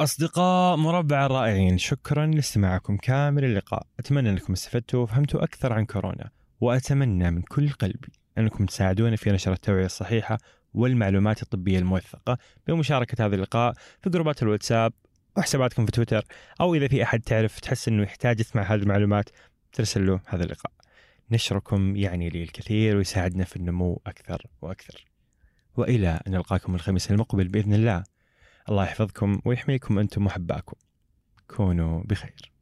أصدقاء 0.00 0.76
مربع 0.76 1.26
الرائعين 1.26 1.78
شكرا 1.78 2.26
لاستماعكم 2.26 2.96
كامل 2.96 3.44
اللقاء. 3.44 3.86
أتمنى 3.98 4.30
أنكم 4.30 4.52
استفدتوا 4.52 5.02
وفهمتوا 5.02 5.44
أكثر 5.44 5.72
عن 5.72 5.84
كورونا 5.84 6.30
وأتمنى 6.60 7.30
من 7.30 7.42
كل 7.42 7.68
قلبي 7.70 8.12
أنكم 8.38 8.66
تساعدونا 8.66 9.16
في 9.16 9.30
نشر 9.30 9.52
التوعية 9.52 9.86
الصحيحة 9.86 10.38
والمعلومات 10.76 11.42
الطبية 11.42 11.78
الموثقة 11.78 12.38
بمشاركة 12.66 13.26
هذا 13.26 13.34
اللقاء 13.34 13.74
في 14.02 14.10
جروبات 14.10 14.42
الواتساب 14.42 14.92
وحساباتكم 15.36 15.86
في 15.86 15.92
تويتر 15.92 16.24
أو 16.60 16.74
إذا 16.74 16.88
في 16.88 17.02
أحد 17.02 17.20
تعرف 17.20 17.60
تحس 17.60 17.88
أنه 17.88 18.02
يحتاج 18.02 18.40
يسمع 18.40 18.62
هذه 18.62 18.80
المعلومات 18.80 19.30
ترسل 19.72 20.06
له 20.06 20.20
هذا 20.26 20.44
اللقاء. 20.44 20.72
نشركم 21.30 21.96
يعني 21.96 22.28
لي 22.28 22.42
الكثير 22.42 22.96
ويساعدنا 22.96 23.44
في 23.44 23.56
النمو 23.56 24.00
أكثر 24.06 24.46
وأكثر. 24.62 25.04
وإلى 25.76 26.20
أن 26.26 26.32
نلقاكم 26.32 26.74
الخميس 26.74 27.10
المقبل 27.10 27.48
بإذن 27.48 27.74
الله. 27.74 28.04
الله 28.68 28.84
يحفظكم 28.84 29.40
ويحميكم 29.44 29.98
أنتم 29.98 30.26
وحباكم 30.26 30.76
كونوا 31.48 32.02
بخير. 32.04 32.55